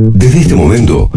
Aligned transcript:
Desde 0.00 0.38
este 0.38 0.54
momento, 0.54 1.10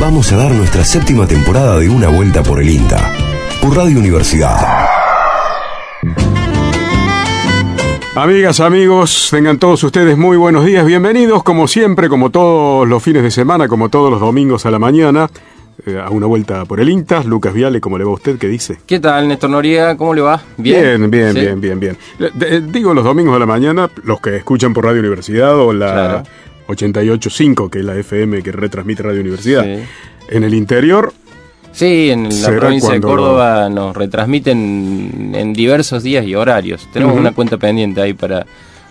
vamos 0.00 0.32
a 0.32 0.36
dar 0.38 0.50
nuestra 0.52 0.82
séptima 0.82 1.26
temporada 1.26 1.78
de 1.78 1.90
Una 1.90 2.08
Vuelta 2.08 2.42
por 2.42 2.58
el 2.58 2.70
INTA, 2.70 3.12
por 3.60 3.76
Radio 3.76 3.98
Universidad. 3.98 4.56
Amigas, 8.14 8.60
amigos, 8.60 9.28
tengan 9.30 9.58
todos 9.58 9.84
ustedes 9.84 10.16
muy 10.16 10.38
buenos 10.38 10.64
días, 10.64 10.86
bienvenidos 10.86 11.42
como 11.42 11.68
siempre, 11.68 12.08
como 12.08 12.30
todos 12.30 12.88
los 12.88 13.02
fines 13.02 13.24
de 13.24 13.30
semana, 13.30 13.68
como 13.68 13.90
todos 13.90 14.10
los 14.10 14.18
domingos 14.18 14.64
a 14.64 14.70
la 14.70 14.78
mañana, 14.78 15.28
eh, 15.84 16.00
a 16.02 16.08
una 16.08 16.24
vuelta 16.24 16.64
por 16.64 16.80
el 16.80 16.88
INTA. 16.88 17.22
Lucas 17.24 17.52
Viale, 17.52 17.82
¿cómo 17.82 17.98
le 17.98 18.04
va 18.04 18.10
a 18.10 18.14
usted? 18.14 18.38
¿Qué 18.38 18.48
dice? 18.48 18.78
¿Qué 18.86 19.00
tal, 19.00 19.28
Néstor 19.28 19.50
Noriega? 19.50 19.98
¿Cómo 19.98 20.14
le 20.14 20.22
va? 20.22 20.40
Bien, 20.56 21.10
bien, 21.10 21.34
bien, 21.34 21.60
bien, 21.60 21.78
bien. 21.78 21.98
Eh, 22.18 22.62
digo 22.66 22.94
los 22.94 23.04
domingos 23.04 23.36
a 23.36 23.38
la 23.38 23.46
mañana, 23.46 23.90
los 24.02 24.18
que 24.22 24.36
escuchan 24.36 24.72
por 24.72 24.86
Radio 24.86 25.00
Universidad 25.00 25.58
o 25.58 25.74
la 25.74 26.24
88.5, 26.70 27.70
que 27.70 27.80
es 27.80 27.84
la 27.84 27.96
FM 27.96 28.42
que 28.42 28.52
retransmite 28.52 29.02
Radio 29.02 29.20
Universidad. 29.20 29.64
En 30.28 30.44
el 30.44 30.54
interior, 30.54 31.12
Sí, 31.72 32.10
en 32.10 32.28
la 32.42 32.48
provincia 32.48 32.92
de 32.92 33.00
Córdoba 33.00 33.68
nos 33.68 33.96
retransmiten 33.96 35.32
en 35.34 35.52
diversos 35.52 36.02
días 36.02 36.26
y 36.26 36.34
horarios. 36.34 36.88
Tenemos 36.92 37.16
una 37.16 37.32
cuenta 37.32 37.58
pendiente 37.58 38.00
ahí 38.00 38.12
para, 38.12 38.44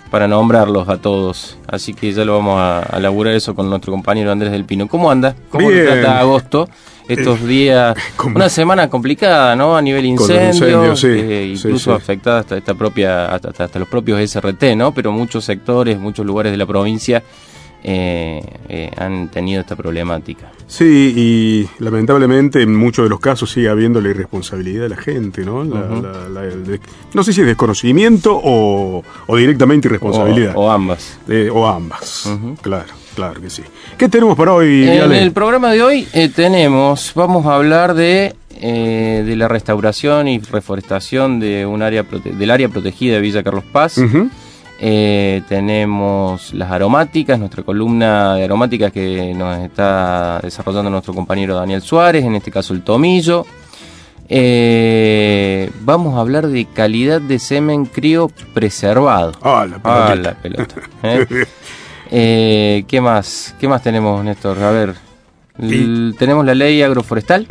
para 0.09 0.27
nombrarlos 0.27 0.87
a 0.87 0.97
todos. 0.97 1.57
Así 1.67 1.93
que 1.93 2.11
ya 2.13 2.23
lo 2.23 2.33
vamos 2.33 2.57
a, 2.57 2.79
a 2.79 2.99
laburar 2.99 3.33
eso 3.35 3.53
con 3.53 3.69
nuestro 3.69 3.91
compañero 3.91 4.31
Andrés 4.31 4.51
del 4.51 4.65
Pino. 4.65 4.87
¿Cómo 4.87 5.11
anda? 5.11 5.35
¿Cómo 5.49 5.69
trata 5.69 6.19
agosto? 6.19 6.69
Estos 7.07 7.41
eh, 7.41 7.47
días, 7.47 7.97
una 8.35 8.49
semana 8.49 8.87
complicada, 8.87 9.55
¿no? 9.55 9.75
A 9.75 9.81
nivel 9.81 10.05
incendio, 10.05 10.93
eh, 11.03 11.55
incluso 11.55 11.91
afectada 11.91 12.41
hasta 12.41 12.55
esta 12.55 12.75
propia, 12.75 13.25
hasta, 13.25 13.63
hasta 13.63 13.79
los 13.79 13.87
propios 13.87 14.21
SRT, 14.21 14.75
¿no? 14.75 14.93
Pero 14.93 15.11
muchos 15.11 15.43
sectores, 15.43 15.99
muchos 15.99 16.23
lugares 16.23 16.51
de 16.51 16.57
la 16.57 16.67
provincia 16.67 17.23
eh, 17.81 18.41
eh, 18.67 18.91
han 18.97 19.29
tenido 19.29 19.61
esta 19.61 19.75
problemática. 19.75 20.51
Sí, 20.67 21.13
y 21.15 21.83
lamentablemente 21.83 22.61
en 22.61 22.75
muchos 22.75 23.05
de 23.05 23.09
los 23.09 23.21
casos 23.21 23.51
sigue 23.51 23.69
habiendo 23.69 24.01
la 24.01 24.09
irresponsabilidad 24.09 24.83
de 24.83 24.89
la 24.89 24.97
gente, 24.97 25.45
¿no? 25.45 25.63
no 25.63 27.23
sé 27.23 27.33
si 27.33 27.41
es 27.41 27.47
desconocimiento 27.47 28.39
o, 28.43 29.03
directamente 29.29 29.87
irresponsabilidad. 29.87 30.53
O, 30.55 30.69
ambas. 30.69 31.19
o 31.51 31.67
ambas, 31.67 32.29
claro. 32.61 32.99
Claro 33.15 33.41
que 33.41 33.49
sí. 33.49 33.63
¿Qué 33.97 34.07
tenemos 34.07 34.37
para 34.37 34.53
hoy? 34.53 34.87
En 34.87 35.11
el 35.11 35.33
programa 35.33 35.71
de 35.71 35.81
hoy 35.81 36.07
eh, 36.13 36.29
tenemos, 36.29 37.11
vamos 37.15 37.45
a 37.47 37.55
hablar 37.55 37.93
de, 37.93 38.35
de 38.61 39.35
la 39.35 39.49
restauración 39.49 40.29
y 40.29 40.39
reforestación 40.39 41.39
de 41.39 41.65
un 41.65 41.81
área 41.81 42.03
del 42.03 42.51
área 42.51 42.69
protegida 42.69 43.15
de 43.15 43.21
Villa 43.21 43.43
Carlos 43.43 43.65
Paz. 43.69 43.99
Eh, 44.81 45.41
tenemos 45.49 46.53
las 46.53 46.71
aromáticas, 46.71 47.37
nuestra 47.37 47.63
columna 47.63 48.35
de 48.35 48.45
aromáticas 48.45 48.91
que 48.91 49.33
nos 49.35 49.59
está 49.59 50.39
desarrollando 50.41 50.89
nuestro 50.89 51.13
compañero 51.13 51.55
Daniel 51.55 51.81
Suárez, 51.81 52.23
en 52.23 52.35
este 52.35 52.51
caso 52.51 52.73
el 52.73 52.81
tomillo. 52.81 53.45
Eh, 54.29 55.69
vamos 55.81 56.15
a 56.15 56.21
hablar 56.21 56.47
de 56.47 56.65
calidad 56.65 57.19
de 57.19 57.39
semen 57.39 57.85
crío 57.85 58.29
preservado. 58.53 59.33
Ah, 59.41 59.65
la 59.69 59.79
pelota. 59.79 60.11
Ah, 60.11 60.15
la 60.15 60.33
pelota. 60.35 60.75
¿eh? 62.11 62.85
¿Qué 62.87 63.01
más? 63.01 63.55
¿Qué 63.59 63.67
más 63.67 63.83
tenemos, 63.83 64.23
Néstor? 64.23 64.61
A 64.63 64.71
ver 64.71 65.08
tenemos 66.17 66.45
la 66.45 66.55
ley 66.55 66.81
agroforestal, 66.81 67.45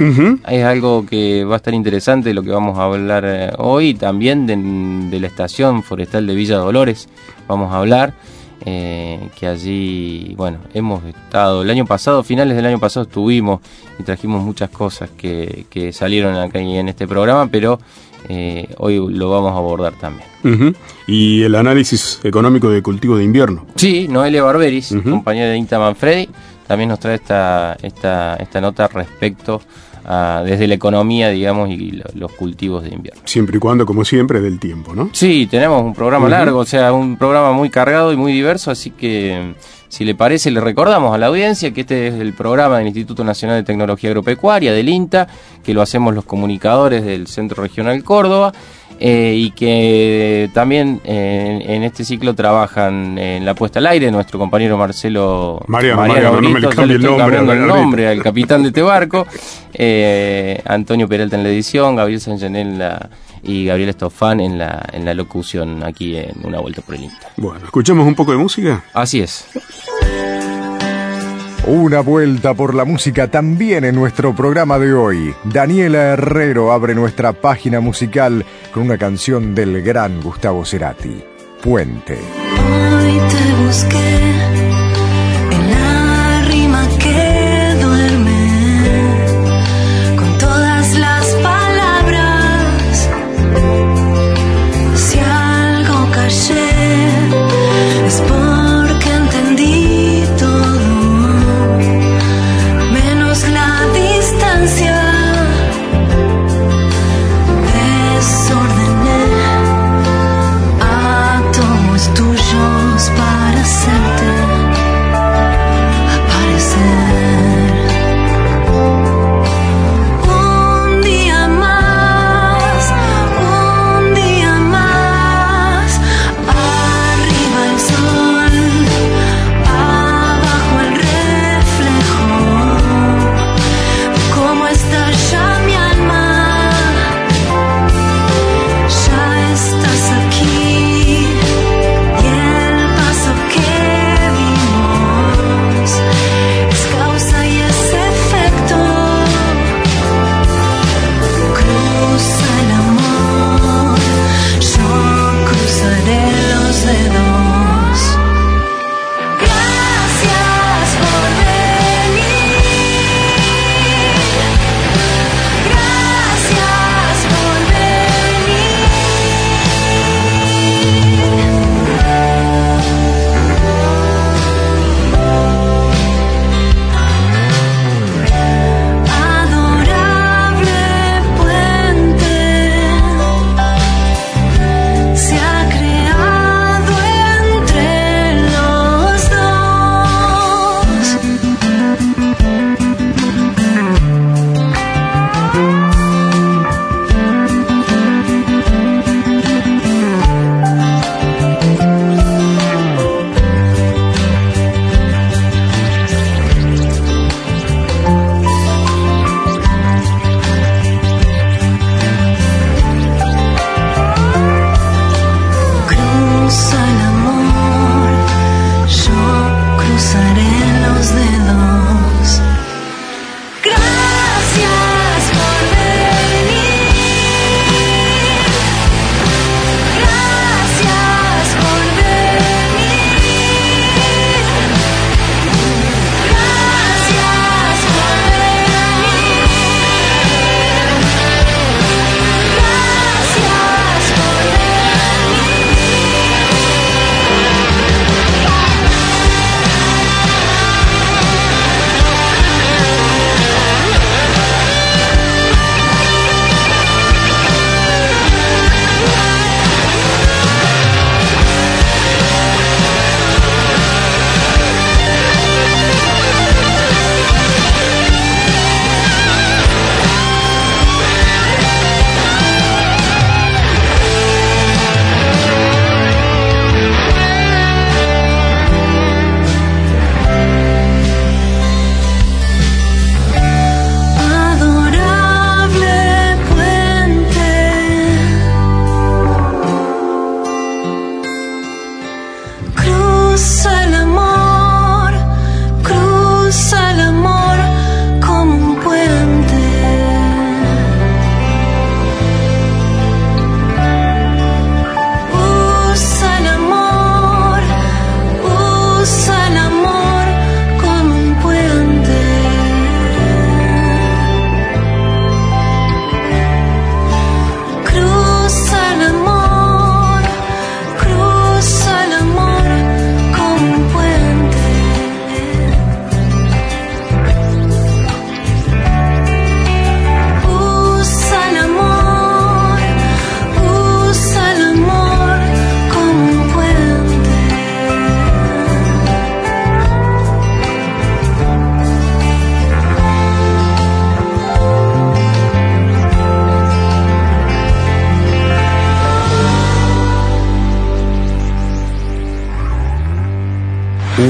es 0.49 0.65
algo 0.65 1.05
que 1.07 1.45
va 1.45 1.55
a 1.55 1.57
estar 1.57 1.75
interesante 1.75 2.33
lo 2.33 2.43
que 2.43 2.51
vamos 2.51 2.79
a 2.79 2.85
hablar 2.85 3.25
eh, 3.27 3.51
hoy, 3.59 3.95
también 3.95 4.47
de, 4.47 5.21
la 5.21 5.27
estación 5.27 5.83
forestal 5.83 6.27
de 6.27 6.35
Villa 6.35 6.57
Dolores, 6.57 7.09
vamos 7.47 7.73
a 7.73 7.79
hablar, 7.79 8.15
eh, 8.65 9.29
que 9.39 9.47
allí, 9.47 10.35
bueno, 10.37 10.59
hemos 10.75 11.05
estado, 11.05 11.63
el 11.63 11.71
año 11.71 11.87
pasado, 11.87 12.23
finales 12.23 12.57
del 12.57 12.67
año 12.67 12.79
pasado 12.79 13.05
estuvimos 13.05 13.61
y 13.99 14.03
trajimos 14.03 14.43
muchas 14.43 14.71
cosas 14.71 15.11
que, 15.17 15.67
que 15.69 15.93
salieron 15.93 16.35
acá 16.35 16.59
en 16.59 16.89
este 16.89 17.07
programa, 17.07 17.49
pero 17.49 17.79
eh, 18.29 18.69
hoy 18.79 18.97
lo 18.97 19.31
vamos 19.31 19.53
a 19.53 19.57
abordar 19.57 19.95
también. 19.95 20.29
Y 21.07 21.43
el 21.43 21.55
análisis 21.55 22.21
económico 22.23 22.71
de 22.71 22.83
cultivo 22.83 23.17
de 23.17 23.25
invierno. 23.25 23.67
Sí, 23.77 24.07
Noelia 24.09 24.43
Barberis, 24.43 24.95
compañera 25.05 25.51
de 25.51 25.57
Inta 25.57 25.79
Manfredi, 25.79 26.29
también 26.69 26.91
nos 26.91 27.01
trae 27.01 27.17
esta, 27.17 27.77
esta, 27.83 28.37
esta 28.37 28.61
nota 28.61 28.87
respecto 28.89 29.61
a, 30.05 30.43
desde 30.45 30.69
la 30.69 30.75
economía, 30.75 31.31
digamos, 31.31 31.71
y 31.71 32.01
los 32.15 32.31
cultivos 32.33 32.85
de 32.85 32.91
invierno. 32.91 33.23
Siempre 33.25 33.57
y 33.57 33.59
cuando, 33.59 33.87
como 33.87 34.05
siempre, 34.05 34.41
del 34.41 34.61
tiempo, 34.61 34.95
¿no? 34.95 35.11
Sí, 35.13 35.49
tenemos 35.51 35.83
un 35.83 35.95
programa 35.95 36.29
largo, 36.29 36.61
o 36.61 36.65
sea, 36.67 36.93
un 36.93 37.17
programa 37.17 37.53
muy 37.53 37.71
cargado 37.71 38.13
y 38.13 38.17
muy 38.17 38.33
diverso, 38.33 38.71
así 38.71 38.91
que 38.91 39.55
si 39.89 40.05
le 40.05 40.15
parece, 40.15 40.51
le 40.51 40.61
recordamos 40.61 41.15
a 41.15 41.19
la 41.19 41.27
audiencia 41.27 41.73
que 41.73 41.81
este 41.81 42.09
es 42.09 42.15
el 42.15 42.35
programa 42.35 42.79
del 42.79 42.89
Instituto 42.89 43.25
Nacional 43.25 43.57
de 43.57 43.63
Tecnología 43.65 44.11
Agropecuaria, 44.11 44.73
del 44.73 44.91
INTA, 44.91 45.27
que 45.65 45.73
lo 45.73 45.81
hacemos 45.81 46.15
los 46.15 46.25
comunicadores 46.25 47.05
del 47.05 47.27
Centro 47.27 47.63
Regional 47.63 48.05
Córdoba. 48.05 48.53
Eh, 49.01 49.35
y 49.37 49.51
que 49.53 50.51
también 50.53 51.01
eh, 51.05 51.63
en 51.69 51.85
este 51.85 52.05
ciclo 52.05 52.35
trabajan 52.35 53.17
en 53.17 53.45
la 53.45 53.55
puesta 53.55 53.79
al 53.79 53.87
aire 53.87 54.11
nuestro 54.11 54.41
compañero 54.41 54.77
Marcelo 54.77 55.63
Mariano, 55.69 56.01
Mariano, 56.03 56.41
no 56.41 56.51
me 56.51 56.59
le 56.59 56.69
cambie 56.69 56.97
el 56.97 57.03
nombre, 57.03 57.39
el 57.39 57.67
nombre 57.67 58.09
al 58.09 58.21
capitán 58.21 58.63
de 58.63 58.69
este 58.69 58.83
barco, 58.83 59.25
eh, 59.73 60.61
Antonio 60.65 61.07
Peralta 61.07 61.37
en 61.37 61.45
la 61.45 61.49
edición, 61.49 61.95
Gabriel 61.95 62.21
Sanjanel 62.21 62.67
en 62.67 62.79
la 62.81 63.09
y 63.43 63.67
Gabriel 63.67 63.91
Estofán 63.91 64.41
en 64.41 64.59
la, 64.59 64.85
en 64.93 65.05
la 65.05 65.15
locución 65.15 65.85
aquí 65.85 66.17
en 66.17 66.35
Una 66.43 66.59
Vuelta 66.59 66.83
por 66.83 66.97
el 66.97 67.05
Insta. 67.05 67.29
Bueno, 67.37 67.67
¿escuchamos 67.67 68.05
un 68.05 68.17
poco 68.17 68.33
de 68.33 68.39
música? 68.39 68.83
Así 68.93 69.21
es. 69.21 69.47
Una 71.71 72.01
vuelta 72.01 72.55
por 72.55 72.75
la 72.75 72.87
música 72.87 73.31
también 73.31 73.85
en 73.85 73.95
nuestro 73.95 74.35
programa 74.35 74.79
de 74.79 74.95
hoy. 74.95 75.35
Daniela 75.45 76.15
Herrero 76.15 76.73
abre 76.73 76.95
nuestra 76.95 77.35
página 77.35 77.79
musical 77.79 78.47
con 78.73 78.85
una 78.85 78.97
canción 78.97 79.55
del 79.55 79.83
gran 79.83 80.23
Gustavo 80.23 80.65
Cerati, 80.65 81.23
Puente. 81.61 82.17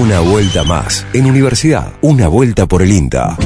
Una 0.09 0.21
vuelta 0.21 0.65
más. 0.65 1.07
En 1.13 1.27
Universidad, 1.27 1.93
una 2.01 2.29
vuelta 2.29 2.65
por 2.65 2.81
el 2.81 2.93
INTA. 2.93 3.37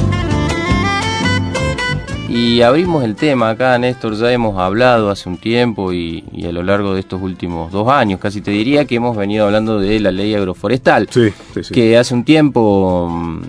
Y 2.29 2.61
abrimos 2.61 3.03
el 3.03 3.17
tema 3.17 3.49
acá, 3.49 3.77
Néstor, 3.77 4.15
ya 4.15 4.31
hemos 4.31 4.57
hablado 4.57 5.09
hace 5.09 5.27
un 5.27 5.35
tiempo 5.35 5.91
y, 5.91 6.23
a 6.47 6.53
lo 6.53 6.63
largo 6.63 6.93
de 6.93 7.01
estos 7.01 7.21
últimos 7.21 7.69
dos 7.69 7.89
años, 7.89 8.17
casi 8.17 8.39
te 8.39 8.51
diría 8.51 8.85
que 8.85 8.95
hemos 8.95 9.17
venido 9.17 9.45
hablando 9.45 9.77
de 9.77 9.99
la 9.99 10.13
ley 10.13 10.35
agroforestal, 10.35 11.09
que 11.73 11.97
hace 11.97 12.13
un 12.13 12.23
tiempo 12.23 13.09
mm, 13.11 13.41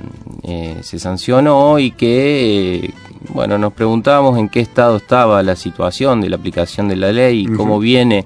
eh, 0.43 0.79
se 0.83 0.99
sancionó 0.99 1.79
y 1.79 1.93
que, 1.93 2.75
eh, 2.87 2.91
bueno, 3.29 3.59
nos 3.59 3.75
preguntábamos 3.75 4.37
en 4.41 4.49
qué 4.49 4.59
estado 4.59 4.97
estaba 4.97 5.41
la 5.45 5.55
situación 5.55 6.21
de 6.21 6.31
la 6.31 6.35
aplicación 6.35 6.89
de 6.89 6.97
la 6.97 7.13
ley 7.13 7.43
y 7.43 7.47
cómo 7.47 7.79
viene 7.79 8.25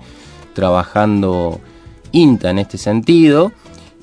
trabajando 0.54 1.60
INTA 2.10 2.48
en 2.48 2.58
este 2.60 2.78
sentido. 2.78 3.52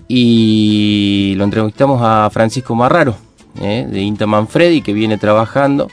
Y 0.08 1.34
lo 1.38 1.44
entrevistamos 1.44 2.02
a 2.04 2.30
Francisco 2.32 2.76
Marraro, 2.76 3.16
eh, 3.62 3.88
de 3.90 4.02
INTA 4.02 4.28
Manfredi, 4.28 4.82
que 4.82 4.94
viene 4.94 5.18
trabajando 5.18 5.90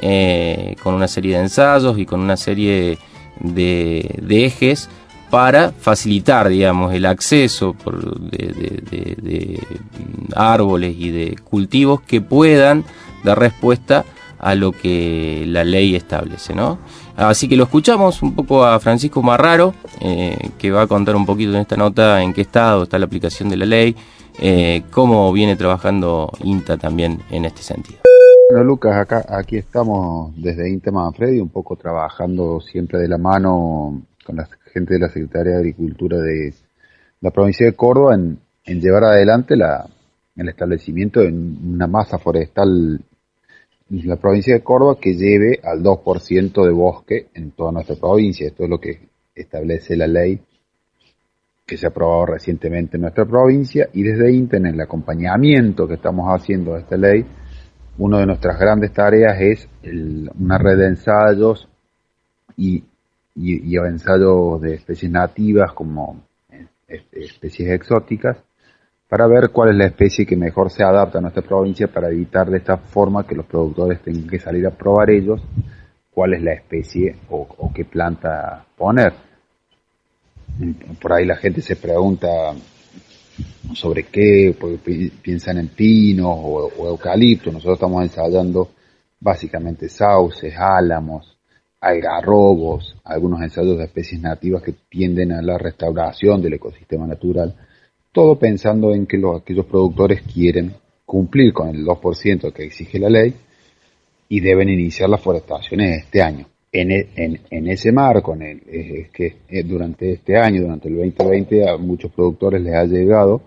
eh, 0.00 0.76
con 0.82 0.94
una 0.94 1.08
serie 1.08 1.36
de 1.36 1.42
ensayos 1.44 1.98
y 1.98 2.06
con 2.06 2.20
una 2.20 2.36
serie 2.36 2.98
de, 3.40 4.20
ejes 4.28 4.88
para 5.30 5.72
facilitar, 5.72 6.48
digamos, 6.48 6.92
el 6.94 7.06
acceso 7.06 7.76
de, 8.30 9.60
árboles 10.34 10.96
y 10.98 11.10
de 11.10 11.36
cultivos 11.44 12.00
que 12.00 12.20
puedan 12.20 12.84
dar 13.22 13.38
respuesta 13.38 14.04
a 14.38 14.54
lo 14.54 14.72
que 14.72 15.44
la 15.46 15.64
ley 15.64 15.94
establece, 15.94 16.54
¿no? 16.54 16.78
Así 17.16 17.48
que 17.48 17.56
lo 17.56 17.64
escuchamos 17.64 18.22
un 18.22 18.34
poco 18.34 18.64
a 18.64 18.80
Francisco 18.80 19.22
Marraro, 19.22 19.72
eh, 20.00 20.36
que 20.58 20.70
va 20.72 20.82
a 20.82 20.86
contar 20.86 21.14
un 21.14 21.24
poquito 21.24 21.52
en 21.52 21.60
esta 21.60 21.76
nota 21.76 22.22
en 22.22 22.32
qué 22.32 22.40
estado 22.40 22.84
está 22.84 22.98
la 22.98 23.06
aplicación 23.06 23.48
de 23.48 23.56
la 23.56 23.66
ley, 23.66 23.94
eh, 24.40 24.82
cómo 24.90 25.32
viene 25.32 25.54
trabajando 25.54 26.30
INTA 26.42 26.76
también 26.76 27.20
en 27.30 27.44
este 27.44 27.62
sentido. 27.62 28.00
Bueno, 28.50 28.64
Lucas, 28.64 28.96
acá, 28.96 29.24
aquí 29.28 29.56
estamos 29.56 30.32
desde 30.36 30.68
INTA 30.68 30.90
Manfredi, 30.90 31.40
un 31.40 31.48
poco 31.48 31.76
trabajando 31.76 32.60
siempre 32.60 32.98
de 32.98 33.08
la 33.08 33.18
mano 33.18 34.02
con 34.24 34.36
la 34.36 34.48
gente 34.72 34.94
de 34.94 35.00
la 35.00 35.08
Secretaría 35.08 35.52
de 35.52 35.58
Agricultura 35.58 36.18
de 36.18 36.52
la 37.20 37.30
provincia 37.30 37.64
de 37.64 37.74
Córdoba 37.74 38.16
en, 38.16 38.38
llevar 38.80 39.04
adelante 39.04 39.56
la, 39.56 39.86
el 40.36 40.48
establecimiento 40.48 41.20
de 41.20 41.28
una 41.28 41.86
masa 41.86 42.18
forestal 42.18 43.00
la 44.02 44.16
provincia 44.16 44.54
de 44.54 44.62
Córdoba 44.62 44.98
que 45.00 45.14
lleve 45.14 45.60
al 45.62 45.82
2% 45.82 46.64
de 46.64 46.72
bosque 46.72 47.28
en 47.34 47.52
toda 47.52 47.72
nuestra 47.72 47.96
provincia. 47.96 48.46
Esto 48.46 48.64
es 48.64 48.70
lo 48.70 48.80
que 48.80 49.08
establece 49.34 49.96
la 49.96 50.06
ley 50.06 50.40
que 51.66 51.76
se 51.76 51.86
ha 51.86 51.88
aprobado 51.90 52.26
recientemente 52.26 52.96
en 52.96 53.02
nuestra 53.02 53.24
provincia 53.24 53.88
y 53.92 54.02
desde 54.02 54.32
INTA 54.32 54.58
en 54.58 54.66
el 54.66 54.80
acompañamiento 54.80 55.88
que 55.88 55.94
estamos 55.94 56.26
haciendo 56.28 56.74
a 56.74 56.80
esta 56.80 56.96
ley, 56.96 57.24
una 57.98 58.18
de 58.18 58.26
nuestras 58.26 58.58
grandes 58.58 58.92
tareas 58.92 59.40
es 59.40 59.68
una 60.38 60.58
red 60.58 60.78
de 60.78 60.86
ensayos 60.88 61.68
y, 62.56 62.84
y 63.36 63.76
ensayos 63.76 64.60
de 64.60 64.74
especies 64.74 65.10
nativas 65.10 65.72
como 65.72 66.22
especies 66.86 67.70
exóticas 67.70 68.36
para 69.14 69.28
ver 69.28 69.50
cuál 69.50 69.70
es 69.70 69.76
la 69.76 69.86
especie 69.86 70.26
que 70.26 70.34
mejor 70.34 70.72
se 70.72 70.82
adapta 70.82 71.18
a 71.18 71.20
nuestra 71.20 71.40
provincia 71.40 71.86
para 71.86 72.08
evitar 72.08 72.50
de 72.50 72.58
esta 72.58 72.78
forma 72.78 73.24
que 73.24 73.36
los 73.36 73.46
productores 73.46 74.02
tengan 74.02 74.26
que 74.26 74.40
salir 74.40 74.66
a 74.66 74.72
probar 74.72 75.08
ellos 75.08 75.40
cuál 76.10 76.34
es 76.34 76.42
la 76.42 76.54
especie 76.54 77.14
o, 77.30 77.70
qué 77.72 77.84
planta 77.84 78.66
poner. 78.76 79.12
Por 81.00 81.12
ahí 81.12 81.26
la 81.26 81.36
gente 81.36 81.62
se 81.62 81.76
pregunta 81.76 82.26
sobre 83.74 84.02
qué, 84.02 84.52
piensan 85.22 85.58
en 85.58 85.68
pinos 85.68 86.34
o, 86.36 86.72
o 86.76 86.88
eucalipto. 86.88 87.52
Nosotros 87.52 87.76
estamos 87.76 88.02
ensayando 88.02 88.70
básicamente 89.20 89.88
sauces, 89.88 90.54
álamos, 90.58 91.38
algarrobos, 91.80 92.96
algunos 93.04 93.42
ensayos 93.42 93.78
de 93.78 93.84
especies 93.84 94.20
nativas 94.20 94.60
que 94.60 94.74
tienden 94.88 95.30
a 95.30 95.40
la 95.40 95.56
restauración 95.56 96.42
del 96.42 96.54
ecosistema 96.54 97.06
natural 97.06 97.54
todo 98.14 98.38
pensando 98.38 98.94
en 98.94 99.06
que 99.06 99.18
los, 99.18 99.42
aquellos 99.42 99.66
productores 99.66 100.22
quieren 100.22 100.72
cumplir 101.04 101.52
con 101.52 101.68
el 101.68 101.84
2% 101.84 102.52
que 102.52 102.62
exige 102.62 103.00
la 103.00 103.10
ley 103.10 103.34
y 104.28 104.40
deben 104.40 104.68
iniciar 104.68 105.10
las 105.10 105.20
forestaciones 105.20 106.04
este 106.04 106.22
año. 106.22 106.46
En, 106.72 106.92
e, 106.92 107.40
ese 107.50 107.90
marco, 107.92 108.34
en 108.34 108.60
que 109.12 109.36
eh, 109.48 109.62
durante 109.64 110.12
este 110.12 110.38
año, 110.38 110.62
durante 110.62 110.88
el 110.88 110.96
2020, 110.96 111.68
a 111.68 111.76
muchos 111.76 112.12
productores 112.12 112.62
les 112.62 112.74
ha 112.74 112.84
llegado 112.84 113.42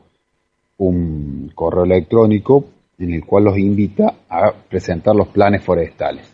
un 0.77 1.49
correo 1.55 1.85
electrónico 1.85 2.65
en 2.99 3.13
el 3.13 3.25
cual 3.25 3.45
los 3.45 3.57
invita 3.57 4.15
a 4.29 4.51
presentar 4.51 5.15
los 5.15 5.29
planes 5.29 5.63
forestales. 5.63 6.29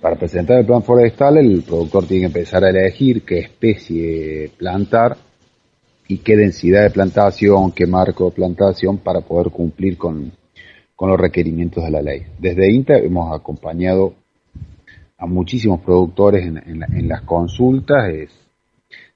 Para 0.00 0.16
presentar 0.16 0.58
el 0.58 0.66
plan 0.66 0.82
forestal, 0.82 1.38
el 1.38 1.62
productor 1.62 2.06
tiene 2.06 2.22
que 2.22 2.38
empezar 2.38 2.64
a 2.64 2.70
elegir 2.70 3.22
qué 3.22 3.38
especie 3.38 4.50
plantar 4.56 5.16
y 6.12 6.18
qué 6.18 6.36
densidad 6.36 6.82
de 6.82 6.90
plantación, 6.90 7.72
qué 7.72 7.86
marco 7.86 8.26
de 8.26 8.32
plantación 8.32 8.98
para 8.98 9.22
poder 9.22 9.50
cumplir 9.50 9.96
con, 9.96 10.30
los 11.00 11.18
requerimientos 11.18 11.82
de 11.82 11.90
la 11.90 12.00
ley. 12.00 12.22
Desde 12.38 12.70
INTA 12.70 12.96
hemos 12.98 13.34
acompañado 13.34 14.14
a 15.18 15.26
muchísimos 15.26 15.80
productores 15.80 16.46
en, 16.46 17.08
las 17.08 17.22
consultas. 17.22 18.28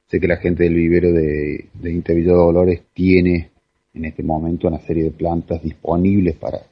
sé 0.07 0.19
que 0.19 0.27
la 0.27 0.39
gente 0.39 0.65
del 0.65 0.75
vivero 0.75 1.13
de, 1.13 1.67
de 1.75 1.93
INTA 1.93 2.13
Villa 2.15 2.33
Dolores 2.33 2.83
tiene 2.93 3.51
en 3.95 4.05
este 4.07 4.25
momento 4.25 4.67
una 4.67 4.81
serie 4.81 5.05
de 5.05 5.11
plantas 5.11 5.63
disponibles 5.63 6.35
para, 6.37 6.63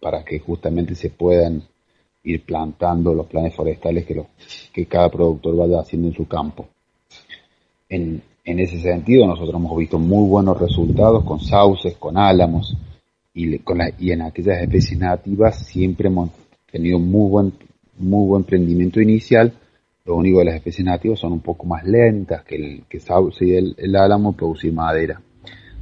para 0.00 0.22
que 0.22 0.38
justamente 0.38 0.94
se 0.94 1.10
puedan 1.10 1.62
ir 2.22 2.44
plantando 2.44 3.14
los 3.14 3.26
planes 3.26 3.54
forestales 3.54 4.04
que, 4.04 4.22
que 4.72 4.86
cada 4.86 5.10
productor 5.10 5.56
vaya 5.56 5.80
haciendo 5.80 6.08
en 6.08 6.14
su 6.14 6.28
campo. 6.28 6.68
En, 7.88 8.22
en 8.50 8.58
ese 8.58 8.78
sentido, 8.80 9.26
nosotros 9.26 9.54
hemos 9.54 9.76
visto 9.78 9.98
muy 9.98 10.28
buenos 10.28 10.58
resultados 10.58 11.24
con 11.24 11.40
sauces, 11.40 11.96
con 11.96 12.18
álamos 12.18 12.76
y, 13.32 13.58
con 13.60 13.78
y 13.98 14.10
en 14.10 14.22
aquellas 14.22 14.62
especies 14.62 14.98
nativas 14.98 15.66
siempre 15.66 16.08
hemos 16.08 16.30
tenido 16.70 16.98
muy 16.98 17.30
buen, 17.30 17.52
muy 17.98 18.26
buen 18.26 18.44
prendimiento 18.44 19.00
inicial. 19.00 19.52
Lo 20.04 20.16
único 20.16 20.40
de 20.40 20.46
las 20.46 20.56
especies 20.56 20.84
nativas 20.84 21.20
son 21.20 21.32
un 21.32 21.40
poco 21.40 21.64
más 21.66 21.84
lentas 21.84 22.42
que 22.42 22.56
el 22.56 22.82
que 22.88 22.98
sauce 22.98 23.46
y 23.46 23.54
el, 23.54 23.96
álamo 23.96 24.32
producir 24.32 24.72
madera. 24.72 25.20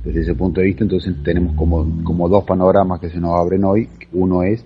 Desde 0.04 0.20
ese 0.20 0.34
punto 0.34 0.60
de 0.60 0.66
vista, 0.66 0.84
entonces 0.84 1.14
tenemos 1.24 1.56
como, 1.56 2.04
como 2.04 2.28
dos 2.28 2.44
panoramas 2.44 3.00
que 3.00 3.08
se 3.08 3.18
nos 3.18 3.32
abren 3.32 3.64
hoy. 3.64 3.88
Uno 4.12 4.42
es 4.42 4.64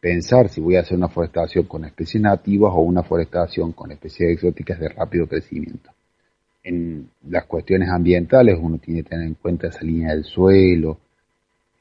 pensar 0.00 0.48
si 0.48 0.60
voy 0.60 0.76
a 0.76 0.80
hacer 0.80 0.96
una 0.96 1.08
forestación 1.08 1.66
con 1.66 1.84
especies 1.84 2.22
nativas 2.22 2.72
o 2.74 2.80
una 2.80 3.02
forestación 3.02 3.72
con 3.72 3.92
especies 3.92 4.32
exóticas 4.32 4.78
de 4.80 4.88
rápido 4.88 5.26
crecimiento 5.26 5.93
en 6.64 7.10
las 7.28 7.44
cuestiones 7.44 7.90
ambientales 7.90 8.58
uno 8.60 8.78
tiene 8.78 9.02
que 9.02 9.10
tener 9.10 9.26
en 9.26 9.34
cuenta 9.34 9.68
esa 9.68 9.84
línea 9.84 10.14
del 10.14 10.24
suelo, 10.24 10.98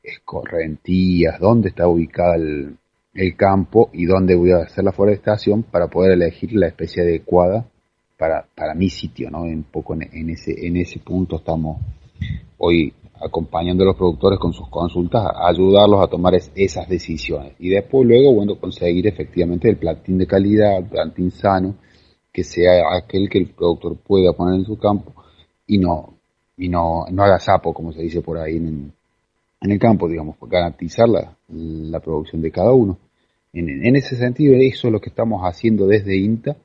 escorrentías, 0.03 1.39
dónde 1.39 1.69
está 1.69 1.87
ubicado 1.87 2.35
el, 2.35 2.77
campo 3.37 3.89
y 3.93 4.05
dónde 4.05 4.35
voy 4.35 4.51
a 4.51 4.63
hacer 4.63 4.83
la 4.83 4.91
forestación 4.91 5.63
para 5.63 5.87
poder 5.87 6.13
elegir 6.13 6.53
la 6.53 6.67
especie 6.67 7.03
adecuada 7.03 7.65
para, 8.17 8.45
para 8.55 8.73
mi 8.73 8.89
sitio, 8.89 9.29
¿no? 9.29 9.43
Un 9.43 9.63
poco 9.63 9.93
en, 9.93 10.29
ese, 10.29 10.65
en 10.65 10.77
ese 10.77 10.99
punto 10.99 11.37
estamos 11.37 11.79
hoy 12.57 12.91
acompañando 13.23 13.83
a 13.83 13.87
los 13.87 13.95
productores 13.95 14.39
con 14.39 14.51
sus 14.51 14.67
consultas, 14.67 15.23
ayudarlos 15.47 16.03
a 16.03 16.07
tomar 16.07 16.33
esas 16.35 16.89
decisiones. 16.89 17.53
Y 17.59 17.69
después 17.69 18.05
luego, 18.05 18.33
bueno, 18.33 18.55
conseguir 18.55 19.07
efectivamente 19.07 19.69
el 19.69 19.77
plantín 19.77 20.17
de 20.17 20.27
calidad, 20.27 20.79
el 20.79 20.85
plantín 20.85 21.31
sano, 21.31 21.75
que 22.33 22.43
sea 22.43 22.97
aquel 22.97 23.29
que 23.29 23.37
el 23.37 23.49
productor 23.49 23.95
pueda 23.97 24.33
poner 24.33 24.55
en 24.55 24.65
su 24.65 24.77
campo 24.77 25.13
y 25.67 25.77
no, 25.77 26.15
y 26.57 26.67
no, 26.67 27.05
no 27.11 27.23
haga 27.23 27.39
sapo, 27.39 27.73
como 27.73 27.93
se 27.93 28.01
dice 28.01 28.21
por 28.21 28.39
ahí 28.39 28.57
en, 28.57 28.91
en 29.61 29.71
el 29.71 29.79
campo, 29.79 30.09
digamos, 30.09 30.35
garantizar 30.41 31.07
la, 31.07 31.37
la 31.47 31.99
producción 31.99 32.41
de 32.41 32.51
cada 32.51 32.73
uno. 32.73 32.97
En, 33.53 33.69
en, 33.69 33.95
ese 33.95 34.15
sentido, 34.15 34.55
eso 34.55 34.87
es 34.87 34.91
lo 34.91 34.99
que 34.99 35.09
estamos 35.09 35.43
haciendo 35.43 35.85
desde 35.85 36.17
INTA, 36.17 36.57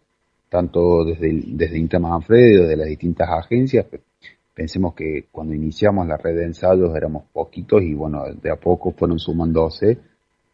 tanto 0.49 1.05
desde, 1.05 1.43
desde 1.49 1.79
INTA 1.79 1.99
Manfredi, 1.99 2.57
desde 2.57 2.77
las 2.77 2.89
distintas 2.89 3.29
agencias. 3.29 3.87
Pensemos 4.55 4.95
que 4.95 5.27
cuando 5.31 5.55
iniciamos 5.55 6.09
la 6.09 6.17
red 6.17 6.35
de 6.35 6.45
ensayos 6.47 6.97
éramos 6.97 7.25
poquitos 7.31 7.83
y 7.83 7.93
bueno, 7.93 8.25
de 8.33 8.51
a 8.51 8.57
poco 8.57 8.93
fueron 8.93 9.19
sumándose 9.19 9.99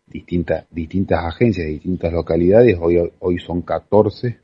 distintas, 0.09 0.67
distintas 0.71 1.25
agencias, 1.25 1.69
distintas 1.69 2.13
localidades. 2.13 2.77
Hoy, 2.81 2.99
hoy 3.21 3.39
son 3.39 3.63
14 3.63 4.44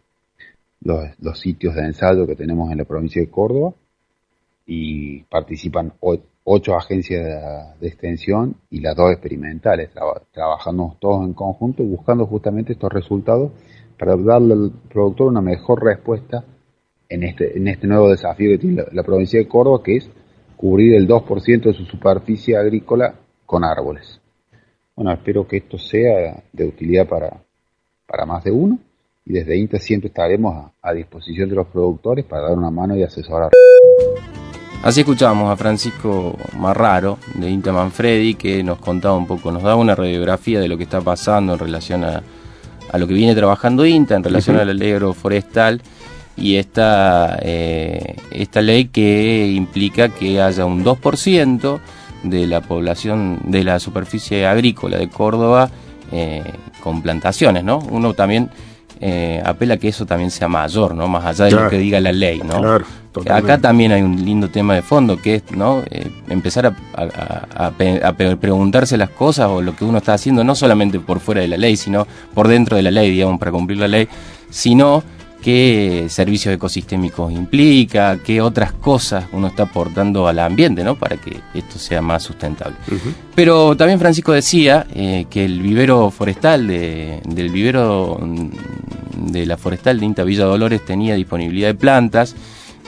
los, 0.83 1.39
sitios 1.39 1.75
de 1.75 1.83
ensayo 1.83 2.27
que 2.27 2.37
tenemos 2.37 2.71
en 2.71 2.79
la 2.79 2.85
provincia 2.85 3.21
de 3.21 3.31
Córdoba 3.31 3.75
y 4.67 5.23
participan 5.25 5.93
ocho 6.45 6.75
agencias 6.77 7.79
de, 7.79 7.89
extensión 7.89 8.57
y 8.71 8.81
las 8.81 8.97
dos 8.97 9.13
experimentales. 9.13 9.91
trabajando 10.33 10.97
todos 10.99 11.27
en 11.27 11.35
conjunto 11.35 11.83
buscando 11.83 12.27
justamente 12.27 12.73
estos 12.73 12.93
resultados 12.93 13.53
para 13.99 14.17
darle 14.17 14.55
al 14.55 14.73
productor 14.89 15.29
una 15.29 15.43
mejor 15.43 15.85
respuesta 15.85 16.45
en 17.09 17.25
este, 17.25 17.57
en 17.59 17.69
este 17.69 17.87
nuevo 17.87 18.09
desafío 18.09 18.53
que 18.53 18.59
tiene 18.59 18.85
la, 18.93 19.03
provincia 19.03 19.39
de 19.39 19.49
Córdoba, 19.49 19.83
que 19.83 19.97
es 19.97 20.11
cubrir 20.57 20.95
el 20.95 21.09
2% 21.09 21.63
de 21.63 21.75
su 21.75 21.85
superficie 21.85 22.57
agrícola 22.57 23.15
con 23.45 23.65
árboles. 23.65 24.21
Bueno, 24.95 25.13
espero 25.13 25.47
que 25.47 25.59
esto 25.59 25.77
sea 25.77 26.43
de 26.53 26.65
utilidad 26.65 27.09
para, 27.09 27.43
para 28.07 28.27
más 28.27 28.45
de 28.45 28.53
uno 28.53 28.79
y 29.31 29.33
desde 29.33 29.57
INTA 29.57 29.79
siempre 29.79 30.09
estaremos 30.09 30.73
a, 30.83 30.93
disposición 30.93 31.49
de 31.49 31.55
los 31.55 31.69
productores 31.69 32.25
para 32.25 32.49
dar 32.49 32.59
una 32.59 32.71
mano 32.71 32.97
y 32.97 33.05
asesorar. 33.05 33.51
Así 34.83 35.01
escuchamos 35.01 35.49
a 35.49 35.57
Francisco 35.57 36.37
Marraro 36.59 37.19
de 37.35 37.49
INTA 37.49 37.73
Manfredi 37.73 38.35
que 38.35 38.65
nos 38.65 38.79
contaba 38.79 39.17
un 39.17 39.29
poco, 39.29 39.53
nos 39.53 39.63
da 39.63 39.77
una 39.77 39.95
radiografía 39.95 40.59
de 40.59 40.67
lo 40.67 40.77
que 40.77 40.83
está 40.83 41.01
pasando 41.01 41.53
en 41.53 41.59
relación 41.61 42.03
a, 42.03 42.25
lo 42.99 43.07
que 43.07 43.15
viene 43.15 43.37
trabajando 43.37 43.87
INTA, 43.87 44.17
en 44.17 44.25
relación 44.25 44.57
a 44.57 44.65
la 44.65 44.75
ley 44.75 44.91
agroforestal 44.91 45.81
y 46.37 46.57
esta, 46.57 47.39
eh, 47.41 48.17
esta 48.33 48.63
ley 48.63 48.87
que 48.87 49.53
implica 49.55 50.09
que 50.09 50.41
haya 50.41 50.65
un 50.65 50.83
2% 50.83 51.79
de 52.25 52.47
la 52.49 52.63
población, 52.63 53.39
de 53.45 53.63
la 53.63 53.79
superficie 53.79 54.45
agrícola 54.45 54.99
de 54.99 55.09
Córdoba 55.09 55.71
eh, 56.11 56.43
con 56.83 57.01
plantaciones, 57.01 57.63
¿no? 57.63 57.79
Uno 57.79 58.15
también 58.15 58.51
eh, 59.01 59.43
apela 59.45 59.75
a 59.75 59.77
que 59.79 59.89
eso 59.89 60.05
también 60.05 60.31
sea 60.31 60.47
mayor, 60.49 60.95
¿no? 60.95 61.09
Más 61.09 61.25
allá 61.25 61.47
de 61.47 61.63
lo 61.63 61.71
que 61.71 61.79
diga 61.79 62.01
la 62.01 62.13
ley, 62.13 62.41
¿no? 62.45 62.61
Claro, 62.61 62.85
Acá 63.31 63.59
también 63.59 63.93
hay 63.93 64.03
un 64.03 64.25
lindo 64.25 64.49
tema 64.51 64.75
de 64.75 64.83
fondo 64.83 65.17
que 65.17 65.37
es, 65.37 65.51
¿no? 65.53 65.83
Eh, 65.91 66.11
empezar 66.29 66.67
a, 66.67 67.73
preguntarse 68.37 68.97
las 68.97 69.11
cosas 69.11 69.49
o 69.49 69.63
lo 69.63 69.75
que 69.75 69.85
uno 69.85 69.99
está 69.99 70.15
haciendo, 70.15 70.45
no 70.45 70.55
solamente 70.55 71.01
por 71.01 71.19
fuera 71.19 71.41
de 71.41 71.49
la 71.49 71.57
ley, 71.57 71.77
sino 71.77 72.07
por 72.35 72.47
dentro 72.47 72.77
de 72.77 72.83
la 72.83 72.91
ley, 72.91 73.11
digamos, 73.11 73.39
para 73.39 73.51
cumplir 73.51 73.79
la 73.79 73.89
ley, 73.89 74.07
sino 74.51 75.03
qué 75.43 76.07
servicios 76.09 76.55
ecosistémicos 76.55 77.33
implica, 77.33 78.19
qué 78.25 78.41
otras 78.41 78.73
cosas 78.73 79.27
uno 79.33 79.49
está 79.49 79.65
aportando 79.65 80.29
al 80.29 80.39
ambiente, 80.39 80.85
¿no? 80.85 80.97
Para 80.97 81.17
que 81.17 81.41
esto 81.55 81.79
sea 81.79 82.03
más 82.03 82.23
sustentable. 82.23 82.77
Pero 83.35 83.77
también 83.77 83.99
Francisco 83.99 84.33
decía 84.33 84.87
eh, 84.95 85.27
que 85.31 85.45
el 85.45 85.61
vivero 85.61 86.11
forestal 86.11 86.67
de, 86.67 87.21
del 87.25 87.51
vivero 87.51 88.19
mm, 88.21 89.31
de 89.33 89.47
la 89.47 89.57
forestal 89.57 90.01
de 90.01 90.07
Inta 90.07 90.25
Villa 90.25 90.45
Dolores 90.45 90.85
tenía 90.85 91.15
disponibilidad 91.15 91.69
de 91.69 91.75
plantas. 91.75 92.35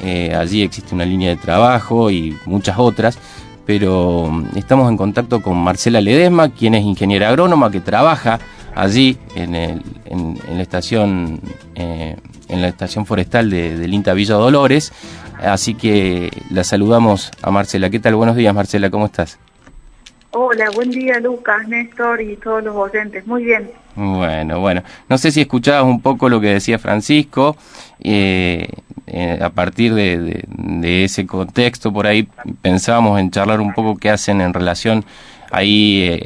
Eh, 0.03 0.35
allí 0.35 0.63
existe 0.63 0.95
una 0.95 1.05
línea 1.05 1.31
de 1.31 1.37
trabajo 1.37 2.11
y 2.11 2.37
muchas 2.47 2.77
otras 2.79 3.19
pero 3.67 4.29
mm, 4.31 4.57
estamos 4.57 4.91
en 4.91 4.97
contacto 4.97 5.43
con 5.43 5.57
Marcela 5.59 6.01
Ledesma, 6.01 6.51
quien 6.51 6.75
es 6.75 6.85
ingeniera 6.85 7.29
agrónoma 7.29 7.71
que 7.71 7.81
trabaja 7.81 8.41
allí 8.75 9.17
en, 9.35 9.55
el, 9.55 9.83
en, 10.07 10.39
la 10.57 10.63
estación 10.63 11.41
eh, 11.75 12.17
en 12.53 12.63
la 12.63 12.69
estación 12.69 13.07
forestal 13.07 13.51
de, 13.51 13.77
del 13.77 13.93
INTA 13.93 14.13
Villa 14.15 14.35
Dolores. 14.35 14.93
Así 15.41 15.75
que 15.75 16.31
la 16.51 16.63
saludamos 16.63 17.31
a 17.43 17.51
Marcela. 17.51 17.91
¿Qué 17.91 17.99
tal? 17.99 18.15
Buenos 18.15 18.37
días, 18.37 18.55
Marcela, 18.55 18.91
¿cómo 18.91 19.07
estás? 19.07 19.39
Hola, 20.35 20.71
buen 20.71 20.91
día, 20.91 21.21
Lucas, 21.21 21.69
Néstor 21.69 22.23
y 22.23 22.37
todos 22.37 22.65
los 22.65 22.75
oyentes. 22.75 23.27
Muy 23.27 23.45
bien. 23.45 23.71
Bueno, 23.95 24.61
bueno. 24.61 24.83
No 25.09 25.19
sé 25.19 25.31
si 25.31 25.43
escuchabas 25.43 25.85
un 25.85 26.01
poco 26.01 26.29
lo 26.29 26.41
que 26.41 26.55
decía 26.55 26.79
Francisco. 26.79 27.57
Eh, 28.01 28.67
eh, 29.07 29.39
a 29.43 29.51
partir 29.51 29.93
de, 29.93 30.47
de, 30.49 31.05
ese 31.05 31.27
contexto, 31.27 31.93
por 31.93 32.07
ahí 32.07 32.27
pensábamos 32.63 33.21
en 33.21 33.31
charlar 33.31 33.61
un 33.61 33.75
poco 33.75 33.99
qué 33.99 34.09
hacen 34.09 34.41
en 34.41 34.55
relación 34.55 35.05
ahí 35.53 36.03
eh, 36.03 36.21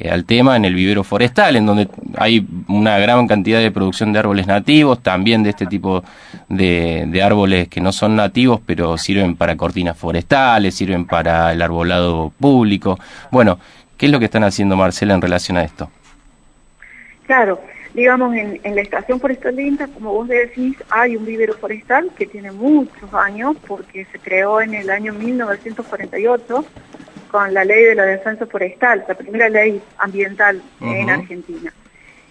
eh, 0.00 0.10
al 0.10 0.24
tema 0.24 0.56
en 0.56 0.64
el 0.64 0.74
vivero 0.74 1.04
forestal, 1.04 1.54
en 1.54 1.66
donde 1.66 1.86
hay 2.16 2.44
una 2.66 2.98
gran 2.98 3.28
cantidad 3.28 3.60
de 3.60 3.70
producción 3.70 4.12
de 4.12 4.18
árboles 4.18 4.46
nativos, 4.46 5.02
también 5.02 5.42
de 5.42 5.50
este 5.50 5.66
tipo 5.66 6.02
de, 6.48 7.20
árboles 7.22 7.68
que 7.68 7.82
no 7.82 7.92
son 7.92 8.16
nativos, 8.16 8.60
pero 8.64 8.96
sirven 8.96 9.36
para 9.36 9.54
cortinas 9.56 9.98
forestales, 9.98 10.74
sirven 10.74 11.04
para 11.06 11.52
el 11.52 11.60
arbolado 11.60 12.32
público. 12.40 12.98
Bueno, 13.30 13.58
¿qué 13.98 14.06
es 14.06 14.12
lo 14.12 14.18
que 14.18 14.24
están 14.24 14.44
haciendo, 14.44 14.76
Marcela, 14.76 15.12
en 15.12 15.20
relación 15.20 15.58
a 15.58 15.62
esto? 15.62 15.90
Claro, 17.26 17.60
digamos, 17.92 18.34
en, 18.34 18.60
en 18.64 18.74
la 18.74 18.80
estación 18.80 19.20
forestal 19.20 19.56
de 19.56 19.62
INTA, 19.62 19.88
como 19.88 20.14
vos 20.14 20.26
decís, 20.26 20.74
hay 20.88 21.16
un 21.16 21.26
vivero 21.26 21.52
forestal 21.52 22.10
que 22.16 22.24
tiene 22.24 22.50
muchos 22.50 23.12
años, 23.12 23.56
porque 23.66 24.06
se 24.06 24.18
creó 24.18 24.62
en 24.62 24.72
el 24.72 24.88
año 24.88 25.12
1948 25.12 26.64
con 27.30 27.54
la 27.54 27.64
ley 27.64 27.84
de 27.84 27.94
la 27.94 28.04
defensa 28.04 28.46
forestal, 28.46 29.04
la 29.06 29.14
primera 29.14 29.48
ley 29.48 29.80
ambiental 29.98 30.60
en 30.80 31.10
Argentina. 31.10 31.72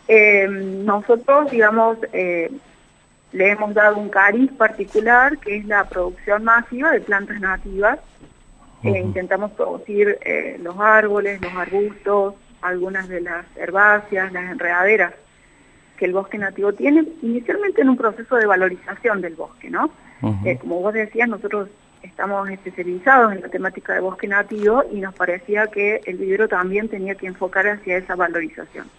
Eh, 0.08 0.48
nosotros, 0.48 1.52
digamos, 1.52 1.98
eh, 2.14 2.52
le 3.32 3.52
hemos 3.52 3.74
dado 3.74 3.98
un 3.98 4.10
cariz 4.10 4.52
particular, 4.54 5.38
que 5.38 5.58
es 5.58 5.66
la 5.66 5.84
producción 5.86 6.44
masiva 6.44 6.92
de 6.92 7.02
plantas 7.02 7.40
nativas. 7.40 8.00
Eh, 8.84 9.00
intentamos 9.00 9.52
producir 9.52 10.18
los 10.62 10.76
árboles, 10.80 11.42
los 11.42 11.54
arbustos, 11.54 12.36
algunas 12.62 13.08
de 13.08 13.22
las 13.22 13.46
herbáceas, 13.56 14.32
las 14.32 14.52
enredaderas 14.52 15.14
que 15.98 16.06
el 16.06 16.14
bosque 16.14 16.38
nativo 16.38 16.72
tiene, 16.74 17.06
inicialmente 17.22 17.82
en 17.82 17.90
un 17.90 17.98
proceso 17.98 18.38
de 18.38 18.46
valorización 18.46 19.22
del 19.22 19.36
bosque, 19.36 19.70
¿no? 19.70 19.92
como 20.62 20.82
vos 20.82 20.94
decías, 20.94 21.30
nosotros 21.30 21.70
estamos 22.04 22.50
especializados 22.50 23.34
en 23.34 23.42
la 23.42 23.50
temática 23.50 23.94
de 23.94 24.00
bosque 24.00 24.28
nativo 24.28 24.84
y 24.92 25.00
nos 25.00 25.14
parecía 25.14 25.68
que 25.68 26.02
el 26.06 26.18
vivero 26.18 26.48
también 26.48 26.88
tenía 26.90 27.16
que 27.16 27.28
enfocar 27.28 27.68
hacia 27.68 27.98
esa 27.98 28.16
valorización. 28.16 28.90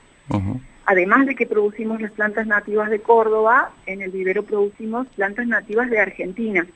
Además 0.86 1.26
de 1.26 1.34
que 1.34 1.46
producimos 1.46 2.00
las 2.00 2.12
plantas 2.12 2.46
nativas 2.46 2.90
de 2.90 3.00
Córdoba, 3.00 3.70
en 3.86 4.02
el 4.02 4.10
vivero 4.10 4.42
producimos 4.42 5.06
plantas 5.08 5.46
nativas 5.46 5.88
de 5.90 6.00
Argentina. 6.00 6.66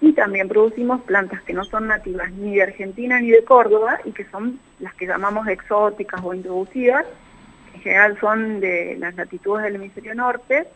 Y 0.00 0.12
también 0.12 0.48
producimos 0.48 1.00
plantas 1.02 1.42
que 1.42 1.52
no 1.52 1.64
son 1.64 1.86
nativas 1.86 2.30
ni 2.32 2.56
de 2.56 2.62
Argentina 2.62 3.18
ni 3.20 3.30
de 3.30 3.44
Córdoba 3.44 4.00
y 4.04 4.12
que 4.12 4.24
son 4.26 4.60
las 4.80 4.94
que 4.94 5.06
llamamos 5.06 5.48
exóticas 5.48 6.20
o 6.22 6.34
introducidas, 6.34 7.06
que 7.70 7.76
en 7.78 7.82
general 7.82 8.18
son 8.20 8.60
de 8.60 8.96
las 8.98 9.14
latitudes 9.14 9.64
del 9.64 9.76
hemisferio 9.76 10.14
norte, 10.14 10.66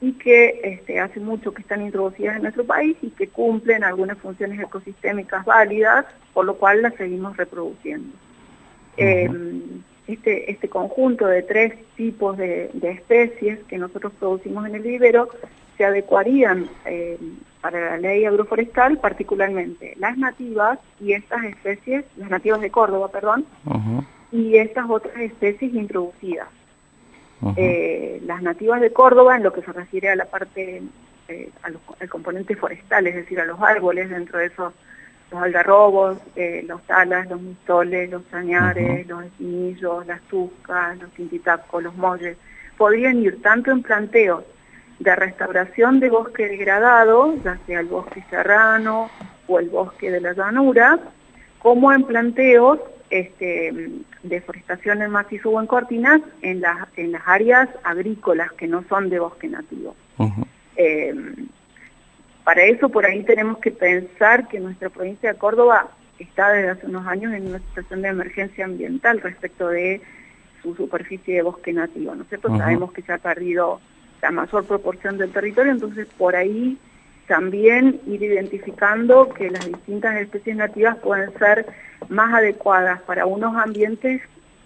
y 0.00 0.12
que 0.12 0.60
este, 0.64 0.98
hace 0.98 1.20
mucho 1.20 1.52
que 1.52 1.62
están 1.62 1.82
introducidas 1.82 2.36
en 2.36 2.42
nuestro 2.42 2.64
país 2.64 2.96
y 3.02 3.10
que 3.10 3.28
cumplen 3.28 3.84
algunas 3.84 4.16
funciones 4.18 4.58
ecosistémicas 4.58 5.44
válidas, 5.44 6.06
por 6.32 6.46
lo 6.46 6.56
cual 6.56 6.82
las 6.82 6.94
seguimos 6.94 7.36
reproduciendo. 7.36 8.16
Em, 8.96 9.82
este, 10.06 10.50
este 10.50 10.68
conjunto 10.68 11.26
de 11.26 11.42
tres 11.42 11.74
tipos 11.96 12.36
de, 12.36 12.70
especies 12.82 13.60
que 13.68 13.78
nosotros 13.78 14.12
producimos 14.18 14.66
en 14.66 14.74
el 14.76 14.82
vivero 14.82 15.28
se 15.76 15.84
adecuarían 15.84 16.68
em, 16.86 17.36
para 17.60 17.90
la 17.90 17.98
ley 17.98 18.24
agroforestal, 18.24 18.98
particularmente 18.98 19.94
las 19.98 20.16
nativas 20.16 20.78
y 20.98 21.12
estas 21.12 21.44
especies, 21.44 22.04
las 22.16 22.30
nativas 22.30 22.60
de 22.60 22.70
Córdoba, 22.70 23.08
perdón, 23.08 23.44
y 24.32 24.56
estas 24.56 24.88
otras 24.88 25.16
especies 25.18 25.74
introducidas. 25.74 26.48
Eh, 27.56 28.20
las 28.26 28.42
nativas 28.42 28.80
de 28.80 28.92
Córdoba, 28.92 29.36
en 29.36 29.42
lo 29.42 29.52
que 29.52 29.62
se 29.62 29.72
refiere 29.72 30.10
a 30.10 30.16
la 30.16 30.26
parte, 30.26 30.82
eh, 31.28 31.50
al 31.62 32.08
componente 32.08 32.54
forestal, 32.54 33.06
es 33.06 33.14
decir, 33.14 33.40
a 33.40 33.46
los 33.46 33.60
árboles, 33.60 34.10
dentro 34.10 34.38
de 34.38 34.46
esos, 34.46 34.74
los 35.30 35.42
algarrobos, 35.42 36.18
eh, 36.36 36.64
los 36.66 36.82
talas, 36.82 37.28
los 37.28 37.40
mistoles, 37.40 38.10
los 38.10 38.22
sañares, 38.30 39.06
los 39.06 39.24
espinillos, 39.24 40.06
las 40.06 40.20
tuscas, 40.22 40.98
los 40.98 41.10
tintitacos, 41.12 41.82
los 41.82 41.96
molles, 41.96 42.36
podrían 42.76 43.18
ir 43.18 43.40
tanto 43.40 43.70
en 43.70 43.82
planteos 43.82 44.44
de 44.98 45.14
restauración 45.16 46.00
de 46.00 46.10
bosque 46.10 46.48
degradado, 46.48 47.34
ya 47.42 47.58
sea 47.66 47.80
el 47.80 47.86
bosque 47.86 48.24
serrano 48.28 49.08
o 49.46 49.58
el 49.58 49.70
bosque 49.70 50.10
de 50.10 50.20
la 50.20 50.32
llanura, 50.32 50.98
como 51.60 51.92
en 51.92 52.02
planteos 52.04 52.80
este, 53.08 53.72
deforestación 54.22 55.02
en 55.02 55.10
macizo 55.10 55.50
o 55.50 55.60
en 55.60 55.66
cortinas 55.66 56.20
en 56.42 56.60
las, 56.60 56.88
en 56.96 57.12
las 57.12 57.22
áreas 57.26 57.68
agrícolas 57.84 58.52
que 58.52 58.66
no 58.66 58.84
son 58.88 59.08
de 59.08 59.18
bosque 59.18 59.48
nativo. 59.48 59.96
Eh, 60.76 61.14
para 62.44 62.64
eso 62.64 62.88
por 62.88 63.06
ahí 63.06 63.22
tenemos 63.24 63.58
que 63.58 63.70
pensar 63.70 64.48
que 64.48 64.60
nuestra 64.60 64.90
provincia 64.90 65.32
de 65.32 65.38
Córdoba 65.38 65.90
está 66.18 66.50
desde 66.52 66.70
hace 66.70 66.86
unos 66.86 67.06
años 67.06 67.32
en 67.32 67.48
una 67.48 67.58
situación 67.58 68.02
de 68.02 68.08
emergencia 68.08 68.64
ambiental 68.64 69.20
respecto 69.20 69.68
de 69.68 70.00
su 70.62 70.74
superficie 70.74 71.36
de 71.36 71.42
bosque 71.42 71.72
nativo, 71.72 72.14
¿no 72.14 72.22
es 72.22 72.28
cierto? 72.28 72.54
Sabemos 72.56 72.92
que 72.92 73.02
se 73.02 73.12
ha 73.12 73.18
perdido 73.18 73.80
la 74.20 74.30
mayor 74.30 74.64
proporción 74.66 75.16
del 75.16 75.32
territorio, 75.32 75.72
entonces 75.72 76.06
por 76.18 76.36
ahí 76.36 76.78
también 77.30 78.00
ir 78.08 78.24
identificando 78.24 79.28
que 79.28 79.52
las 79.52 79.64
distintas 79.64 80.16
especies 80.16 80.56
nativas 80.56 80.96
pueden 80.96 81.32
ser 81.38 81.64
más 82.08 82.34
adecuadas 82.34 83.00
para 83.02 83.24
unos 83.24 83.54
ambientes 83.54 84.20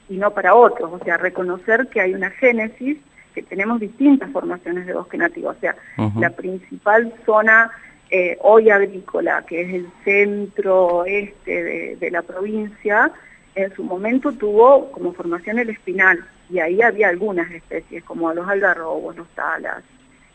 y 0.09 0.16
no 0.16 0.31
para 0.31 0.55
otros, 0.55 0.90
o 0.90 1.05
sea, 1.05 1.18
reconocer 1.18 1.88
que 1.88 2.00
hay 2.00 2.14
una 2.14 2.31
génesis, 2.31 2.96
que 3.35 3.42
tenemos 3.42 3.81
distintas 3.81 4.31
formaciones 4.31 4.87
de 4.87 4.94
bosque 4.94 5.18
nativo, 5.18 5.50
o 5.50 5.55
sea, 5.61 5.77
la 6.16 6.31
principal 6.31 7.12
zona 7.27 7.70
eh, 8.11 8.38
hoy 8.40 8.70
agrícola, 8.70 9.44
que 9.46 9.61
es 9.61 9.74
el 9.74 9.87
centro 10.03 11.05
este 11.05 11.96
de, 11.96 12.11
la 12.11 12.22
provincia, 12.22 13.12
en 13.55 13.74
su 13.74 13.85
momento 13.85 14.33
tuvo 14.33 14.90
como 14.90 15.12
formación 15.12 15.59
el 15.59 15.68
espinal, 15.68 16.24
y 16.48 16.61
ahí 16.61 16.81
había 16.81 17.11
algunas 17.11 17.50
especies, 17.50 18.03
como 18.05 18.33
los 18.33 18.48
algarrobos, 18.48 19.16
los 19.16 19.29
talas, 19.35 19.85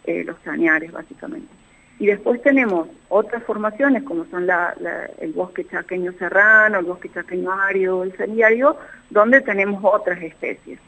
eh, 0.03 0.23
los 0.23 0.39
chañares, 0.43 0.91
básicamente. 0.91 1.58
Y 1.99 2.05
después 2.05 2.41
tenemos 2.41 2.87
otras 3.09 3.43
formaciones 3.43 4.03
como 4.03 4.25
son 4.25 4.47
la, 4.47 4.73
el 5.19 5.33
bosque 5.33 5.65
chaqueño 5.65 6.13
serrano, 6.13 6.79
el 6.79 6.85
bosque 6.85 7.09
chaqueño 7.09 7.51
árido, 7.51 8.03
el 8.03 8.13
ceniario, 8.13 8.77
donde 9.09 9.41
tenemos 9.41 9.83
otras 9.83 10.21
especies. 10.21 10.79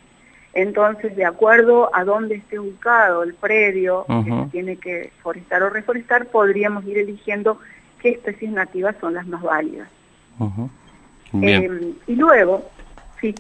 Entonces, 0.53 1.15
de 1.15 1.25
acuerdo 1.25 1.93
a 1.93 2.03
dónde 2.03 2.35
esté 2.35 2.59
ubicado 2.59 3.23
el 3.23 3.33
predio 3.33 4.05
que 4.07 4.31
se 4.31 4.49
tiene 4.51 4.77
que 4.77 5.11
forestar 5.21 5.63
o 5.63 5.69
reforestar, 5.69 6.27
podríamos 6.27 6.85
ir 6.85 6.97
eligiendo 6.97 7.59
qué 8.01 8.09
especies 8.09 8.51
nativas 8.51 8.95
son 8.99 9.13
las 9.13 9.27
más 9.27 9.41
válidas. 9.41 9.89
Eh, 11.41 11.93
y 12.07 12.15
luego, 12.15 12.69
sí. 13.19 13.33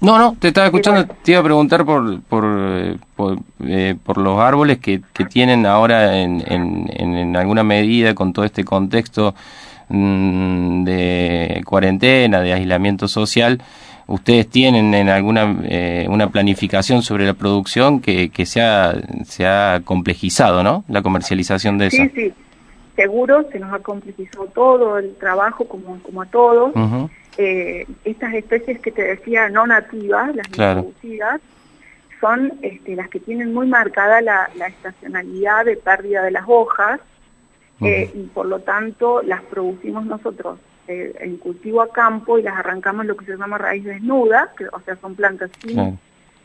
No, 0.00 0.16
no, 0.16 0.36
te 0.38 0.48
estaba 0.48 0.68
escuchando, 0.68 1.06
te 1.22 1.32
iba 1.32 1.40
a 1.40 1.44
preguntar 1.44 1.84
por, 1.84 2.20
por, 2.22 2.44
eh, 2.46 2.96
eh, 3.66 3.96
por, 4.00 4.18
los 4.18 4.38
árboles 4.38 4.78
que, 4.78 5.00
que 5.12 5.24
tienen 5.24 5.66
ahora 5.66 6.18
en, 6.18 6.42
en, 6.46 6.88
en, 6.92 7.36
alguna 7.36 7.64
medida 7.64 8.14
con 8.14 8.32
todo 8.32 8.44
este 8.44 8.64
contexto 8.64 9.34
mm, 9.88 10.84
de 10.84 11.62
cuarentena, 11.64 12.40
de 12.40 12.52
aislamiento 12.52 13.08
social, 13.08 13.60
ustedes 14.06 14.48
tienen 14.48 14.94
en 14.94 15.08
alguna 15.08 15.56
eh, 15.64 16.06
una 16.08 16.28
planificación 16.30 17.02
sobre 17.02 17.26
la 17.26 17.34
producción 17.34 18.00
que, 18.00 18.30
que 18.30 18.46
se, 18.46 18.62
ha, 18.62 18.94
se 19.24 19.46
ha 19.46 19.80
complejizado, 19.84 20.62
¿no? 20.62 20.84
La 20.88 21.02
comercialización 21.02 21.76
de 21.76 21.86
eso. 21.88 21.96
Sí, 21.96 22.08
sí, 22.14 22.32
seguro, 22.94 23.46
se 23.50 23.58
nos 23.58 23.72
ha 23.72 23.80
complejizado 23.80 24.46
todo 24.46 24.98
el 24.98 25.14
trabajo 25.16 25.66
como, 25.66 26.00
como 26.02 26.22
a 26.22 26.26
todos. 26.26 26.72
Eh, 27.40 27.86
estas 28.04 28.34
especies 28.34 28.80
que 28.80 28.90
te 28.90 29.02
decía 29.02 29.48
no 29.48 29.64
nativas, 29.64 30.34
las 30.34 30.48
introducidas, 30.48 31.40
son 32.20 32.52
este, 32.62 32.96
las 32.96 33.08
que 33.08 33.20
tienen 33.20 33.54
muy 33.54 33.68
marcada 33.68 34.20
la, 34.20 34.50
estacionalidad 34.66 35.64
de 35.64 35.76
pérdida 35.76 36.24
de 36.24 36.32
las 36.32 36.42
hojas 36.48 36.98
eh, 37.80 38.10
y 38.12 38.24
por 38.24 38.46
lo 38.46 38.58
tanto 38.58 39.22
las 39.22 39.40
producimos 39.42 40.04
nosotros 40.04 40.58
eh, 40.88 41.14
en 41.20 41.36
cultivo 41.36 41.80
a 41.80 41.92
campo 41.92 42.40
y 42.40 42.42
las 42.42 42.56
arrancamos 42.56 43.06
lo 43.06 43.16
que 43.16 43.26
se 43.26 43.36
llama 43.36 43.56
raíz 43.56 43.84
desnuda, 43.84 44.52
que, 44.58 44.66
o 44.66 44.80
sea, 44.80 44.96
son 44.96 45.14
plantas 45.14 45.52
sin, 45.62 45.96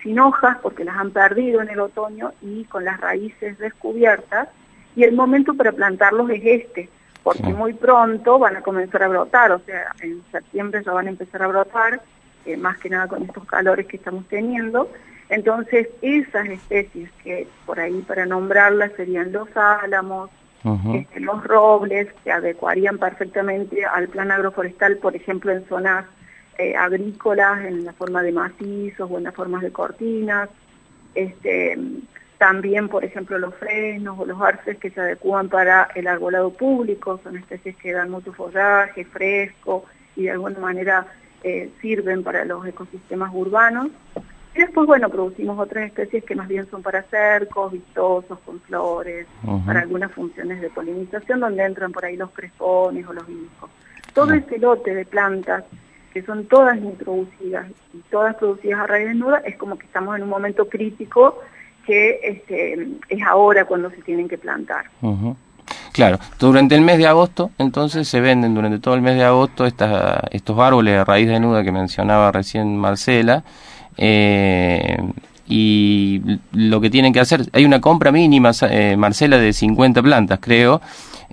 sin 0.04 0.20
hojas 0.20 0.58
porque 0.62 0.84
las 0.84 0.96
han 0.96 1.10
perdido 1.10 1.60
en 1.64 1.70
el 1.70 1.80
otoño 1.80 2.34
y 2.44 2.66
con 2.66 2.86
las 2.86 3.02
raíces 3.02 3.58
descubiertas. 3.58 4.48
Y 4.96 5.06
el 5.06 5.16
momento 5.16 5.56
para 5.56 5.72
plantarlos 5.72 6.30
es 6.30 6.42
este 6.44 6.90
porque 7.24 7.54
muy 7.54 7.74
pronto 7.74 8.38
van 8.38 8.58
a 8.58 8.62
comenzar 8.62 9.04
a 9.04 9.08
brotar, 9.08 9.52
o 9.54 9.60
sea, 9.60 9.94
en 10.02 10.22
septiembre 10.32 10.84
ya 10.86 10.92
van 10.92 11.08
a 11.08 11.12
empezar 11.12 11.42
a 11.42 11.48
brotar, 11.48 12.02
eh, 12.46 12.58
más 12.58 12.78
que 12.78 12.90
nada 12.90 13.08
con 13.08 13.24
estos 13.24 13.46
calores 13.46 13.88
que 13.88 13.98
estamos 13.98 14.28
teniendo. 14.28 14.90
Entonces, 15.30 15.88
esas 16.02 16.48
especies 16.50 17.10
que 17.24 17.48
por 17.66 17.80
ahí 17.80 18.02
para 18.02 18.26
nombrarlas 18.26 18.92
serían 18.98 19.32
los 19.32 19.48
álamos, 19.56 20.30
este, 20.94 21.20
los 21.20 21.44
robles, 21.44 22.08
se 22.24 22.32
adecuarían 22.32 22.98
perfectamente 22.98 23.84
al 23.86 24.08
plan 24.08 24.32
agroforestal, 24.32 24.98
por 24.98 25.16
ejemplo, 25.16 25.52
en 25.52 25.66
zonas 25.68 26.06
eh, 26.58 26.76
agrícolas, 26.76 27.66
en 27.66 27.84
la 27.84 27.94
forma 27.94 28.22
de 28.22 28.32
macizos 28.32 29.10
o 29.12 29.18
en 29.18 29.26
las 29.26 29.36
formas 29.36 29.62
de 29.62 29.72
cortinas. 29.72 30.50
Este, 31.16 31.78
también, 32.38 32.90
por 32.90 33.06
ejemplo, 33.06 33.38
los 33.40 33.56
frenos 33.56 34.20
o 34.20 34.26
los 34.26 34.42
arces 34.42 34.78
que 34.78 34.90
se 34.90 35.00
adecúan 35.00 35.50
para 35.50 35.90
el 35.96 36.08
arbolado 36.08 36.52
público, 36.52 37.20
son 37.24 37.38
especies 37.38 37.76
que 37.78 37.94
dan 37.94 38.10
mucho 38.10 38.34
follaje, 38.34 39.06
fresco 39.06 39.86
y 40.16 40.24
de 40.24 40.32
alguna 40.32 40.60
manera 40.60 41.08
eh, 41.44 41.70
sirven 41.82 42.24
para 42.24 42.46
los 42.46 42.66
ecosistemas 42.66 43.32
urbanos. 43.34 43.90
Y 44.56 44.60
después, 44.60 44.86
bueno, 44.86 45.10
producimos 45.10 45.58
otras 45.58 45.86
especies 45.86 46.24
que 46.24 46.36
más 46.36 46.48
bien 46.48 46.70
son 46.70 46.84
para 46.84 47.02
cercos, 47.04 47.72
vistosos, 47.72 48.38
con 48.46 48.62
flores, 48.62 49.26
para 49.66 49.82
algunas 49.82 50.12
funciones 50.12 50.62
de 50.62 50.70
polinización, 50.70 51.40
donde 51.40 51.64
entran 51.64 51.92
por 51.92 52.06
ahí 52.06 52.16
los 52.16 52.30
crespones 52.32 53.08
o 53.08 53.14
los 53.14 53.28
hijos. 53.30 53.70
Todo 54.14 54.32
ese 54.34 54.60
lote 54.60 54.94
de 54.94 55.06
plantas, 55.06 55.64
que 56.14 56.22
son 56.22 56.46
todas 56.46 56.78
introducidas 56.78 57.66
y 57.94 57.98
todas 58.12 58.36
producidas 58.36 58.82
a 58.82 58.88
raíz 58.88 59.08
desnuda, 59.08 59.40
es 59.40 59.58
como 59.58 59.78
que 59.80 59.88
estamos 59.88 60.16
en 60.16 60.24
un 60.24 60.30
momento 60.30 60.70
crítico 60.70 61.40
que 61.86 62.20
este, 62.24 62.88
es 63.10 63.22
ahora 63.28 63.66
cuando 63.66 63.90
se 63.90 64.02
tienen 64.02 64.28
que 64.28 64.38
plantar. 64.38 64.86
Claro, 65.92 66.20
durante 66.40 66.76
el 66.76 66.82
mes 66.82 66.98
de 66.98 67.08
agosto, 67.08 67.52
entonces 67.58 68.08
se 68.08 68.20
venden 68.20 68.56
durante 68.56 68.80
todo 68.80 68.96
el 68.96 69.02
mes 69.02 69.16
de 69.16 69.24
agosto 69.24 69.66
estas, 69.66 70.22
estos 70.32 70.58
árboles 70.60 70.96
de 70.96 71.06
raíz 71.06 71.28
desnuda 71.28 71.64
que 71.64 71.72
mencionaba 71.72 72.32
recién 72.32 72.78
Marcela. 72.78 73.44
Eh, 73.98 74.98
y 75.48 76.22
lo 76.54 76.82
que 76.82 76.90
tienen 76.90 77.14
que 77.14 77.20
hacer, 77.20 77.46
hay 77.52 77.66
una 77.66 77.82
compra 77.82 78.12
mínima, 78.12 78.52
eh, 78.70 78.96
Marcela, 78.98 79.38
de 79.38 79.54
50 79.54 80.02
plantas, 80.02 80.40
creo, 80.42 80.82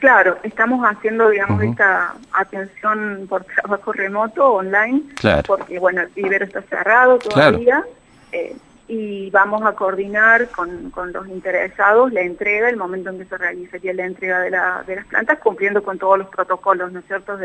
Claro, 0.03 0.37
estamos 0.43 0.85
haciendo, 0.85 1.31
digamos, 1.31 1.63
esta 1.63 2.15
atención 2.33 3.25
por 3.29 3.45
trabajo 3.45 3.93
remoto, 3.93 4.55
online, 4.55 5.01
porque, 5.47 5.79
bueno, 5.79 6.01
el 6.01 6.09
vivero 6.09 6.45
está 6.45 6.61
cerrado 6.63 7.19
todavía. 7.19 7.85
Eh, 8.33 8.57
y 8.89 9.31
vamos 9.31 9.63
a 9.63 9.73
coordinar 9.73 10.49
con, 10.49 10.91
con, 10.91 11.13
los 11.13 11.27
interesados 11.29 12.13
la 12.13 12.21
entrega, 12.21 12.69
el 12.69 12.77
momento 12.77 13.11
en 13.11 13.19
que 13.19 13.25
se 13.25 13.39
realizaría 13.39 13.95
la 13.95 14.05
entrega 14.05 14.41
de, 14.41 14.51
la, 14.51 14.85
de 14.87 14.97
las 14.97 15.07
plantas, 15.07 15.39
cumpliendo 15.39 15.83
con 15.83 15.99
todos 15.99 16.19
los 16.19 16.29
protocolos, 16.29 16.93
¿no 16.93 16.99
es 16.99 17.07
cierto?, 17.07 17.39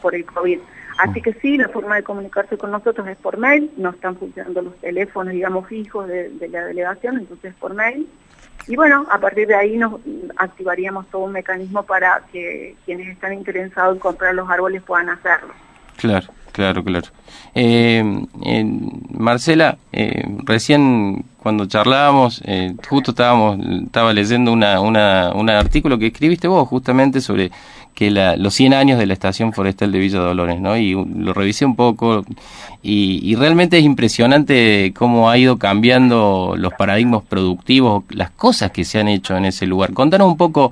por 0.00 0.14
el 0.14 0.24
COVID. 0.24 0.60
Así 0.98 1.20
que 1.20 1.32
sí, 1.34 1.56
la 1.56 1.68
forma 1.68 1.96
de 1.96 2.04
comunicarse 2.04 2.56
con 2.56 2.70
nosotros 2.70 3.06
es 3.08 3.16
por 3.16 3.36
mail, 3.36 3.70
no 3.76 3.90
están 3.90 4.16
funcionando 4.16 4.62
los 4.62 4.76
teléfonos, 4.76 5.32
digamos, 5.32 5.66
fijos 5.66 6.06
de, 6.06 6.30
de 6.30 6.48
la 6.48 6.64
delegación, 6.64 7.18
entonces 7.18 7.52
por 7.54 7.74
mail. 7.74 8.08
Y 8.66 8.76
bueno, 8.76 9.06
a 9.10 9.18
partir 9.18 9.48
de 9.48 9.56
ahí 9.56 9.76
nos 9.76 10.00
activaríamos 10.36 11.06
todo 11.08 11.24
un 11.24 11.32
mecanismo 11.32 11.82
para 11.82 12.22
que 12.32 12.76
quienes 12.84 13.08
están 13.08 13.34
interesados 13.34 13.94
en 13.94 14.00
comprar 14.00 14.34
los 14.34 14.48
árboles 14.48 14.82
puedan 14.82 15.10
hacerlo. 15.10 15.52
Claro. 15.96 16.28
Claro, 16.54 16.84
claro. 16.84 17.08
Eh, 17.56 18.04
Marcela, 19.10 19.76
eh, 19.90 20.22
recién 20.44 21.24
cuando 21.42 21.66
charlábamos, 21.66 22.40
eh, 22.44 22.76
justo 22.88 23.10
estábamos, 23.10 23.58
estaba 23.84 24.12
leyendo 24.12 24.52
una, 24.52 24.80
una, 24.80 25.32
un 25.34 25.50
artículo 25.50 25.98
que 25.98 26.06
escribiste 26.06 26.46
vos 26.46 26.68
justamente 26.68 27.20
sobre 27.20 27.50
que 27.92 28.12
la, 28.12 28.36
los 28.36 28.54
100 28.54 28.72
años 28.72 29.00
de 29.00 29.06
la 29.06 29.14
Estación 29.14 29.52
Forestal 29.52 29.90
de 29.90 29.98
Villa 29.98 30.20
Dolores, 30.20 30.60
¿no? 30.60 30.76
Y 30.76 30.92
lo 30.92 31.32
revisé 31.32 31.64
un 31.64 31.74
poco 31.74 32.24
y, 32.84 33.18
y, 33.28 33.34
realmente 33.34 33.76
es 33.76 33.84
impresionante 33.84 34.92
cómo 34.96 35.28
ha 35.30 35.36
ido 35.36 35.58
cambiando 35.58 36.54
los 36.56 36.72
paradigmas 36.74 37.24
productivos, 37.28 38.04
las 38.10 38.30
cosas 38.30 38.70
que 38.70 38.84
se 38.84 39.00
han 39.00 39.08
hecho 39.08 39.36
en 39.36 39.46
ese 39.46 39.66
lugar. 39.66 39.92
Contanos 39.92 40.28
un 40.28 40.36
poco 40.36 40.70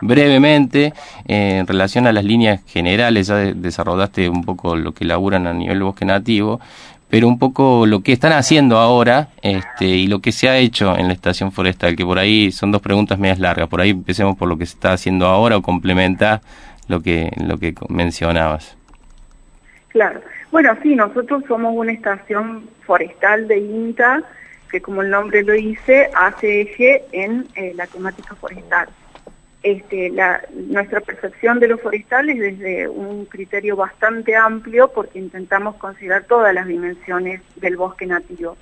brevemente 0.00 0.92
eh, 1.26 1.58
en 1.58 1.66
relación 1.66 2.06
a 2.06 2.12
las 2.12 2.24
líneas 2.24 2.60
generales, 2.66 3.26
ya 3.28 3.36
desarrollaste 3.36 4.28
un 4.28 4.44
poco 4.44 4.76
lo 4.76 4.92
que 4.92 5.04
laburan 5.04 5.46
a 5.46 5.52
nivel 5.52 5.82
bosque 5.82 6.04
nativo, 6.04 6.60
pero 7.08 7.26
un 7.26 7.38
poco 7.38 7.86
lo 7.86 8.02
que 8.02 8.12
están 8.12 8.32
haciendo 8.32 8.78
ahora 8.78 9.28
este, 9.42 9.86
y 9.86 10.06
lo 10.06 10.20
que 10.20 10.32
se 10.32 10.48
ha 10.48 10.56
hecho 10.56 10.96
en 10.96 11.08
la 11.08 11.12
estación 11.12 11.50
forestal, 11.50 11.96
que 11.96 12.04
por 12.04 12.18
ahí 12.18 12.52
son 12.52 12.70
dos 12.70 12.80
preguntas 12.80 13.18
medias 13.18 13.40
largas, 13.40 13.68
por 13.68 13.80
ahí 13.80 13.90
empecemos 13.90 14.36
por 14.36 14.48
lo 14.48 14.56
que 14.56 14.66
se 14.66 14.74
está 14.74 14.92
haciendo 14.92 15.26
ahora 15.26 15.56
o 15.56 15.62
complementa 15.62 16.40
lo 16.88 17.00
que, 17.00 17.30
lo 17.44 17.58
que 17.58 17.74
mencionabas. 17.88 18.76
Claro, 19.88 20.20
bueno, 20.52 20.76
sí, 20.82 20.94
nosotros 20.94 21.42
somos 21.48 21.72
una 21.74 21.92
estación 21.92 22.68
forestal 22.86 23.48
de 23.48 23.58
INTA 23.58 24.22
que 24.70 24.80
como 24.80 25.02
el 25.02 25.10
nombre 25.10 25.42
lo 25.42 25.52
dice, 25.52 26.10
hace 26.14 26.60
eje 26.60 27.04
en 27.10 27.46
eh, 27.56 27.72
la 27.74 27.88
temática 27.88 28.36
forestal 28.36 28.88
este, 29.62 30.10
la, 30.10 30.42
nuestra 30.54 31.00
percepción 31.00 31.60
de 31.60 31.68
los 31.68 31.80
forestales 31.80 32.38
desde 32.38 32.88
un 32.88 33.26
criterio 33.26 33.76
bastante 33.76 34.34
amplio 34.34 34.88
porque 34.88 35.18
intentamos 35.18 35.76
considerar 35.76 36.24
todas 36.24 36.54
las 36.54 36.66
dimensiones 36.66 37.42
del 37.56 37.76
bosque 37.76 38.06
nativo, 38.06 38.56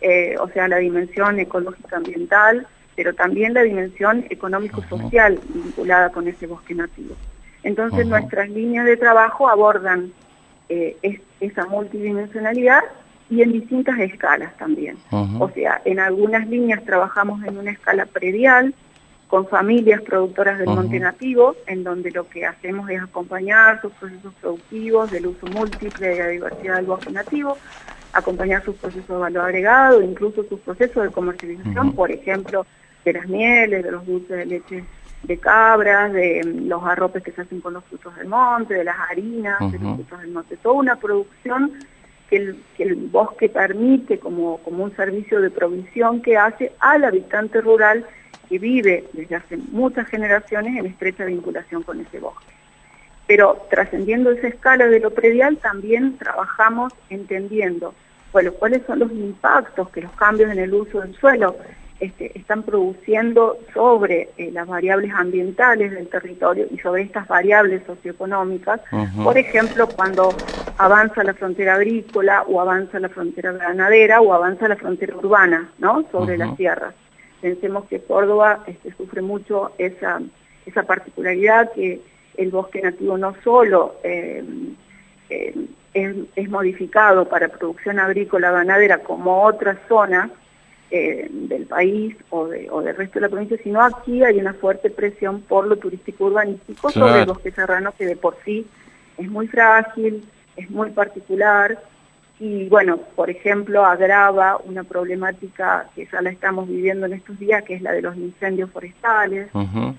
eh, 0.00 0.36
o 0.38 0.48
sea, 0.48 0.68
la 0.68 0.76
dimensión 0.76 1.40
ecológica 1.40 1.96
ambiental, 1.96 2.66
pero 2.94 3.14
también 3.14 3.54
la 3.54 3.62
dimensión 3.62 4.26
económico-social 4.30 5.40
vinculada 5.48 6.10
con 6.10 6.28
ese 6.28 6.46
bosque 6.46 6.74
nativo. 6.74 7.16
Entonces 7.64 8.06
nuestras 8.06 8.48
líneas 8.48 8.84
de 8.84 8.96
trabajo 8.96 9.48
abordan 9.48 10.12
eh, 10.68 10.96
esa 11.40 11.66
multidimensionalidad 11.66 12.82
y 13.30 13.42
en 13.42 13.52
distintas 13.52 13.98
escalas 13.98 14.56
también. 14.56 14.96
O 15.10 15.50
sea, 15.50 15.82
en 15.84 15.98
algunas 15.98 16.48
líneas 16.48 16.84
trabajamos 16.84 17.42
en 17.44 17.58
una 17.58 17.72
escala 17.72 18.06
predial, 18.06 18.74
con 19.28 19.46
familias 19.46 20.00
productoras 20.02 20.58
del 20.58 20.68
monte 20.68 20.98
nativo, 20.98 21.54
en 21.66 21.84
donde 21.84 22.10
lo 22.10 22.28
que 22.28 22.46
hacemos 22.46 22.88
es 22.90 23.00
acompañar 23.00 23.80
sus 23.80 23.92
procesos 23.92 24.32
productivos 24.40 25.10
del 25.10 25.26
uso 25.26 25.46
múltiple 25.46 26.08
de 26.08 26.18
la 26.18 26.28
diversidad 26.28 26.76
del 26.76 26.86
bosque 26.86 27.10
nativo, 27.10 27.56
acompañar 28.14 28.64
sus 28.64 28.76
procesos 28.76 29.06
de 29.08 29.16
valor 29.16 29.44
agregado, 29.44 30.02
incluso 30.02 30.44
sus 30.44 30.58
procesos 30.60 31.04
de 31.04 31.10
comercialización, 31.10 31.92
por 31.92 32.10
ejemplo, 32.10 32.66
de 33.04 33.12
las 33.12 33.28
mieles, 33.28 33.84
de 33.84 33.90
los 33.92 34.06
dulces 34.06 34.36
de 34.36 34.46
leche 34.46 34.84
de 35.22 35.36
cabras, 35.36 36.12
de 36.12 36.42
mm, 36.44 36.68
los 36.68 36.82
arropes 36.84 37.22
que 37.22 37.32
se 37.32 37.42
hacen 37.42 37.60
con 37.60 37.74
los 37.74 37.84
frutos 37.84 38.16
del 38.16 38.28
monte, 38.28 38.74
de 38.74 38.84
las 38.84 38.96
harinas, 39.10 39.58
de 39.72 39.78
los 39.78 39.96
frutos 39.96 40.20
del 40.20 40.30
monte, 40.30 40.56
toda 40.56 40.76
una 40.76 40.96
producción 40.96 41.72
que 42.30 42.36
el, 42.36 42.62
que 42.76 42.84
el 42.84 42.94
bosque 42.94 43.48
permite 43.48 44.18
como, 44.18 44.58
como 44.58 44.84
un 44.84 44.94
servicio 44.94 45.40
de 45.40 45.50
provisión 45.50 46.22
que 46.22 46.36
hace 46.36 46.72
al 46.78 47.04
habitante 47.04 47.60
rural 47.60 48.06
que 48.48 48.58
vive 48.58 49.04
desde 49.12 49.36
hace 49.36 49.56
muchas 49.56 50.08
generaciones 50.08 50.76
en 50.76 50.86
estrecha 50.86 51.24
vinculación 51.24 51.82
con 51.82 52.00
ese 52.00 52.18
bosque. 52.18 52.46
Pero 53.26 53.66
trascendiendo 53.70 54.30
esa 54.30 54.48
escala 54.48 54.86
de 54.86 55.00
lo 55.00 55.10
predial, 55.10 55.58
también 55.58 56.16
trabajamos 56.16 56.92
entendiendo 57.10 57.94
bueno, 58.32 58.52
cuáles 58.52 58.82
son 58.86 58.98
los 58.98 59.10
impactos 59.12 59.88
que 59.90 60.02
los 60.02 60.12
cambios 60.12 60.50
en 60.50 60.58
el 60.58 60.72
uso 60.72 61.00
del 61.00 61.14
suelo 61.14 61.56
este, 62.00 62.38
están 62.38 62.62
produciendo 62.62 63.58
sobre 63.74 64.30
eh, 64.36 64.50
las 64.52 64.68
variables 64.68 65.12
ambientales 65.12 65.90
del 65.90 66.08
territorio 66.08 66.66
y 66.70 66.78
sobre 66.78 67.02
estas 67.02 67.26
variables 67.26 67.82
socioeconómicas. 67.86 68.80
Por 69.24 69.36
ejemplo, 69.36 69.88
cuando 69.88 70.32
avanza 70.76 71.24
la 71.24 71.34
frontera 71.34 71.74
agrícola 71.74 72.42
o 72.42 72.60
avanza 72.60 73.00
la 73.00 73.08
frontera 73.08 73.52
ganadera 73.52 74.20
o 74.20 74.32
avanza 74.32 74.68
la 74.68 74.76
frontera 74.76 75.16
urbana, 75.16 75.70
¿no? 75.78 76.04
Sobre 76.12 76.38
las 76.38 76.56
tierras. 76.56 76.94
Pensemos 77.40 77.84
que 77.86 78.00
Córdoba 78.00 78.64
este, 78.66 78.92
sufre 78.94 79.22
mucho 79.22 79.72
esa, 79.78 80.20
esa 80.66 80.82
particularidad 80.82 81.72
que 81.72 82.00
el 82.36 82.50
bosque 82.50 82.80
nativo 82.80 83.18
no 83.18 83.34
solo 83.42 83.96
eh, 84.02 84.44
eh, 85.30 85.54
es, 85.92 86.48
modificado 86.48 87.28
para 87.28 87.48
producción 87.48 87.98
agrícola 87.98 88.50
ganadera 88.50 88.98
como 88.98 89.44
otras 89.44 89.78
zonas 89.88 90.30
eh, 90.90 91.28
del 91.30 91.66
país 91.66 92.16
o, 92.30 92.46
de, 92.46 92.68
o 92.70 92.80
del 92.80 92.96
resto 92.96 93.14
de 93.14 93.22
la 93.22 93.28
provincia, 93.28 93.58
sino 93.62 93.82
aquí 93.82 94.24
hay 94.24 94.38
una 94.38 94.54
fuerte 94.54 94.90
presión 94.90 95.42
por 95.42 95.66
lo 95.66 95.76
turístico 95.76 96.26
urbanístico 96.26 96.90
sobre 96.90 97.20
el 97.20 97.26
bosque 97.26 97.50
serrano 97.50 97.92
que 97.96 98.06
de 98.06 98.16
por 98.16 98.36
sí 98.44 98.66
es 99.18 99.28
muy 99.28 99.48
frágil, 99.48 100.24
es 100.56 100.70
muy 100.70 100.90
particular 100.90 101.78
y 102.40 102.68
bueno, 102.68 102.98
por 103.16 103.30
ejemplo, 103.30 103.84
agrava 103.84 104.58
una 104.64 104.84
problemática 104.84 105.88
que 105.94 106.06
ya 106.10 106.22
la 106.22 106.30
estamos 106.30 106.68
viviendo 106.68 107.06
en 107.06 107.14
estos 107.14 107.38
días, 107.38 107.64
que 107.64 107.74
es 107.74 107.82
la 107.82 107.92
de 107.92 108.02
los 108.02 108.16
incendios 108.16 108.70
forestales. 108.70 109.48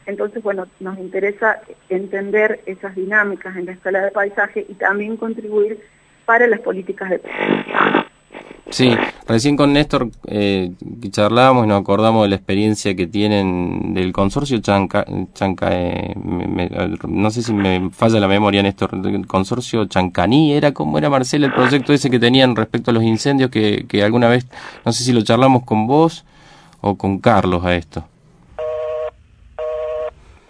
Entonces, 0.06 0.42
bueno, 0.42 0.68
nos 0.80 0.98
interesa 0.98 1.60
entender 1.90 2.62
esas 2.66 2.96
dinámicas 2.96 3.58
en 3.58 3.66
la 3.66 3.74
escala 3.74 4.02
de 4.02 4.12
paisaje 4.12 4.66
y 4.68 4.74
también 4.76 5.18
contribuir 5.18 5.80
para 6.26 6.48
las 6.48 6.62
políticas 6.62 7.10
de 7.10 7.20
prevención. 7.20 8.06
Sí, 8.72 8.96
recién 9.28 9.58
con 9.58 9.74
Néstor 9.74 10.12
eh, 10.28 10.72
charlábamos 11.10 11.66
y 11.66 11.70
nos 11.70 11.82
acordamos 11.82 12.24
de 12.24 12.30
la 12.30 12.36
experiencia 12.36 12.96
que 12.96 13.08
tienen 13.08 13.96
del 13.96 14.14
consorcio 14.14 14.60
Chanca, 14.60 15.06
Chanca 15.34 15.70
eh, 15.72 16.14
no 17.08 17.32
sé 17.32 17.42
si 17.42 17.52
me 17.52 17.90
falla 17.90 18.20
la 18.20 18.28
memoria, 18.28 18.62
Néstor, 18.62 18.92
consorcio 19.26 19.86
Chancaní, 19.86 20.54
era 20.54 20.72
como 20.72 21.00
era 21.00 21.10
Marcela 21.10 21.48
el 21.48 21.54
proyecto 21.54 21.94
ese 21.94 22.12
que 22.12 22.20
tenían 22.20 22.56
respecto 22.56 22.92
a 22.92 22.94
los 22.94 23.04
incendios 23.04 23.50
que, 23.50 23.86
que 23.88 24.04
alguna 24.04 24.28
vez, 24.28 24.46
no 24.86 24.92
sé 24.92 25.04
si 25.04 25.14
lo 25.14 25.24
charlamos 25.24 25.64
con 25.64 25.88
vos 25.88 26.24
o 26.82 26.96
con 26.96 27.18
Carlos 27.20 27.66
a 27.66 27.76
esto. 27.76 28.06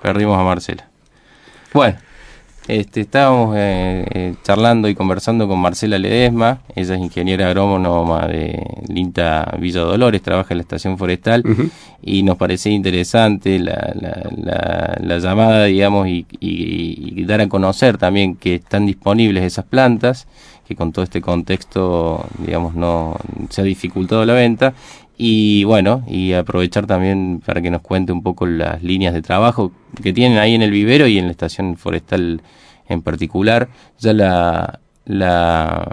Perdimos 0.02 0.38
a 0.38 0.44
Marcela. 0.44 0.90
Bueno, 1.74 1.98
este, 2.70 3.02
estábamos 3.02 3.56
eh, 3.58 4.06
eh, 4.14 4.36
charlando 4.44 4.88
y 4.88 4.94
conversando 4.94 5.48
con 5.48 5.60
Marcela 5.60 5.98
Ledesma, 5.98 6.62
ella 6.76 6.96
es 6.96 7.02
ingeniera 7.02 7.48
agrónoma 7.48 8.28
de 8.28 8.64
Linta 8.88 9.56
Villa 9.60 9.82
Dolores, 9.82 10.22
trabaja 10.22 10.54
en 10.54 10.60
la 10.60 10.62
estación 10.62 10.98
forestal. 10.98 11.44
Y 12.02 12.24
nos 12.24 12.38
parecía 12.38 12.72
interesante 12.72 13.60
la, 13.60 14.96
la, 15.02 15.18
llamada, 15.18 15.66
digamos, 15.66 16.08
y, 16.08 17.24
dar 17.26 17.42
a 17.42 17.50
conocer 17.50 17.98
también 17.98 18.36
que 18.36 18.56
están 18.56 18.86
disponibles 18.86 19.44
esas 19.44 19.66
plantas, 19.66 20.28
que 20.68 20.76
con 20.76 20.92
todo 20.92 21.04
este 21.04 21.22
contexto, 21.22 22.26
digamos, 22.38 22.76
no 22.76 23.18
se 23.50 23.62
ha 23.62 23.64
dificultado 23.64 24.24
la 24.26 24.34
venta 24.34 24.74
y 25.22 25.66
bueno, 25.66 26.02
y 26.08 26.32
aprovechar 26.32 26.88
también 26.88 27.42
para 27.46 27.62
que 27.62 27.70
nos 27.70 27.82
cuente 27.82 28.14
un 28.14 28.24
poco 28.24 28.46
las 28.46 28.82
líneas 28.82 29.14
de 29.14 29.22
trabajo 29.22 29.74
que 30.02 30.14
tienen 30.14 30.38
ahí 30.38 30.56
en 30.56 30.62
el 30.62 30.72
vivero 30.72 31.08
y 31.08 31.18
en 31.18 31.26
la 31.26 31.32
estación 31.32 31.76
forestal 31.76 32.42
en 32.88 33.02
particular. 33.02 33.68
Ya 34.00 34.14
la, 34.14 34.80
la, 35.04 35.92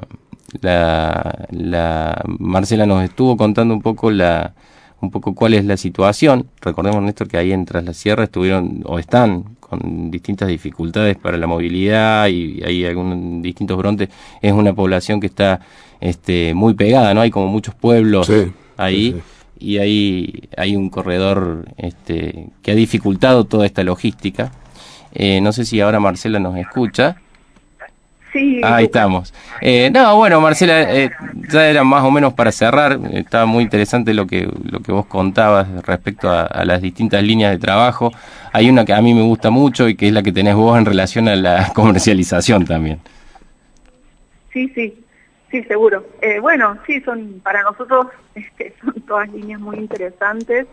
la, 0.61 2.23
Marcela 2.39 2.87
nos 2.87 3.03
estuvo 3.03 3.37
contando 3.37 3.75
un 3.75 3.83
poco 3.83 4.12
la 4.12 4.55
un 5.01 5.11
poco 5.11 5.35
cuál 5.35 5.55
es 5.55 5.65
la 5.65 5.77
situación. 5.77 6.47
Recordemos, 6.61 7.03
Néstor, 7.03 7.27
que 7.27 7.37
ahí 7.37 7.51
en 7.51 7.65
Tras 7.65 7.83
la 7.83 7.95
Sierra 7.95 8.25
estuvieron 8.25 8.83
o 8.85 9.01
están 9.01 9.57
con 9.59 10.09
distintas 10.09 10.47
dificultades 10.47 11.17
para 11.17 11.37
la 11.37 11.49
movilidad 11.49 12.29
y 12.29 12.62
hay 12.65 12.85
algunos 12.85 13.43
distintos 13.43 13.77
brontes. 13.77 14.09
Es 14.41 14.53
una 14.53 14.73
población 14.73 15.19
que 15.19 15.27
está 15.27 15.59
este, 16.01 16.55
muy 16.55 16.75
pegada, 16.75 17.12
¿no? 17.12 17.23
Hay 17.23 17.31
como 17.33 17.49
muchos 17.49 17.75
pueblos 17.75 18.31
ahí. 18.77 19.21
Y 19.59 19.79
ahí 19.79 20.49
hay 20.57 20.77
un 20.77 20.91
corredor 20.91 21.65
este, 21.79 22.49
que 22.62 22.73
ha 22.73 22.75
dificultado 22.75 23.45
toda 23.45 23.65
esta 23.65 23.83
logística. 23.85 24.53
Eh, 25.15 25.41
no 25.41 25.53
sé 25.53 25.65
si 25.65 25.81
ahora 25.81 25.99
Marcela 25.99 26.39
nos 26.39 26.57
escucha. 26.59 27.17
Sí. 28.33 28.61
Ahí 28.62 28.85
estamos. 28.85 29.33
Eh, 29.62 29.91
no, 29.91 30.15
bueno, 30.17 30.43
Marcela, 30.43 30.95
eh, 30.95 31.11
ya 31.51 31.71
era 31.71 31.85
más 31.85 32.05
o 32.05 32.11
menos 32.11 32.35
para 32.35 32.53
cerrar. 32.53 33.01
Estaba 33.12 33.47
muy 33.47 33.65
interesante 33.65 34.12
lo 34.12 34.27
que 34.27 34.47
lo 34.71 34.81
que 34.81 34.93
vos 34.93 35.07
contabas 35.07 35.69
respecto 35.87 36.29
a, 36.29 36.43
a, 36.43 36.67
las 36.67 36.83
distintas 36.83 37.23
líneas 37.23 37.53
de 37.53 37.59
trabajo. 37.59 38.12
Hay 38.53 38.69
una 38.69 38.85
que 38.85 38.93
a 38.93 39.01
mí 39.01 39.15
me 39.15 39.23
gusta 39.23 39.49
mucho 39.49 39.89
y 39.89 39.95
que 39.95 40.09
es 40.09 40.12
la 40.12 40.23
que 40.23 40.33
tenés 40.33 40.55
vos 40.55 40.77
en 40.77 40.85
relación 40.85 41.29
a 41.29 41.37
la 41.37 41.73
comercialización 41.75 42.67
también. 42.67 43.01
Sí, 44.53 44.71
sí. 44.75 45.06
Sí, 45.51 45.63
seguro. 45.65 46.05
Eh, 46.21 46.41
bueno, 46.41 46.79
sí, 46.87 47.01
son 47.03 47.41
para 47.41 47.63
nosotros 47.63 48.07
este, 48.35 48.75
son 48.81 48.95
todas 49.03 49.29
líneas 49.31 49.61
muy 49.61 49.77
interesantes. 49.77 50.67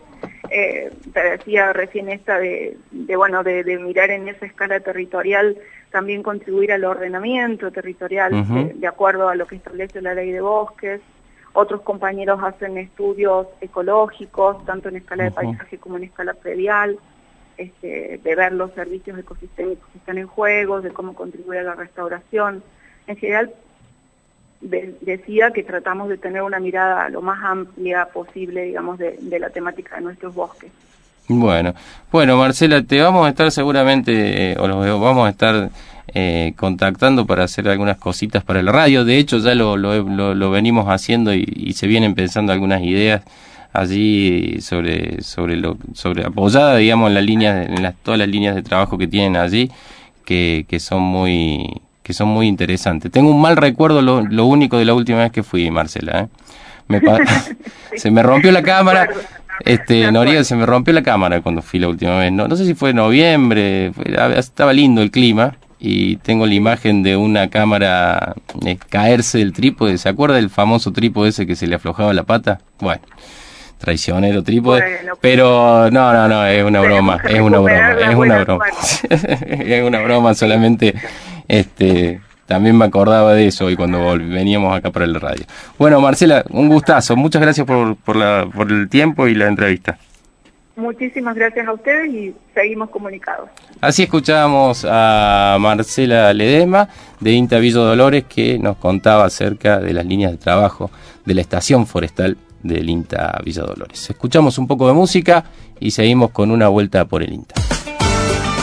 Eh, 0.50 0.92
te 1.12 1.30
decía 1.30 1.72
recién 1.72 2.08
esta 2.08 2.38
de, 2.38 2.76
bueno, 3.16 3.42
de, 3.42 3.78
mirar 3.78 4.10
en 4.10 4.28
esa 4.28 4.46
escala 4.46 4.80
territorial, 4.80 5.56
también 5.90 6.22
contribuir 6.22 6.72
al 6.72 6.84
ordenamiento 6.84 7.70
territorial 7.70 8.74
de, 8.74 8.86
acuerdo 8.86 9.28
a 9.28 9.36
lo 9.36 9.46
que 9.46 9.56
establece 9.56 10.02
la 10.02 10.14
ley 10.14 10.32
de 10.32 10.40
bosques. 10.40 11.00
Otros 11.52 11.82
compañeros 11.82 12.40
hacen 12.42 12.78
estudios 12.78 13.46
ecológicos, 13.60 14.64
tanto 14.66 14.88
en 14.88 14.96
escala 14.96 15.24
de 15.24 15.30
paisaje 15.30 15.78
como 15.78 15.96
en 15.96 16.04
escala 16.04 16.34
predial, 16.34 16.98
este, 17.56 18.18
de 18.22 18.34
ver 18.34 18.52
los 18.52 18.72
servicios 18.72 19.16
ecosistémicos 19.18 19.88
que 19.92 19.98
están 19.98 20.18
en 20.18 20.26
juego, 20.26 20.80
de 20.80 20.90
cómo 20.90 21.14
contribuir 21.14 21.60
a 21.60 21.62
la 21.62 21.74
restauración. 21.74 22.64
En 23.06 23.16
general, 23.16 23.54
decía 24.64 25.50
que 25.50 25.62
tratamos 25.62 26.08
de 26.08 26.16
tener 26.16 26.42
una 26.42 26.58
mirada 26.58 27.08
lo 27.08 27.20
más 27.22 27.42
amplia 27.44 28.06
posible, 28.06 28.64
digamos, 28.64 28.98
de, 28.98 29.18
la 29.38 29.50
temática 29.50 29.96
de 29.96 30.02
nuestros 30.02 30.34
bosques. 30.34 30.70
Bueno, 31.28 31.74
bueno, 32.12 32.36
Marcela, 32.36 32.82
te 32.82 33.00
vamos 33.00 33.26
a 33.26 33.30
estar 33.30 33.50
seguramente, 33.50 34.52
eh, 34.52 34.56
o 34.58 34.66
los 34.68 35.00
vamos 35.00 35.26
a 35.26 35.30
estar 35.30 35.70
eh, 36.08 36.52
contactando 36.56 37.26
para 37.26 37.44
hacer 37.44 37.68
algunas 37.68 37.96
cositas 37.96 38.44
para 38.44 38.60
el 38.60 38.66
radio. 38.66 39.04
De 39.04 39.18
hecho, 39.18 39.38
ya 39.38 39.54
lo, 39.54 39.76
lo, 39.76 40.50
venimos 40.50 40.86
haciendo 40.88 41.32
y, 41.34 41.72
se 41.74 41.86
vienen 41.86 42.14
pensando 42.14 42.52
algunas 42.52 42.82
ideas 42.82 43.22
allí 43.72 44.60
sobre 44.60 45.22
sobre 45.22 45.56
lo 45.56 45.76
sobre 45.94 46.24
apoyada, 46.24 46.76
digamos, 46.76 47.08
en 47.08 47.14
la 47.14 47.20
línea, 47.20 47.64
en 47.64 47.82
las, 47.82 47.96
todas 47.96 48.18
las 48.18 48.28
líneas 48.28 48.54
de 48.54 48.62
trabajo 48.62 48.98
que 48.98 49.08
tienen 49.08 49.36
allí, 49.36 49.70
que, 50.24 50.66
que 50.68 50.78
son 50.78 51.02
muy 51.02 51.80
que 52.04 52.12
son 52.12 52.28
muy 52.28 52.46
interesantes. 52.46 53.10
Tengo 53.10 53.30
un 53.30 53.40
mal 53.40 53.56
recuerdo, 53.56 54.02
lo, 54.02 54.20
lo 54.20 54.44
único 54.44 54.78
de 54.78 54.84
la 54.84 54.94
última 54.94 55.20
vez 55.20 55.32
que 55.32 55.42
fui, 55.42 55.70
Marcela. 55.70 56.20
¿eh? 56.20 56.28
Me 56.86 57.00
se 57.96 58.10
me 58.10 58.22
rompió 58.22 58.52
la 58.52 58.62
cámara. 58.62 59.08
Este, 59.64 60.12
Noriega, 60.12 60.44
se 60.44 60.54
me 60.54 60.66
rompió 60.66 60.92
la 60.92 61.02
cámara 61.02 61.40
cuando 61.40 61.62
fui 61.62 61.80
la 61.80 61.88
última 61.88 62.18
vez. 62.18 62.30
No, 62.30 62.46
no 62.46 62.56
sé 62.56 62.66
si 62.66 62.74
fue 62.74 62.90
en 62.90 62.96
noviembre, 62.96 63.92
estaba 64.36 64.74
lindo 64.74 65.00
el 65.00 65.10
clima 65.10 65.56
y 65.80 66.16
tengo 66.16 66.46
la 66.46 66.52
imagen 66.52 67.02
de 67.02 67.16
una 67.16 67.48
cámara 67.48 68.34
eh, 68.66 68.76
caerse 68.90 69.38
del 69.38 69.54
trípode. 69.54 69.96
¿Se 69.96 70.10
acuerda 70.10 70.36
del 70.36 70.50
famoso 70.50 70.92
trípode 70.92 71.30
ese 71.30 71.46
que 71.46 71.56
se 71.56 71.66
le 71.66 71.76
aflojaba 71.76 72.12
la 72.12 72.24
pata? 72.24 72.60
Bueno, 72.80 73.00
traicionero 73.78 74.42
trípode. 74.42 74.82
pero 75.22 75.90
no, 75.90 76.12
no, 76.12 76.28
no, 76.28 76.46
es 76.46 76.62
una 76.62 76.80
broma, 76.80 77.18
es 77.26 77.40
una 77.40 77.60
broma, 77.60 77.92
es 77.92 78.14
una 78.14 78.38
broma. 78.44 78.64
es 79.08 79.82
una 79.82 80.02
broma 80.02 80.34
solamente 80.34 80.94
este, 81.48 82.20
también 82.46 82.76
me 82.76 82.84
acordaba 82.84 83.34
de 83.34 83.46
eso 83.46 83.66
hoy 83.66 83.76
cuando 83.76 84.16
veníamos 84.18 84.76
acá 84.76 84.90
para 84.90 85.04
el 85.04 85.14
radio. 85.20 85.44
Bueno, 85.78 86.00
Marcela, 86.00 86.44
un 86.50 86.68
gustazo. 86.68 87.16
Muchas 87.16 87.40
gracias 87.42 87.66
por, 87.66 87.96
por, 87.96 88.16
la, 88.16 88.48
por 88.54 88.70
el 88.70 88.88
tiempo 88.88 89.26
y 89.26 89.34
la 89.34 89.48
entrevista. 89.48 89.98
Muchísimas 90.76 91.36
gracias 91.36 91.68
a 91.68 91.72
ustedes 91.72 92.12
y 92.12 92.34
seguimos 92.52 92.90
comunicados. 92.90 93.48
Así 93.80 94.02
escuchábamos 94.02 94.84
a 94.88 95.56
Marcela 95.60 96.32
Ledesma 96.32 96.88
de 97.20 97.32
INTA 97.32 97.58
Villo 97.58 97.84
Dolores 97.84 98.24
que 98.24 98.58
nos 98.58 98.76
contaba 98.78 99.24
acerca 99.24 99.78
de 99.78 99.92
las 99.92 100.04
líneas 100.04 100.32
de 100.32 100.38
trabajo 100.38 100.90
de 101.24 101.34
la 101.34 101.42
estación 101.42 101.86
forestal 101.86 102.36
del 102.64 102.90
INTA 102.90 103.40
Villa 103.44 103.62
Dolores. 103.62 104.10
Escuchamos 104.10 104.58
un 104.58 104.66
poco 104.66 104.88
de 104.88 104.94
música 104.94 105.44
y 105.78 105.92
seguimos 105.92 106.30
con 106.30 106.50
una 106.50 106.68
vuelta 106.68 107.04
por 107.04 107.22
el 107.22 107.32
INTA. 107.32 107.54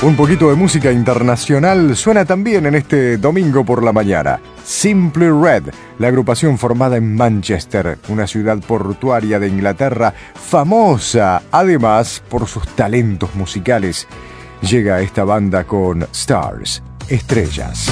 Un 0.03 0.15
poquito 0.15 0.49
de 0.49 0.55
música 0.55 0.91
internacional 0.91 1.95
suena 1.95 2.25
también 2.25 2.65
en 2.65 2.73
este 2.73 3.17
domingo 3.17 3.63
por 3.63 3.83
la 3.83 3.93
mañana. 3.93 4.39
Simply 4.63 5.29
Red, 5.29 5.65
la 5.99 6.07
agrupación 6.07 6.57
formada 6.57 6.97
en 6.97 7.15
Manchester, 7.15 7.99
una 8.09 8.25
ciudad 8.25 8.57
portuaria 8.61 9.37
de 9.37 9.47
Inglaterra, 9.47 10.11
famosa 10.33 11.43
además 11.51 12.23
por 12.27 12.47
sus 12.47 12.67
talentos 12.69 13.35
musicales. 13.35 14.07
Llega 14.63 14.95
a 14.95 15.01
esta 15.01 15.23
banda 15.23 15.65
con 15.65 16.01
Stars, 16.11 16.81
Estrellas. 17.07 17.91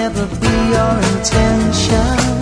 never 0.00 0.26
be 0.40 0.54
your 0.72 0.94
intention. 1.12 2.39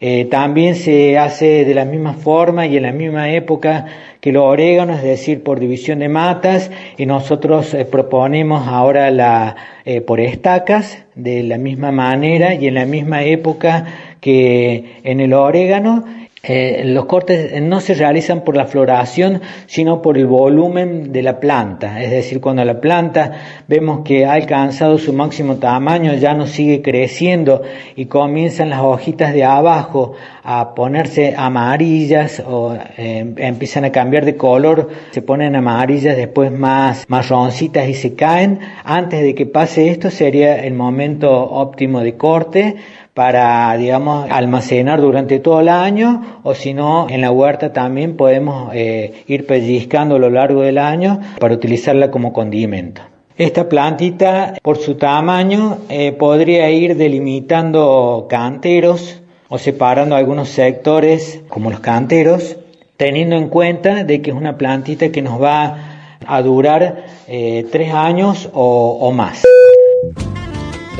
Eh, 0.00 0.26
también 0.26 0.76
se 0.76 1.18
hace 1.18 1.64
de 1.64 1.74
la 1.74 1.84
misma 1.84 2.14
forma 2.14 2.66
y 2.66 2.76
en 2.76 2.84
la 2.84 2.92
misma 2.92 3.30
época 3.32 3.86
que 4.20 4.32
los 4.32 4.44
oréganos, 4.44 4.98
es 4.98 5.04
decir, 5.04 5.42
por 5.42 5.60
división 5.60 6.00
de 6.00 6.08
matas, 6.08 6.70
y 6.96 7.06
nosotros 7.06 7.72
eh, 7.74 7.84
proponemos 7.84 8.66
ahora 8.66 9.10
la 9.10 9.56
eh, 9.84 10.00
por 10.00 10.20
estacas, 10.20 11.04
de 11.14 11.42
la 11.42 11.58
misma 11.58 11.90
manera 11.92 12.54
y 12.54 12.66
en 12.68 12.74
la 12.74 12.84
misma 12.84 13.24
época 13.24 13.86
que 14.20 15.00
en 15.04 15.20
el 15.20 15.32
orégano, 15.32 16.04
eh, 16.42 16.82
los 16.84 17.06
cortes 17.06 17.60
no 17.60 17.80
se 17.80 17.94
realizan 17.94 18.44
por 18.44 18.56
la 18.56 18.66
floración, 18.66 19.42
sino 19.66 20.00
por 20.00 20.16
el 20.16 20.26
volumen 20.26 21.12
de 21.12 21.22
la 21.22 21.40
planta. 21.40 22.00
Es 22.00 22.10
decir, 22.10 22.40
cuando 22.40 22.64
la 22.64 22.80
planta 22.80 23.32
vemos 23.66 24.02
que 24.04 24.24
ha 24.24 24.34
alcanzado 24.34 24.98
su 24.98 25.12
máximo 25.12 25.56
tamaño, 25.56 26.14
ya 26.14 26.34
no 26.34 26.46
sigue 26.46 26.80
creciendo 26.80 27.62
y 27.96 28.06
comienzan 28.06 28.70
las 28.70 28.80
hojitas 28.80 29.34
de 29.34 29.44
abajo 29.44 30.12
a 30.44 30.74
ponerse 30.74 31.34
amarillas 31.36 32.40
o 32.46 32.74
eh, 32.96 33.34
empiezan 33.36 33.84
a 33.84 33.92
cambiar 33.92 34.24
de 34.24 34.36
color, 34.36 34.88
se 35.10 35.22
ponen 35.22 35.56
amarillas, 35.56 36.16
después 36.16 36.52
más 36.52 37.04
marroncitas 37.08 37.88
y 37.88 37.94
se 37.94 38.14
caen. 38.14 38.60
Antes 38.84 39.22
de 39.22 39.34
que 39.34 39.44
pase 39.44 39.90
esto 39.90 40.10
sería 40.10 40.64
el 40.64 40.74
momento 40.74 41.30
óptimo 41.30 42.00
de 42.00 42.16
corte 42.16 42.76
para, 43.18 43.76
digamos, 43.76 44.30
almacenar 44.30 45.00
durante 45.00 45.40
todo 45.40 45.58
el 45.60 45.68
año 45.68 46.38
o 46.44 46.54
si 46.54 46.72
no, 46.72 47.08
en 47.10 47.20
la 47.20 47.32
huerta 47.32 47.72
también 47.72 48.16
podemos 48.16 48.70
eh, 48.72 49.24
ir 49.26 49.44
pellizcando 49.44 50.14
a 50.14 50.18
lo 50.20 50.30
largo 50.30 50.62
del 50.62 50.78
año 50.78 51.18
para 51.40 51.52
utilizarla 51.52 52.12
como 52.12 52.32
condimento. 52.32 53.02
Esta 53.36 53.68
plantita, 53.68 54.54
por 54.62 54.78
su 54.78 54.94
tamaño, 54.94 55.78
eh, 55.88 56.12
podría 56.12 56.70
ir 56.70 56.96
delimitando 56.96 58.28
canteros 58.30 59.20
o 59.48 59.58
separando 59.58 60.14
algunos 60.14 60.50
sectores 60.50 61.40
como 61.48 61.70
los 61.70 61.80
canteros, 61.80 62.56
teniendo 62.96 63.34
en 63.34 63.48
cuenta 63.48 64.04
de 64.04 64.22
que 64.22 64.30
es 64.30 64.36
una 64.36 64.56
plantita 64.56 65.08
que 65.08 65.22
nos 65.22 65.42
va 65.42 66.20
a 66.24 66.40
durar 66.40 67.06
eh, 67.26 67.66
tres 67.72 67.92
años 67.92 68.48
o 68.52 69.10
más. 69.10 69.42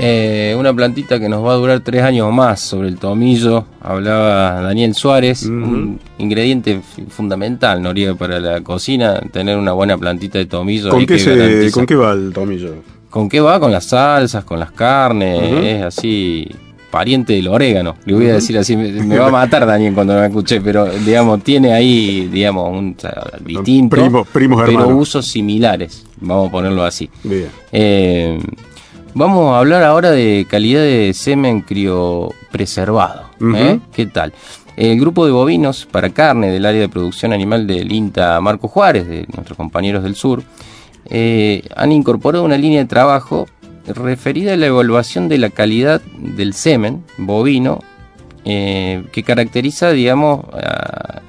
Eh, 0.00 0.54
una 0.56 0.72
plantita 0.72 1.18
que 1.18 1.28
nos 1.28 1.44
va 1.44 1.54
a 1.54 1.56
durar 1.56 1.80
tres 1.80 2.02
años 2.02 2.32
más 2.32 2.60
sobre 2.60 2.86
el 2.86 2.98
tomillo, 2.98 3.64
hablaba 3.80 4.62
Daniel 4.62 4.94
Suárez, 4.94 5.44
un 5.44 5.98
ingrediente 6.18 6.80
fundamental, 7.08 7.82
Noriega, 7.82 8.14
para 8.14 8.38
la 8.38 8.60
cocina, 8.60 9.20
tener 9.32 9.58
una 9.58 9.72
buena 9.72 9.98
plantita 9.98 10.38
de 10.38 10.46
tomillo. 10.46 10.90
¿Con, 10.90 11.04
qué, 11.04 11.70
¿con 11.72 11.84
qué 11.84 11.96
va 11.96 12.12
el 12.12 12.32
tomillo? 12.32 12.74
¿Con 13.10 13.28
qué 13.28 13.40
va? 13.40 13.58
Con 13.58 13.72
las 13.72 13.86
salsas, 13.86 14.44
con 14.44 14.60
las 14.60 14.70
carnes, 14.70 15.64
es 15.64 15.82
así 15.82 16.48
pariente 16.90 17.34
del 17.34 17.48
orégano, 17.48 17.96
le 18.06 18.14
voy 18.14 18.28
a 18.28 18.34
decir 18.34 18.56
así, 18.56 18.76
me, 18.76 19.18
va 19.18 19.26
a 19.26 19.30
matar 19.30 19.66
Daniel 19.66 19.92
cuando 19.94 20.14
me 20.14 20.26
escuché, 20.26 20.60
pero 20.60 20.86
digamos, 20.86 21.42
tiene 21.42 21.72
ahí, 21.72 22.28
digamos, 22.32 22.70
un 22.70 22.96
distinto, 23.44 24.24
primos 24.32 24.62
pero 24.64 24.88
usos 24.88 25.26
similares, 25.26 26.06
vamos 26.20 26.48
a 26.48 26.52
ponerlo 26.52 26.84
así. 26.84 27.10
Bien. 27.24 27.48
Eh, 27.72 28.38
Vamos 29.14 29.54
a 29.54 29.58
hablar 29.58 29.82
ahora 29.82 30.10
de 30.10 30.46
calidad 30.48 30.82
de 30.82 31.12
semen 31.14 31.62
criopreservado. 31.62 33.30
¿eh? 33.54 33.80
¿Qué 33.92 34.06
tal? 34.06 34.32
El 34.76 35.00
grupo 35.00 35.26
de 35.26 35.32
bovinos 35.32 35.86
para 35.86 36.10
carne 36.10 36.50
del 36.50 36.66
área 36.66 36.82
de 36.82 36.88
producción 36.88 37.32
animal 37.32 37.66
del 37.66 37.90
INTA 37.90 38.40
Marco 38.40 38.68
Juárez, 38.68 39.08
de 39.08 39.26
nuestros 39.34 39.56
compañeros 39.56 40.04
del 40.04 40.14
sur, 40.14 40.42
eh, 41.06 41.62
han 41.74 41.90
incorporado 41.90 42.44
una 42.44 42.58
línea 42.58 42.80
de 42.80 42.86
trabajo 42.86 43.48
referida 43.86 44.52
a 44.52 44.56
la 44.56 44.66
evaluación 44.66 45.28
de 45.28 45.38
la 45.38 45.50
calidad 45.50 46.00
del 46.18 46.52
semen 46.52 47.02
bovino 47.16 47.80
eh, 48.44 49.04
que 49.10 49.22
caracteriza, 49.24 49.90
digamos, 49.90 50.44
a 50.52 51.20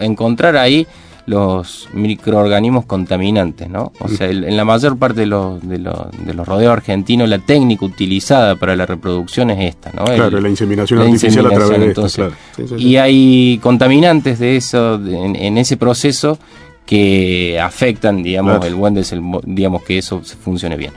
encontrar 0.00 0.56
ahí 0.56 0.86
los 1.26 1.88
microorganismos 1.92 2.86
contaminantes, 2.86 3.68
¿no? 3.68 3.92
O 3.98 4.08
sea, 4.08 4.30
en 4.30 4.56
la 4.56 4.64
mayor 4.64 4.96
parte 4.96 5.20
de 5.20 5.26
los, 5.26 5.60
de, 5.68 5.78
los, 5.78 5.96
de 6.24 6.32
los 6.34 6.46
rodeos 6.46 6.72
argentinos 6.72 7.28
la 7.28 7.40
técnica 7.40 7.84
utilizada 7.84 8.54
para 8.54 8.76
la 8.76 8.86
reproducción 8.86 9.50
es 9.50 9.74
esta, 9.74 9.90
¿no? 9.92 10.04
Claro, 10.04 10.40
la 10.40 10.48
inseminación 10.48 11.00
artificial 11.00 11.46
a 11.46 11.50
través 11.50 11.80
de 11.80 11.86
esto, 11.88 12.06
claro. 12.14 12.78
Y 12.78 12.96
hay 12.96 13.58
contaminantes 13.60 14.38
de 14.38 14.56
eso, 14.56 14.94
en, 14.94 15.58
ese 15.58 15.76
proceso 15.76 16.38
que 16.86 17.58
afectan, 17.60 18.22
digamos, 18.22 18.64
el 18.64 18.76
buen 18.76 18.96
digamos, 19.44 19.82
que 19.82 19.98
eso 19.98 20.22
funcione 20.22 20.76
bien. 20.76 20.92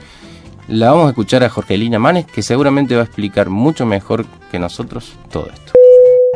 La 0.68 0.92
vamos 0.92 1.06
a 1.06 1.08
escuchar 1.08 1.42
a 1.42 1.48
Jorgelina 1.48 1.98
Manes, 1.98 2.26
que 2.26 2.42
seguramente 2.42 2.94
va 2.94 3.00
a 3.00 3.04
explicar 3.04 3.50
mucho 3.50 3.84
mejor 3.84 4.24
que 4.52 4.60
nosotros 4.60 5.14
todo 5.32 5.48
esto. 5.52 5.79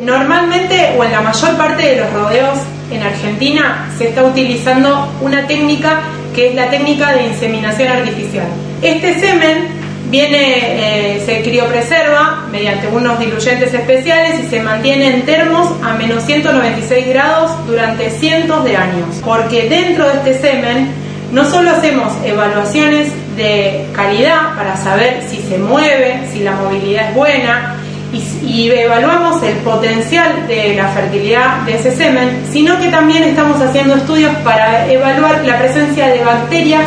Normalmente 0.01 0.97
o 0.99 1.05
en 1.05 1.13
la 1.13 1.21
mayor 1.21 1.57
parte 1.57 1.87
de 1.87 1.97
los 1.99 2.13
rodeos 2.13 2.59
en 2.91 3.01
Argentina 3.01 3.89
se 3.97 4.09
está 4.09 4.25
utilizando 4.25 5.09
una 5.21 5.47
técnica 5.47 6.01
que 6.35 6.49
es 6.49 6.55
la 6.57 6.69
técnica 6.69 7.13
de 7.13 7.29
inseminación 7.29 7.93
artificial. 7.93 8.49
Este 8.83 9.21
semen 9.21 9.69
viene, 10.11 11.15
eh, 11.17 11.23
se 11.25 11.43
criopreserva 11.43 12.49
mediante 12.51 12.89
unos 12.89 13.21
diluyentes 13.21 13.73
especiales 13.73 14.41
y 14.45 14.49
se 14.49 14.61
mantiene 14.61 15.15
en 15.15 15.23
termos 15.23 15.71
a 15.81 15.95
menos 15.95 16.25
196 16.25 17.07
grados 17.07 17.53
durante 17.69 18.11
cientos 18.11 18.65
de 18.65 18.77
años. 18.77 19.21
Porque 19.25 19.69
dentro 19.69 20.09
de 20.09 20.15
este 20.15 20.41
semen 20.41 20.89
no 21.31 21.49
solo 21.49 21.71
hacemos 21.71 22.13
evaluaciones 22.25 23.13
de 23.37 23.87
calidad 23.93 24.57
para 24.57 24.77
saber 24.77 25.23
si 25.31 25.37
se 25.37 25.57
mueve, 25.59 26.23
si 26.33 26.41
la 26.41 26.51
movilidad 26.53 27.11
es 27.11 27.15
buena, 27.15 27.77
y, 28.15 28.71
evaluamos 28.71 29.43
el 29.43 29.57
potencial 29.59 30.47
de 30.47 30.75
la 30.75 30.89
fertilidad 30.89 31.63
de 31.63 31.77
ese 31.77 31.95
semen, 31.95 32.45
sino 32.51 32.79
que 32.79 32.89
también 32.89 33.23
estamos 33.25 33.61
haciendo 33.61 33.95
estudios 33.95 34.35
para 34.45 34.87
evaluar 34.91 35.45
la 35.45 35.59
presencia 35.59 36.09
de 36.09 36.25
bacterias 36.25 36.85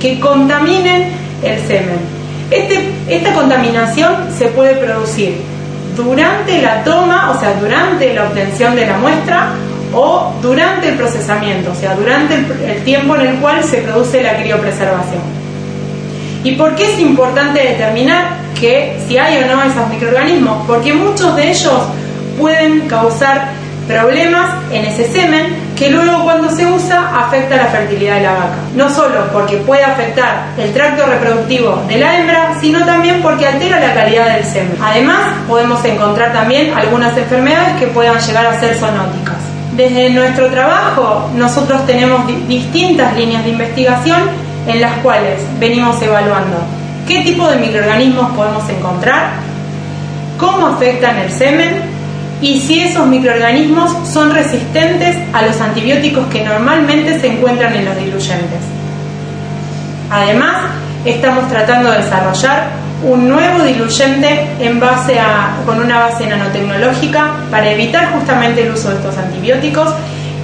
que 0.00 0.20
contaminen 0.20 1.10
el 1.42 1.60
semen. 1.66 1.98
Este, 2.50 2.90
esta 3.08 3.32
contaminación 3.32 4.14
se 4.36 4.46
puede 4.48 4.74
producir 4.74 5.40
durante 5.96 6.62
la 6.62 6.84
toma, 6.84 7.32
o 7.34 7.40
sea, 7.40 7.54
durante 7.54 8.14
la 8.14 8.24
obtención 8.24 8.76
de 8.76 8.86
la 8.86 8.98
muestra 8.98 9.52
o 9.92 10.32
durante 10.42 10.90
el 10.90 10.96
procesamiento, 10.96 11.72
o 11.72 11.74
sea, 11.74 11.94
durante 11.94 12.34
el, 12.34 12.46
el 12.68 12.84
tiempo 12.84 13.16
en 13.16 13.22
el 13.22 13.36
cual 13.36 13.64
se 13.64 13.78
produce 13.78 14.22
la 14.22 14.36
criopreservación. 14.36 15.22
¿Y 16.44 16.52
por 16.52 16.76
qué 16.76 16.92
es 16.92 17.00
importante 17.00 17.60
determinar 17.60 18.45
que 18.58 18.98
si 19.06 19.18
hay 19.18 19.42
o 19.42 19.46
no 19.46 19.62
esos 19.62 19.88
microorganismos, 19.88 20.66
porque 20.66 20.92
muchos 20.92 21.36
de 21.36 21.50
ellos 21.50 21.82
pueden 22.38 22.88
causar 22.88 23.48
problemas 23.86 24.50
en 24.72 24.84
ese 24.84 25.10
semen 25.10 25.66
que 25.76 25.90
luego 25.90 26.24
cuando 26.24 26.50
se 26.50 26.66
usa 26.66 27.12
afecta 27.16 27.56
la 27.56 27.66
fertilidad 27.66 28.16
de 28.16 28.22
la 28.22 28.32
vaca. 28.32 28.56
No 28.74 28.90
solo 28.90 29.30
porque 29.32 29.58
puede 29.58 29.84
afectar 29.84 30.46
el 30.58 30.72
tracto 30.72 31.06
reproductivo 31.06 31.82
de 31.86 31.98
la 31.98 32.18
hembra, 32.18 32.54
sino 32.60 32.84
también 32.84 33.22
porque 33.22 33.46
altera 33.46 33.78
la 33.78 33.94
calidad 33.94 34.34
del 34.34 34.44
semen. 34.44 34.76
Además, 34.82 35.34
podemos 35.46 35.84
encontrar 35.84 36.32
también 36.32 36.74
algunas 36.74 37.16
enfermedades 37.16 37.76
que 37.78 37.86
puedan 37.88 38.18
llegar 38.18 38.46
a 38.46 38.58
ser 38.58 38.74
zoonóticas. 38.74 39.36
Desde 39.76 40.10
nuestro 40.10 40.46
trabajo, 40.46 41.30
nosotros 41.34 41.84
tenemos 41.86 42.26
distintas 42.48 43.14
líneas 43.14 43.44
de 43.44 43.50
investigación 43.50 44.22
en 44.66 44.80
las 44.80 44.94
cuales 44.98 45.40
venimos 45.60 46.00
evaluando 46.02 46.56
qué 47.06 47.22
tipo 47.22 47.48
de 47.48 47.56
microorganismos 47.56 48.30
podemos 48.36 48.68
encontrar, 48.68 49.30
cómo 50.38 50.66
afectan 50.66 51.18
el 51.18 51.30
semen 51.30 51.82
y 52.40 52.60
si 52.60 52.80
esos 52.80 53.06
microorganismos 53.06 54.08
son 54.08 54.34
resistentes 54.34 55.16
a 55.32 55.42
los 55.42 55.60
antibióticos 55.60 56.26
que 56.26 56.44
normalmente 56.44 57.18
se 57.18 57.28
encuentran 57.28 57.74
en 57.74 57.86
los 57.86 57.96
diluyentes. 57.96 58.60
Además, 60.10 60.70
estamos 61.04 61.48
tratando 61.48 61.90
de 61.90 61.98
desarrollar 61.98 62.68
un 63.02 63.28
nuevo 63.28 63.62
diluyente 63.62 64.48
en 64.60 64.80
base 64.80 65.18
a, 65.18 65.56
con 65.64 65.80
una 65.80 65.98
base 65.98 66.26
nanotecnológica 66.26 67.34
para 67.50 67.70
evitar 67.70 68.12
justamente 68.12 68.62
el 68.66 68.72
uso 68.72 68.90
de 68.90 68.96
estos 68.96 69.16
antibióticos 69.16 69.88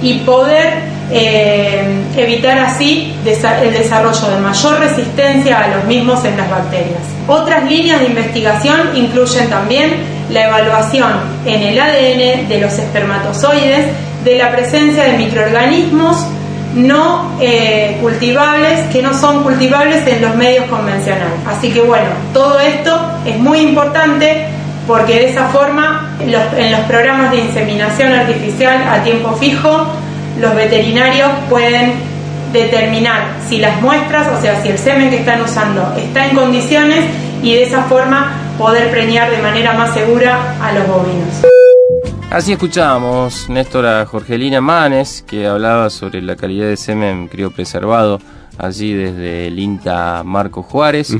y 0.01 0.19
poder 0.19 0.92
eh, 1.11 2.03
evitar 2.15 2.57
así 2.59 3.13
el 3.25 3.73
desarrollo 3.73 4.29
de 4.29 4.39
mayor 4.41 4.79
resistencia 4.79 5.59
a 5.59 5.67
los 5.75 5.85
mismos 5.85 6.23
en 6.25 6.37
las 6.37 6.49
bacterias. 6.49 7.01
Otras 7.27 7.69
líneas 7.69 7.99
de 7.99 8.07
investigación 8.07 8.95
incluyen 8.95 9.49
también 9.49 9.93
la 10.29 10.47
evaluación 10.47 11.11
en 11.45 11.61
el 11.61 11.79
ADN 11.79 12.47
de 12.47 12.59
los 12.61 12.73
espermatozoides 12.77 13.87
de 14.23 14.37
la 14.37 14.51
presencia 14.51 15.03
de 15.03 15.17
microorganismos 15.17 16.25
no 16.75 17.37
eh, 17.39 17.97
cultivables 18.01 18.87
que 18.91 19.01
no 19.01 19.13
son 19.13 19.43
cultivables 19.43 20.07
en 20.07 20.21
los 20.21 20.35
medios 20.35 20.65
convencionales. 20.65 21.39
Así 21.47 21.71
que 21.71 21.81
bueno, 21.81 22.07
todo 22.33 22.59
esto 22.59 22.99
es 23.25 23.37
muy 23.37 23.59
importante 23.59 24.47
porque 24.87 25.13
de 25.13 25.29
esa 25.29 25.47
forma 25.49 26.15
en 26.19 26.71
los 26.71 26.81
programas 26.81 27.31
de 27.31 27.39
inseminación 27.39 28.11
artificial 28.13 28.83
a 28.89 29.03
tiempo 29.03 29.33
fijo 29.33 29.87
los 30.39 30.55
veterinarios 30.55 31.29
pueden 31.49 31.93
determinar 32.51 33.37
si 33.47 33.57
las 33.57 33.81
muestras, 33.81 34.27
o 34.37 34.41
sea, 34.41 34.61
si 34.61 34.69
el 34.69 34.77
semen 34.77 35.09
que 35.09 35.17
están 35.17 35.41
usando 35.41 35.93
está 35.97 36.27
en 36.27 36.35
condiciones 36.35 37.03
y 37.41 37.55
de 37.55 37.63
esa 37.63 37.83
forma 37.83 38.31
poder 38.57 38.91
preñar 38.91 39.31
de 39.31 39.41
manera 39.41 39.73
más 39.73 39.93
segura 39.93 40.55
a 40.61 40.71
los 40.71 40.87
bovinos. 40.87 41.41
Así 42.29 42.53
escuchábamos 42.53 43.49
Néstor 43.49 43.85
a 43.85 44.05
Jorgelina 44.05 44.61
Manes, 44.61 45.23
que 45.27 45.45
hablaba 45.45 45.89
sobre 45.89 46.21
la 46.21 46.35
calidad 46.35 46.67
de 46.67 46.77
semen 46.77 47.27
criopreservado 47.27 48.19
allí 48.57 48.93
desde 48.93 49.47
el 49.47 49.59
INTA 49.59 50.23
Marco 50.23 50.63
Juárez. 50.63 51.15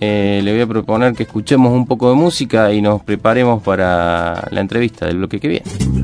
Eh, 0.00 0.40
le 0.42 0.52
voy 0.52 0.60
a 0.60 0.66
proponer 0.66 1.14
que 1.14 1.22
escuchemos 1.22 1.72
un 1.72 1.86
poco 1.86 2.10
de 2.10 2.16
música 2.16 2.72
y 2.72 2.82
nos 2.82 3.02
preparemos 3.02 3.62
para 3.62 4.46
la 4.50 4.60
entrevista 4.60 5.06
del 5.06 5.18
bloque 5.18 5.40
que 5.40 5.48
viene. 5.48 6.03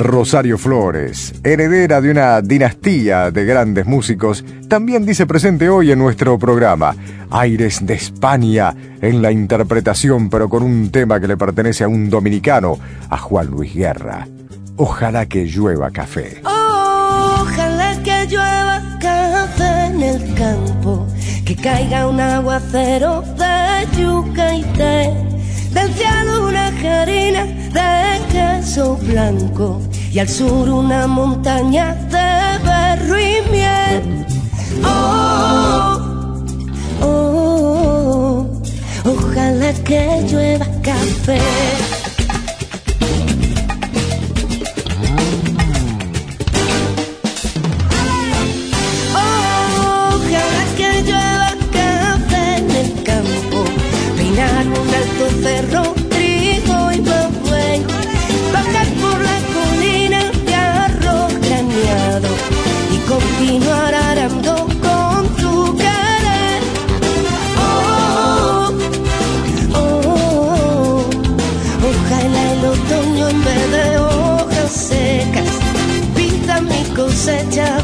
Rosario 0.00 0.56
Flores, 0.56 1.34
heredera 1.44 2.00
de 2.00 2.10
una 2.10 2.40
dinastía 2.40 3.30
de 3.30 3.44
grandes 3.44 3.84
músicos, 3.84 4.42
también 4.66 5.04
dice 5.04 5.26
presente 5.26 5.68
hoy 5.68 5.92
en 5.92 5.98
nuestro 5.98 6.38
programa. 6.38 6.96
Aires 7.30 7.84
de 7.84 7.94
España 7.94 8.74
en 9.02 9.20
la 9.20 9.30
interpretación, 9.30 10.30
pero 10.30 10.48
con 10.48 10.62
un 10.62 10.90
tema 10.90 11.20
que 11.20 11.28
le 11.28 11.36
pertenece 11.36 11.84
a 11.84 11.88
un 11.88 12.08
dominicano, 12.08 12.78
a 13.10 13.18
Juan 13.18 13.48
Luis 13.48 13.74
Guerra. 13.74 14.26
Ojalá 14.76 15.26
que 15.26 15.44
llueva 15.44 15.90
café. 15.90 16.40
Ojalá 16.44 18.02
que 18.02 18.26
llueva 18.26 18.98
café 19.00 19.86
en 19.86 20.02
el 20.02 20.34
campo, 20.34 21.06
que 21.44 21.54
caiga 21.56 22.08
un 22.08 22.18
aguacero 22.18 23.22
de 23.36 24.00
yuca 24.00 24.54
y 24.54 24.62
té, 24.62 25.12
del 25.74 25.92
cielo 25.92 26.46
de 26.82 28.20
queso 28.32 28.96
blanco 28.96 29.80
y 30.12 30.18
al 30.18 30.28
sur 30.28 30.68
una 30.68 31.06
montaña 31.06 31.94
de 31.94 32.58
berro 32.64 33.20
y. 33.20 34.26
Oh, 34.82 36.00
oh, 37.02 38.46
oh, 39.04 39.10
ojalá 39.10 39.72
que 39.84 40.22
llueva 40.26 40.66
café. 40.82 41.40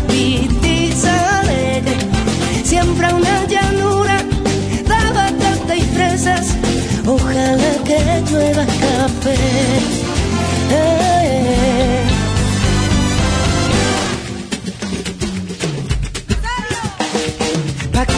Pitiza 0.01 1.41
alegre. 1.41 1.97
Siembra 2.65 3.15
una 3.15 3.45
llanura 3.47 4.23
de 4.91 5.13
batata 5.15 5.77
y 5.77 5.83
fresas. 5.83 6.47
Ojalá 7.07 7.73
que 7.85 7.99
llueva 8.31 8.65
café. 8.67 9.37
Eh, 10.71 11.17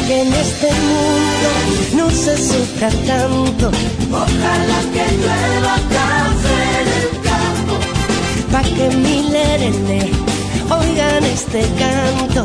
que 0.08 0.22
en 0.22 0.32
este 0.32 0.68
mundo 0.72 1.48
no 1.96 2.10
se 2.10 2.34
sufra 2.38 2.88
tanto. 3.06 3.70
Ojalá 4.10 4.80
que 4.94 5.04
llueva 5.20 5.74
café 5.96 6.60
en 6.80 6.88
el 7.00 7.08
campo. 7.28 7.74
Pa' 8.52 8.62
que 8.62 8.96
mi 8.96 9.28
lerele 9.30 10.10
oigan 10.70 11.24
este 11.24 11.60
canto. 11.80 12.44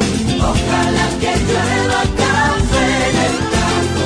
Ojalá 0.52 1.06
que 1.22 1.34
llueva 1.48 2.02
café 2.22 2.86
en 3.10 3.18
el 3.28 3.36
campo. 3.54 4.04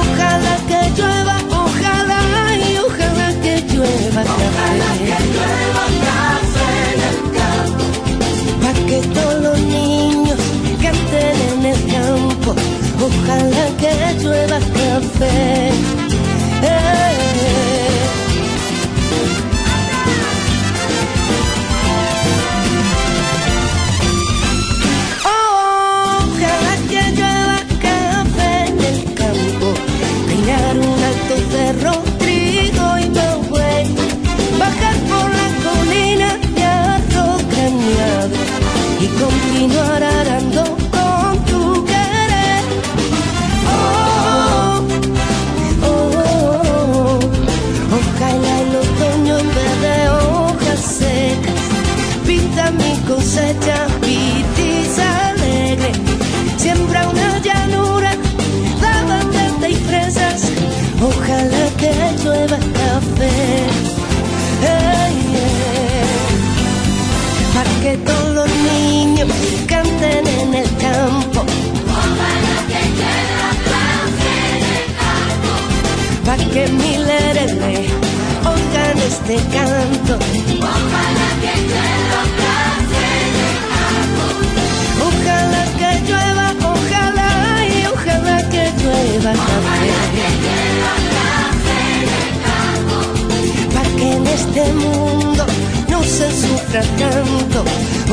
Ojalá 0.00 0.54
que 0.68 0.80
llueva, 0.96 1.36
ojalá 1.64 2.22
y 2.56 2.78
ojalá 2.78 3.28
que 3.42 3.54
llueva 3.72 4.22
café. 4.22 4.46
Ojalá 4.50 4.90
que 4.98 5.16
llueva 5.34 5.84
café 6.06 6.70
en 6.92 7.00
el 7.10 7.18
campo. 7.38 7.84
Pa' 8.62 8.76
que 8.88 8.98
todos 9.16 9.42
los 9.42 9.58
niños 9.58 10.38
canten 10.82 11.36
en 11.52 11.66
el 11.66 11.80
campo 11.92 12.54
ojalá 13.06 13.66
que 13.80 14.22
llueva 14.22 14.58
café. 14.58 15.70
Cerro, 31.64 32.13
que 76.54 76.68
mi 76.68 76.96
lerele 77.08 77.74
oigan 78.52 78.98
este 79.10 79.36
canto. 79.54 80.14
Ojalá 80.72 81.28
que 81.42 81.54
llueva 81.70 82.22
café. 82.42 83.14
Ojalá 85.08 85.62
que 85.78 85.90
llueva, 86.06 86.48
ojalá 86.74 87.30
y 87.74 87.78
ojalá 87.94 88.36
que 88.52 88.64
llueva 88.80 89.32
café. 89.48 89.92
Para 93.74 93.90
que 93.96 94.08
en 94.18 94.26
este 94.38 94.62
mundo 94.74 95.44
no 95.90 96.00
se 96.04 96.28
sufra 96.42 96.82
tanto. 97.02 97.58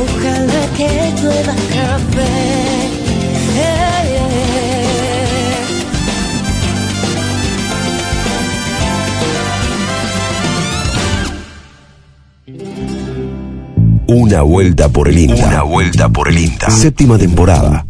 Ojalá 0.04 0.62
que 0.78 0.90
llueva 1.22 1.56
café. 1.78 2.82
Una 14.32 14.44
vuelta 14.44 14.88
por 14.88 15.10
el 15.10 15.18
INTA. 15.18 15.46
Una 15.46 15.64
vuelta 15.64 16.08
por 16.08 16.30
el 16.30 16.38
INTA. 16.40 16.70
Séptima 16.70 17.18
temporada. 17.18 17.86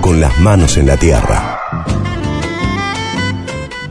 Con 0.00 0.20
las 0.20 0.38
manos 0.38 0.76
en 0.76 0.86
la 0.86 0.96
tierra. 0.96 1.58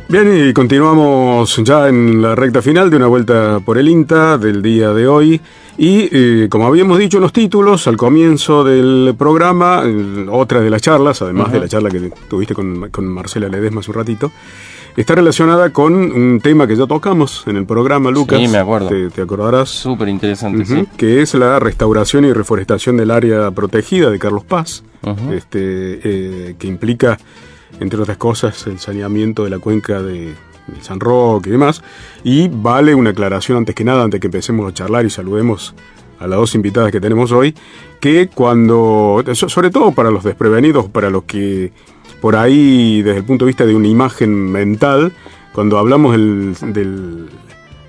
Bien, 0.07 0.47
y 0.47 0.53
continuamos 0.53 1.57
ya 1.65 1.89
en 1.89 2.21
la 2.21 2.34
recta 2.34 2.61
final 2.61 2.89
de 2.89 2.95
una 2.95 3.07
vuelta 3.07 3.59
por 3.59 3.77
el 3.77 3.89
INTA 3.89 4.38
del 4.38 4.61
día 4.61 4.93
de 4.93 5.05
hoy. 5.05 5.41
Y 5.77 6.07
eh, 6.13 6.47
como 6.49 6.67
habíamos 6.67 6.97
dicho 6.97 7.17
en 7.17 7.23
los 7.23 7.34
títulos 7.34 7.86
al 7.88 7.97
comienzo 7.97 8.63
del 8.63 9.15
programa, 9.17 9.84
eh, 9.86 10.27
otra 10.32 10.61
de 10.61 10.69
las 10.69 10.82
charlas, 10.82 11.21
además 11.21 11.51
de 11.51 11.59
la 11.59 11.67
charla 11.67 11.89
que 11.89 12.09
tuviste 12.30 12.53
con, 12.53 12.89
con 12.89 13.05
Marcela 13.05 13.49
Ledesma 13.49 13.82
hace 13.82 13.91
un 13.91 13.97
ratito, 13.97 14.32
está 14.98 15.16
relacionada 15.16 15.72
con 15.72 15.94
un 15.94 16.40
tema 16.42 16.68
que 16.68 16.76
ya 16.76 16.86
tocamos 16.88 17.44
en 17.48 17.58
el 17.58 17.66
programa, 17.66 18.12
Lucas. 18.12 18.40
Sí, 18.40 18.48
me 18.48 18.58
acuerdo. 18.58 18.90
Te, 18.90 19.10
te 19.10 19.22
acordarás. 19.22 19.70
Súper 19.70 20.08
interesante, 20.10 20.66
sí. 20.66 20.86
Que 20.98 21.22
es 21.22 21.34
la 21.36 21.60
restauración 21.60 22.26
y 22.26 22.34
reforestación 22.34 22.98
del 22.98 23.12
área 23.12 23.52
protegida 23.52 24.10
de 24.10 24.20
Carlos 24.20 24.44
Paz, 24.44 24.84
este, 25.32 26.00
eh, 26.04 26.56
que 26.60 26.68
implica, 26.68 27.18
entre 27.80 28.00
otras 28.02 28.18
cosas, 28.18 28.68
el 28.68 28.80
saneamiento 28.80 29.44
de 29.44 29.50
la 29.52 29.60
cuenca 29.60 30.02
de, 30.02 30.34
del 30.68 30.82
San 30.82 31.00
Roque 31.00 31.50
y 31.50 31.52
demás. 31.54 31.82
Y 32.24 32.50
vale 32.50 32.94
una 32.96 33.12
aclaración 33.12 33.58
antes 33.60 33.76
que 33.76 33.84
nada, 33.84 34.04
antes 34.04 34.20
que 34.20 34.28
empecemos 34.28 34.70
a 34.70 34.74
charlar 34.74 35.06
y 35.06 35.10
saludemos 35.10 35.74
a 36.20 36.28
las 36.28 36.38
dos 36.38 36.54
invitadas 36.56 36.92
que 36.92 37.00
tenemos 37.00 37.32
hoy, 37.32 37.56
que 38.02 38.28
cuando, 38.28 39.24
so- 39.34 39.48
sobre 39.48 39.70
todo 39.70 39.94
para 39.94 40.12
los 40.12 40.24
desprevenidos, 40.26 40.90
para 40.90 41.10
los 41.10 41.24
que 41.24 41.72
por 42.22 42.36
ahí, 42.36 43.01
desde 43.01 43.20
el 43.20 43.24
punto 43.26 43.45
de 43.45 43.49
vista 43.49 43.65
de 43.65 43.76
una 43.76 43.88
imagen 43.88 44.51
mental, 44.51 45.11
cuando 45.53 45.78
hablamos 45.78 46.11
del, 46.13 46.55
del- 46.74 47.30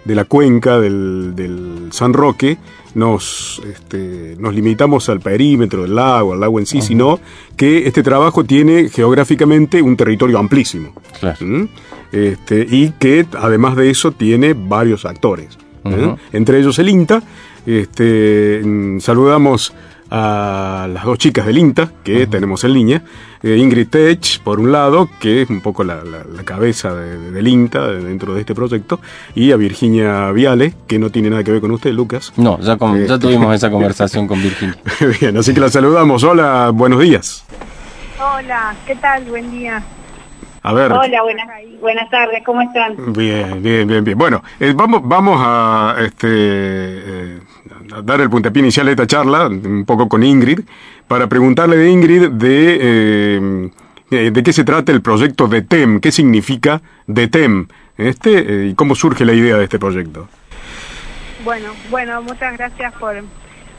de 0.04 0.14
la 0.14 0.24
cuenca 0.24 0.80
del, 0.80 1.34
del 1.36 1.88
San 1.90 2.14
Roque, 2.14 2.56
nos, 2.94 3.60
este, 3.70 4.34
nos 4.38 4.54
limitamos 4.54 5.08
al 5.10 5.20
perímetro 5.20 5.82
del 5.82 5.94
lago, 5.94 6.32
al 6.32 6.40
lago 6.40 6.58
en 6.58 6.66
sí, 6.66 6.80
sino 6.80 7.20
que 7.56 7.86
este 7.86 8.02
trabajo 8.02 8.42
tiene 8.44 8.88
geográficamente 8.88 9.80
un 9.82 9.96
territorio 9.96 10.38
amplísimo. 10.38 10.94
¿Mm? 11.40 11.64
Este, 12.12 12.66
y 12.68 12.90
que 12.98 13.26
además 13.38 13.76
de 13.76 13.90
eso 13.90 14.10
tiene 14.12 14.54
varios 14.54 15.04
actores. 15.04 15.58
¿eh? 15.84 16.16
Entre 16.32 16.58
ellos 16.58 16.78
el 16.78 16.88
INTA. 16.88 17.22
Este, 17.66 18.62
mm, 18.64 19.00
saludamos 19.00 19.72
a 20.10 20.88
las 20.92 21.04
dos 21.04 21.18
chicas 21.18 21.46
del 21.46 21.58
INTA 21.58 21.90
que 22.02 22.26
tenemos 22.26 22.64
en 22.64 22.72
línea. 22.72 23.02
Eh, 23.42 23.56
Ingrid 23.56 23.88
Tech, 23.88 24.40
por 24.42 24.60
un 24.60 24.72
lado, 24.72 25.08
que 25.20 25.42
es 25.42 25.50
un 25.50 25.60
poco 25.60 25.82
la, 25.84 26.02
la- 26.04 26.24
la 26.24 26.42
cabeza 26.44 26.94
de- 26.94 27.30
del 27.30 27.48
INTA 27.48 27.86
de- 27.88 28.04
dentro 28.04 28.34
de 28.34 28.40
este 28.40 28.54
proyecto, 28.54 29.00
y 29.34 29.52
a 29.52 29.56
Virginia 29.56 30.30
Viale, 30.32 30.74
que 30.86 30.98
no 30.98 31.10
tiene 31.10 31.30
nada 31.30 31.42
que 31.44 31.52
ver 31.52 31.60
con 31.60 31.70
usted, 31.70 31.92
Lucas. 31.92 32.32
No, 32.36 32.58
ya, 32.60 32.76
con- 32.76 32.96
ya 32.98 33.14
Este. 33.14 33.18
tuvimos 33.18 33.54
esa 33.54 33.70
conversación 33.70 34.26
con 34.26 34.42
Virginia. 34.42 34.76
Bien, 35.20 35.36
así 35.36 35.54
que 35.54 35.60
la 35.60 35.70
saludamos. 35.70 36.22
Hola, 36.24 36.70
buenos 36.74 37.00
días. 37.00 37.44
Hola, 38.20 38.74
¿qué 38.86 38.96
tal? 38.96 39.24
Buen 39.24 39.50
día. 39.50 39.82
A 40.62 40.74
ver. 40.74 40.92
Hola, 40.92 41.22
buenas, 41.22 41.46
buenas 41.80 42.10
tardes, 42.10 42.42
¿cómo 42.44 42.60
están? 42.60 43.14
Bien, 43.14 43.62
bien, 43.62 43.88
bien, 43.88 44.04
bien. 44.04 44.18
Bueno, 44.18 44.42
eh, 44.58 44.74
vamos, 44.76 45.00
vamos 45.04 45.40
a, 45.42 45.96
este, 46.04 46.26
eh, 46.28 47.38
a 47.92 48.02
dar 48.02 48.20
el 48.20 48.30
puntapié 48.30 48.60
inicial 48.60 48.86
de 48.86 48.92
esta 48.92 49.06
charla, 49.06 49.46
un 49.48 49.84
poco 49.84 50.08
con 50.08 50.22
Ingrid, 50.22 50.60
para 51.08 51.28
preguntarle 51.28 51.76
de 51.76 51.90
Ingrid 51.90 52.28
de, 52.30 52.78
eh, 52.80 53.70
eh, 54.10 54.30
de 54.30 54.42
qué 54.42 54.52
se 54.52 54.64
trata 54.64 54.92
el 54.92 55.02
proyecto 55.02 55.48
DETEM, 55.48 56.00
qué 56.00 56.12
significa 56.12 56.80
DETEM, 57.06 57.66
este, 57.96 58.30
eh, 58.38 58.68
y 58.68 58.74
cómo 58.74 58.94
surge 58.94 59.24
la 59.24 59.32
idea 59.32 59.56
de 59.56 59.64
este 59.64 59.78
proyecto. 59.78 60.28
Bueno, 61.44 61.72
bueno, 61.90 62.22
muchas 62.22 62.56
gracias 62.56 62.92
por, 62.94 63.14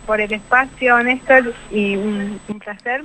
por 0.05 0.19
el 0.19 0.31
espacio, 0.33 1.01
Néstor, 1.03 1.53
y 1.71 1.95
un, 1.95 2.39
un 2.47 2.59
placer. 2.59 3.03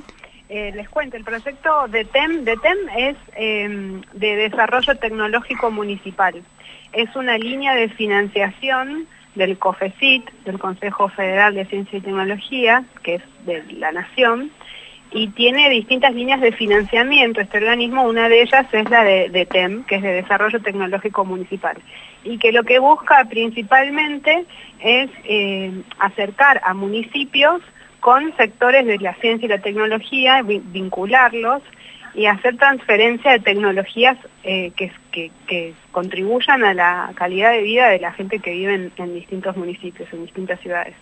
Eh, 0.48 0.72
les 0.76 0.88
cuento, 0.88 1.16
el 1.16 1.24
proyecto 1.24 1.88
de 1.88 2.04
TEM, 2.04 2.44
de 2.44 2.57
TEM 2.57 2.78
es 2.96 3.16
eh, 3.36 4.00
de 4.12 4.36
Desarrollo 4.36 4.96
Tecnológico 4.96 5.70
Municipal. 5.70 6.40
Es 6.92 7.14
una 7.16 7.36
línea 7.36 7.74
de 7.74 7.88
financiación 7.88 9.07
del 9.37 9.57
COFECIT, 9.59 10.28
del 10.45 10.59
Consejo 10.59 11.09
Federal 11.09 11.55
de 11.55 11.64
Ciencia 11.66 11.99
y 11.99 12.03
Tecnología, 12.03 12.84
que 13.03 13.14
es 13.16 13.22
de 13.47 13.62
la 13.74 13.93
Nación, 13.93 14.51
y 15.12 15.28
tiene 15.28 15.70
distintas 15.70 16.12
líneas 16.14 16.41
de 16.41 16.51
financiamiento. 16.53 17.41
Este 17.41 17.59
organismo, 17.59 18.03
una 18.03 18.28
de 18.28 18.43
ellas 18.43 18.66
es 18.72 18.91
la 18.91 19.05
de, 19.05 19.47
TEM, 19.49 19.84
que 19.84 19.97
es 19.97 20.03
de 20.03 20.12
Desarrollo 20.14 20.61
Tecnológico 20.61 21.24
Municipal, 21.24 21.76
y 22.24 22.39
que 22.39 22.51
lo 22.51 22.64
que 22.64 22.80
busca 22.80 23.24
principalmente 23.26 24.45
es 24.80 25.09
eh, 25.24 25.70
acercar 26.01 26.61
a 26.64 26.74
municipios 26.74 27.62
con 28.01 28.37
sectores 28.37 28.84
de 28.87 28.99
la 28.99 29.14
ciencia 29.14 29.47
y 29.47 29.49
la 29.49 29.59
tecnología, 29.59 30.43
vi- 30.43 30.61
vincularlos 30.64 31.62
y 32.17 32.27
hacer 32.27 32.57
transferencia 32.57 33.33
de 33.33 33.41
tecnologías 33.41 34.17
eh, 34.43 34.73
que, 34.77 34.91
que- 35.12 35.31
que 35.47 35.75
contribuyan 35.93 36.64
a 36.64 36.73
la 36.75 37.11
calidad 37.14 37.53
de 37.53 37.62
vida 37.62 37.89
de 37.91 37.99
la 38.01 38.12
gente 38.12 38.39
que 38.39 38.53
vive 38.53 38.75
en- 38.75 38.93
en 38.97 39.14
distintos 39.14 39.57
municipios, 39.57 40.11
en 40.12 40.25
distintas 40.25 40.59
ciudades. 40.61 40.95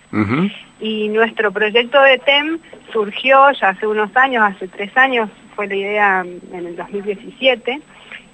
Y 0.80 1.08
nuestro 1.08 1.52
proyecto 1.52 2.00
de 2.02 2.18
TEM 2.18 2.58
surgió 2.92 3.50
ya 3.52 3.68
hace 3.70 3.86
unos 3.86 4.14
años, 4.16 4.44
hace 4.44 4.66
tres 4.68 4.94
años, 4.96 5.30
fue 5.54 5.68
la 5.68 5.76
idea 5.76 6.24
mm, 6.24 6.54
en 6.54 6.66
el 6.66 6.76
2017. 6.76 7.80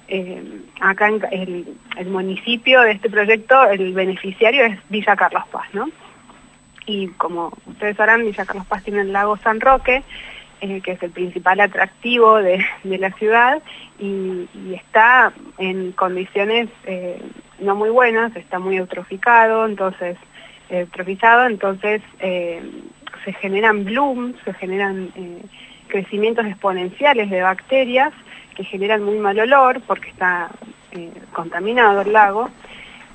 Eh, 0.07 0.43
acá 0.81 1.07
en 1.07 1.21
el, 1.31 1.65
el 1.97 2.07
municipio 2.07 2.81
de 2.81 2.91
este 2.93 3.09
proyecto, 3.09 3.63
el 3.69 3.93
beneficiario 3.93 4.65
es 4.65 4.77
Villa 4.89 5.15
Carlos 5.15 5.43
Paz, 5.51 5.67
¿no? 5.73 5.87
Y 6.87 7.07
como 7.09 7.53
ustedes 7.67 7.95
sabrán, 7.95 8.23
Villa 8.25 8.43
Carlos 8.45 8.65
Paz 8.65 8.83
tiene 8.83 9.01
el 9.01 9.13
lago 9.13 9.37
San 9.37 9.61
Roque, 9.61 10.03
que 10.61 10.91
es 10.91 11.01
el 11.01 11.09
principal 11.11 11.59
atractivo 11.59 12.35
de, 12.35 12.63
la 12.83 13.11
ciudad, 13.13 13.61
y, 13.99 14.47
está 14.73 15.33
en 15.57 15.91
condiciones 15.91 16.69
eh, 16.85 17.21
no 17.59 17.75
muy 17.75 17.89
buenas, 17.89 18.35
está 18.35 18.59
muy 18.59 18.77
eutroficado, 18.77 19.65
entonces 19.65 20.17
eutrofizado, 20.69 21.47
entonces 21.47 22.01
eh, 22.19 22.61
se 23.25 23.33
generan 23.33 23.83
blooms, 23.83 24.35
se 24.45 24.53
generan 24.53 25.11
eh, 25.15 25.41
crecimientos 25.87 26.45
exponenciales 26.45 27.29
de 27.29 27.41
bacterias 27.41 28.13
que 28.55 28.63
generan 28.63 29.03
muy 29.03 29.17
mal 29.17 29.39
olor 29.39 29.81
porque 29.85 30.09
está 30.09 30.49
contaminado 31.33 32.01
el 32.01 32.13
lago. 32.13 32.49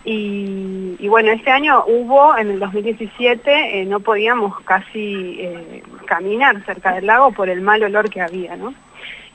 Y, 0.06 0.94
y 1.00 1.08
bueno, 1.08 1.32
este 1.32 1.50
año 1.50 1.82
hubo, 1.86 2.36
en 2.38 2.48
el 2.52 2.60
2017, 2.60 3.80
eh, 3.80 3.84
no 3.86 3.98
podíamos 4.00 4.58
casi 4.60 5.36
eh, 5.40 5.82
caminar 6.06 6.64
cerca 6.64 6.94
del 6.94 7.06
lago 7.06 7.32
por 7.32 7.48
el 7.48 7.60
mal 7.60 7.82
olor 7.82 8.08
que 8.08 8.20
había, 8.20 8.56
¿no? 8.56 8.72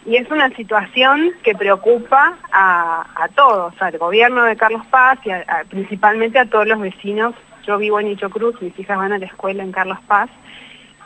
Y 0.06 0.16
es 0.16 0.32
una 0.32 0.50
situación 0.56 1.32
que 1.44 1.54
preocupa 1.56 2.38
a, 2.54 3.06
a 3.16 3.28
todos, 3.28 3.74
al 3.82 3.98
gobierno 3.98 4.44
de 4.46 4.56
Carlos 4.56 4.86
Paz 4.90 5.20
y 5.26 5.30
a- 5.32 5.44
a- 5.48 5.64
principalmente 5.70 6.40
a 6.40 6.46
todos 6.46 6.66
los 6.66 6.80
vecinos. 6.80 7.36
Yo 7.68 7.78
vivo 7.78 8.00
en 8.00 8.08
Nicho 8.08 8.30
Cruz, 8.30 8.60
mis 8.62 8.78
hijas 8.80 8.98
van 8.98 9.12
a 9.12 9.20
la 9.20 9.26
escuela 9.28 9.62
en 9.64 9.72
Carlos 9.74 10.00
Paz. 10.08 10.30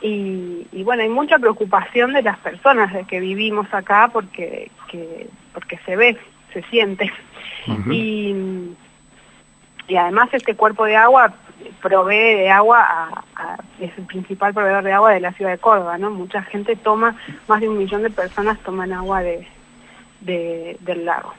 Y, 0.00 0.66
y 0.72 0.82
bueno, 0.84 1.02
hay 1.02 1.08
mucha 1.08 1.38
preocupación 1.38 2.12
de 2.12 2.22
las 2.22 2.38
personas 2.38 2.92
de 2.92 3.04
que 3.04 3.18
vivimos 3.18 3.66
acá 3.74 4.10
porque, 4.12 4.70
que, 4.88 5.26
porque 5.52 5.78
se 5.84 5.96
ve, 5.96 6.16
se 6.52 6.62
siente. 6.70 7.12
y, 7.92 8.34
y 9.88 9.96
además 9.96 10.28
este 10.32 10.54
cuerpo 10.56 10.84
de 10.84 10.96
agua 10.96 11.32
provee 11.82 12.34
de 12.34 12.50
agua, 12.50 12.80
a- 13.36 13.56
es 13.80 13.96
el 13.98 14.04
principal 14.06 14.52
proveedor 14.54 14.84
de 14.84 14.92
agua 14.92 15.12
de 15.12 15.20
la 15.20 15.32
ciudad 15.32 15.50
de 15.52 15.58
Córdoba, 15.58 15.98
¿no? 15.98 16.10
Mucha 16.10 16.42
gente 16.42 16.76
toma, 16.76 17.16
más 17.48 17.60
de 17.60 17.68
un 17.68 17.78
millón 17.78 18.02
de 18.02 18.10
personas 18.10 18.58
toman 18.60 18.92
agua 18.92 19.22
de- 19.22 19.46
del 20.80 21.04
lago. 21.04 21.32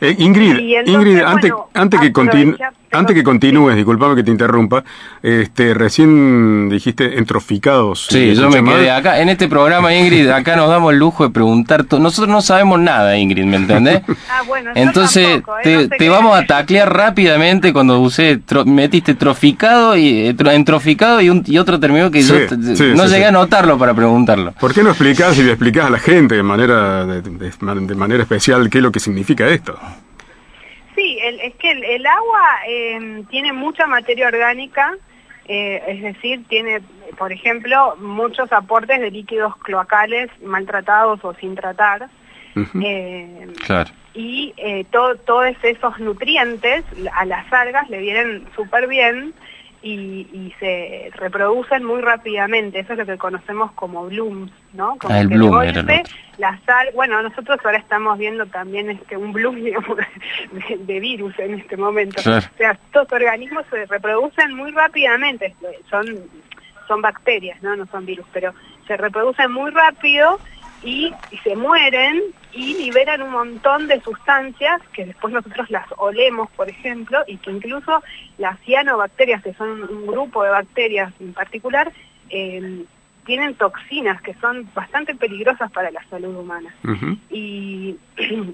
Eh, 0.00 0.14
Ingrid, 0.18 0.50
entonces, 0.58 0.94
Ingrid, 0.94 1.20
antes, 1.20 1.50
bueno, 1.50 1.68
antes 1.74 2.00
que 2.00 2.06
aprovecha- 2.08 2.70
antes 2.90 3.14
que 3.14 3.22
continúes, 3.22 3.76
disculpame 3.76 4.14
que 4.16 4.22
te 4.22 4.30
interrumpa, 4.30 4.82
este, 5.22 5.74
recién 5.74 6.68
dijiste 6.70 7.18
entroficados. 7.18 8.06
Sí, 8.08 8.34
yo 8.34 8.48
me 8.50 8.64
quedé 8.64 8.90
acá. 8.90 9.20
En 9.20 9.28
este 9.28 9.46
programa, 9.48 9.94
Ingrid, 9.94 10.28
acá 10.30 10.56
nos 10.56 10.68
damos 10.70 10.92
el 10.94 10.98
lujo 10.98 11.24
de 11.24 11.30
preguntar. 11.30 11.84
Nosotros 11.98 12.28
no 12.28 12.40
sabemos 12.40 12.80
nada, 12.80 13.16
Ingrid, 13.18 13.44
¿me 13.44 13.56
entendés? 13.56 14.02
Ah, 14.30 14.42
bueno, 14.46 14.70
Entonces, 14.74 15.26
tampoco, 15.28 15.58
¿eh? 15.58 15.62
te, 15.64 15.74
No 15.74 15.80
sé 15.82 15.88
te 15.88 15.96
qué- 15.98 16.08
vamos 16.08 16.38
a 16.38 16.46
taclear 16.46 16.92
rápidamente 16.94 17.72
cuando 17.72 17.98
usé, 18.00 18.40
tro- 18.40 18.64
metiste 18.64 19.14
troficado 19.14 19.96
y 19.96 20.28
eh, 20.28 20.34
tro- 20.36 20.52
entroficado 20.52 21.20
y, 21.20 21.28
un, 21.30 21.42
y 21.46 21.58
otro 21.58 21.78
término 21.80 22.10
que 22.10 22.22
Sí, 22.22 22.28
yo 22.28 22.38
sí, 22.76 22.84
no 22.94 23.04
sí, 23.04 23.08
llegué 23.10 23.18
sí. 23.18 23.24
a 23.24 23.30
notarlo 23.32 23.76
para 23.78 23.94
preguntarlo. 23.94 24.52
¿Por 24.60 24.72
qué 24.74 24.82
no 24.82 24.90
explicás 24.90 25.36
y 25.38 25.42
le 25.42 25.50
explicás 25.52 25.86
a 25.86 25.90
la 25.90 25.98
gente 25.98 26.36
de 26.36 26.42
manera, 26.42 27.04
de, 27.06 27.22
de- 27.22 27.50
de 27.86 27.94
manera 27.94 28.22
especial 28.22 28.68
qué 28.70 28.78
es 28.78 28.84
lo 28.84 28.92
que 28.92 29.00
significa 29.00 29.37
esto? 29.46 29.78
Sí, 30.94 31.18
el- 31.22 31.40
es 31.40 31.54
que 31.56 31.70
el, 31.70 31.84
el 31.84 32.06
agua 32.06 32.44
eh, 32.66 33.22
tiene 33.30 33.52
mucha 33.52 33.86
materia 33.86 34.26
orgánica, 34.28 34.94
eh, 35.46 35.82
es 35.86 36.02
decir, 36.02 36.44
tiene, 36.48 36.80
por 37.16 37.32
ejemplo, 37.32 37.96
muchos 38.00 38.52
aportes 38.52 39.00
de 39.00 39.10
líquidos 39.10 39.56
cloacales 39.58 40.28
maltratados 40.42 41.24
o 41.24 41.34
sin 41.34 41.54
tratar. 41.54 42.08
eh, 42.82 43.46
Claro. 43.64 43.90
y 44.14 44.52
eh, 44.56 44.84
to- 44.90 45.16
todos 45.18 45.54
esos 45.62 45.98
nutrientes 46.00 46.84
a 47.14 47.24
las 47.24 47.50
algas 47.52 47.88
le 47.88 47.98
vienen 47.98 48.48
súper 48.56 48.88
bien 48.88 49.32
y, 49.82 50.52
se 50.58 51.10
reproducen 51.14 51.84
muy 51.84 52.00
rápidamente. 52.00 52.80
Eso 52.80 52.92
es 52.92 52.98
lo 52.98 53.06
que 53.06 53.16
conocemos 53.16 53.70
como 53.72 54.06
blooms, 54.06 54.50
¿no? 54.72 54.96
Como 54.98 55.14
ah, 55.14 55.20
el 55.20 55.28
que 55.28 55.34
bloom 55.36 55.50
golpe, 55.50 56.02
la 56.38 56.58
sal, 56.66 56.88
bueno, 56.94 57.22
nosotros 57.22 57.58
ahora 57.64 57.78
estamos 57.78 58.18
viendo 58.18 58.46
también 58.46 58.90
este 58.90 59.16
un 59.16 59.32
bloom 59.32 59.56
digamos, 59.64 59.98
de, 60.78 61.00
virus 61.00 61.38
en 61.38 61.54
este 61.54 61.76
momento. 61.76 62.20
O 62.20 62.40
sea, 62.56 62.72
estos 62.72 63.12
organismos 63.12 63.64
se 63.70 63.86
reproducen 63.86 64.54
muy 64.54 64.70
rápidamente, 64.72 65.54
son 65.88 66.06
son 66.86 67.02
bacterias, 67.02 67.62
¿no? 67.62 67.76
No 67.76 67.86
son 67.86 68.06
virus, 68.06 68.26
pero 68.32 68.54
se 68.86 68.96
reproducen 68.96 69.52
muy 69.52 69.70
rápido 69.70 70.40
y, 70.82 71.12
se 71.42 71.56
mueren 71.56 72.22
y 72.52 72.74
liberan 72.74 73.22
un 73.22 73.30
montón 73.30 73.88
de 73.88 74.00
sustancias 74.00 74.80
que 74.92 75.06
después 75.06 75.32
nosotros 75.32 75.70
las 75.70 75.86
olemos, 75.96 76.50
por 76.52 76.68
ejemplo, 76.68 77.22
y 77.26 77.36
que 77.36 77.50
incluso 77.50 78.02
las 78.38 78.58
cianobacterias, 78.60 79.42
que 79.42 79.54
son 79.54 79.82
un 79.82 80.06
grupo 80.06 80.42
de 80.42 80.50
bacterias 80.50 81.12
en 81.20 81.32
particular, 81.32 81.92
eh, 82.30 82.84
tienen 83.28 83.54
toxinas 83.56 84.22
que 84.22 84.32
son 84.40 84.66
bastante 84.74 85.14
peligrosas 85.14 85.70
para 85.70 85.90
la 85.90 86.02
salud 86.08 86.34
humana. 86.34 86.74
y, 87.28 87.94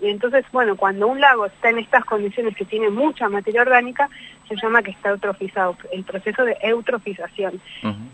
entonces, 0.03 0.45
bueno, 0.51 0.77
cuando 0.77 1.07
un 1.07 1.20
lago 1.20 1.47
está 1.47 1.70
en 1.70 1.79
estas 1.79 2.05
condiciones 2.05 2.57
que 2.57 2.64
tiene 2.64 2.91
mucha 2.91 3.29
materia 3.29 3.62
orgánica, 3.62 4.11
se 4.49 4.57
llama 4.57 4.83
que 4.83 4.91
está 4.91 5.11
eutrofizado, 5.11 5.77
el 5.93 6.03
proceso 6.03 6.45
de 6.45 6.57
eutrofización. 6.61 7.61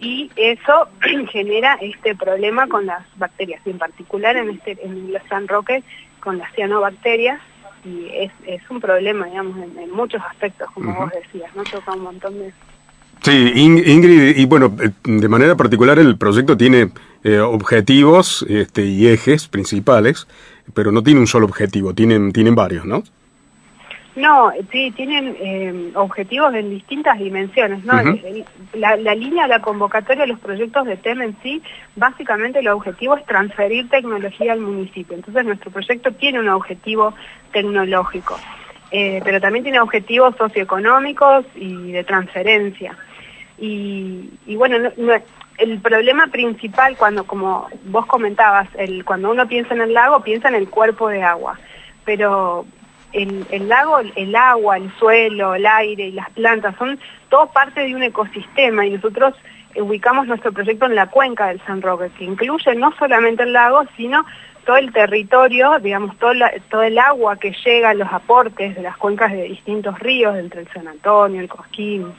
Y 0.00 0.30
eso 0.36 0.86
genera 1.32 1.78
este 1.80 2.14
problema 2.14 2.66
con 2.66 2.84
las 2.84 3.06
bacterias, 3.16 3.62
y 3.64 3.70
en 3.70 3.78
particular 3.78 4.36
en, 4.36 4.50
este, 4.50 4.76
en 4.84 5.16
San 5.30 5.48
Roque 5.48 5.82
con 6.20 6.36
las 6.36 6.52
cianobacterias, 6.52 7.40
y 7.86 8.10
es, 8.12 8.32
es 8.46 8.60
un 8.68 8.80
problema, 8.80 9.24
digamos, 9.24 9.56
en, 9.56 9.90
muchos 9.92 10.20
aspectos, 10.22 10.70
como 10.72 10.94
vos 10.94 11.10
decías, 11.10 11.56
¿no? 11.56 11.64
Toca 11.64 11.92
un 11.92 12.02
montón 12.02 12.38
de... 12.38 12.52
Sí, 13.22 13.52
Ingrid, 13.54 14.38
y 14.38 14.46
bueno, 14.46 14.74
eh, 14.80 14.90
de 15.04 15.28
manera 15.28 15.54
particular 15.54 15.98
el 15.98 16.16
proyecto 16.16 16.56
tiene 16.56 16.90
eh, 17.22 17.38
objetivos 17.38 18.46
este, 18.48 18.86
y 18.86 19.08
ejes 19.08 19.46
principales, 19.46 20.26
pero 20.72 20.90
no 20.90 21.02
tiene 21.02 21.20
un 21.20 21.26
solo 21.26 21.44
objetivo, 21.44 21.92
tienen, 21.92 22.32
tienen 22.32 22.54
varios, 22.54 22.86
¿no? 22.86 23.02
No, 24.16 24.50
sí, 24.72 24.90
tienen 24.96 25.36
eh, 25.38 25.92
objetivos 25.94 26.54
en 26.54 26.70
distintas 26.70 27.18
dimensiones, 27.18 27.84
¿no? 27.84 27.94
la, 28.74 28.96
la, 28.96 29.14
línea 29.14 29.44
de 29.44 29.50
la 29.50 29.60
convocatoria 29.60 30.22
de 30.22 30.28
los 30.28 30.40
proyectos 30.40 30.84
de 30.86 30.96
TEM 30.96 31.22
en 31.22 31.36
sí, 31.42 31.62
básicamente 31.96 32.58
el 32.58 32.68
objetivo 32.68 33.16
es 33.16 33.24
transferir 33.24 33.88
tecnología 33.88 34.52
al 34.52 34.60
municipio. 34.60 35.14
Entonces 35.14 35.44
nuestro 35.44 35.70
proyecto 35.70 36.10
tiene 36.12 36.40
un 36.40 36.48
objetivo 36.48 37.14
tecnológico, 37.52 38.38
pero 38.90 39.40
también 39.40 39.62
tiene 39.62 39.80
objetivos 39.80 40.34
socioeconómicos 40.36 41.46
y 41.54 41.92
de 41.92 42.02
transferencia. 42.02 42.96
Y, 43.60 44.56
bueno, 44.56 44.90
el 45.58 45.78
problema 45.80 46.28
principal 46.28 46.96
cuando, 46.96 47.24
como 47.24 47.68
vos 47.84 48.06
comentabas, 48.06 48.68
el, 48.78 49.04
cuando 49.04 49.30
uno 49.30 49.46
piensa 49.46 49.74
en 49.74 49.82
el 49.82 49.92
lago, 49.92 50.22
piensa 50.22 50.48
en 50.48 50.54
el 50.54 50.68
cuerpo 50.70 51.08
de 51.08 51.22
agua. 51.22 51.58
Pero 52.06 52.64
el, 53.12 53.68
lago, 53.68 53.98
el 54.16 54.34
agua, 54.34 54.78
el 54.78 54.90
suelo, 54.98 55.54
el 55.54 55.66
aire 55.66 56.06
y 56.06 56.12
las 56.12 56.30
plantas 56.30 56.74
son 56.76 56.98
todo 57.28 57.46
parte 57.48 57.82
de 57.82 57.94
un 57.94 58.02
ecosistema 58.02 58.86
y 58.86 58.90
nosotros 58.92 59.34
ubicamos 59.76 60.26
nuestro 60.26 60.52
proyecto 60.52 60.86
en 60.86 60.94
la 60.94 61.08
cuenca 61.08 61.48
del 61.48 61.60
San 61.66 61.82
Roque, 61.82 62.10
que 62.18 62.24
incluye 62.24 62.74
no 62.74 62.92
solamente 62.96 63.42
el 63.42 63.52
lago, 63.52 63.84
sino 63.96 64.24
todo 64.64 64.78
el 64.78 64.92
territorio, 64.92 65.78
digamos, 65.80 66.16
todo, 66.18 66.32
todo 66.70 66.82
el 66.82 66.98
agua 66.98 67.36
que 67.36 67.54
llega, 67.64 67.94
los 67.94 68.12
aportes 68.12 68.74
de 68.74 68.82
las 68.82 68.96
cuencas 68.96 69.32
de 69.32 69.44
distintos 69.44 69.98
ríos, 69.98 70.36
entre 70.36 70.62
el 70.62 70.68
San 70.68 70.88
Antonio, 70.88 71.40
el 71.40 71.48
Cosquín, 71.48 72.12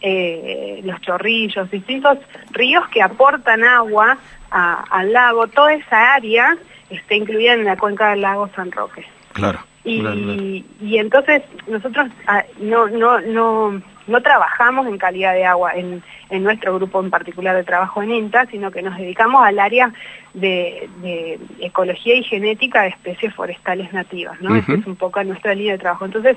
eh, 0.00 0.80
los 0.84 1.00
chorrillos, 1.00 1.70
distintos 1.70 2.18
ríos 2.50 2.86
que 2.88 3.02
aportan 3.02 3.64
agua 3.64 4.18
al 4.50 5.12
lago, 5.12 5.48
toda 5.48 5.74
esa 5.74 6.14
área 6.14 6.56
está 6.90 7.14
incluida 7.14 7.54
en 7.54 7.64
la 7.64 7.76
cuenca 7.76 8.10
del 8.10 8.20
lago 8.20 8.48
San 8.54 8.70
Roque. 8.70 9.04
Claro. 9.32 9.58
Y, 9.84 10.64
y 10.80 10.98
entonces 10.98 11.42
nosotros 11.66 12.08
ah, 12.26 12.42
no, 12.58 12.86
no, 12.88 13.20
no, 13.20 13.82
no 14.06 14.20
trabajamos 14.22 14.86
en 14.86 14.96
calidad 14.96 15.34
de 15.34 15.44
agua 15.44 15.74
en, 15.74 16.02
en 16.30 16.42
nuestro 16.42 16.74
grupo 16.76 17.00
en 17.00 17.10
particular 17.10 17.54
de 17.54 17.64
trabajo 17.64 18.02
en 18.02 18.12
INTA, 18.12 18.46
sino 18.46 18.70
que 18.70 18.80
nos 18.80 18.96
dedicamos 18.96 19.44
al 19.44 19.58
área 19.58 19.92
de, 20.32 20.88
de 21.02 21.38
ecología 21.60 22.14
y 22.14 22.22
genética 22.22 22.82
de 22.82 22.88
especies 22.88 23.34
forestales 23.34 23.92
nativas, 23.92 24.40
¿no? 24.40 24.54
Esa 24.56 24.72
es 24.72 24.86
un 24.86 24.96
poco 24.96 25.22
nuestra 25.22 25.54
línea 25.54 25.72
de 25.72 25.78
trabajo. 25.78 26.06
Entonces, 26.06 26.36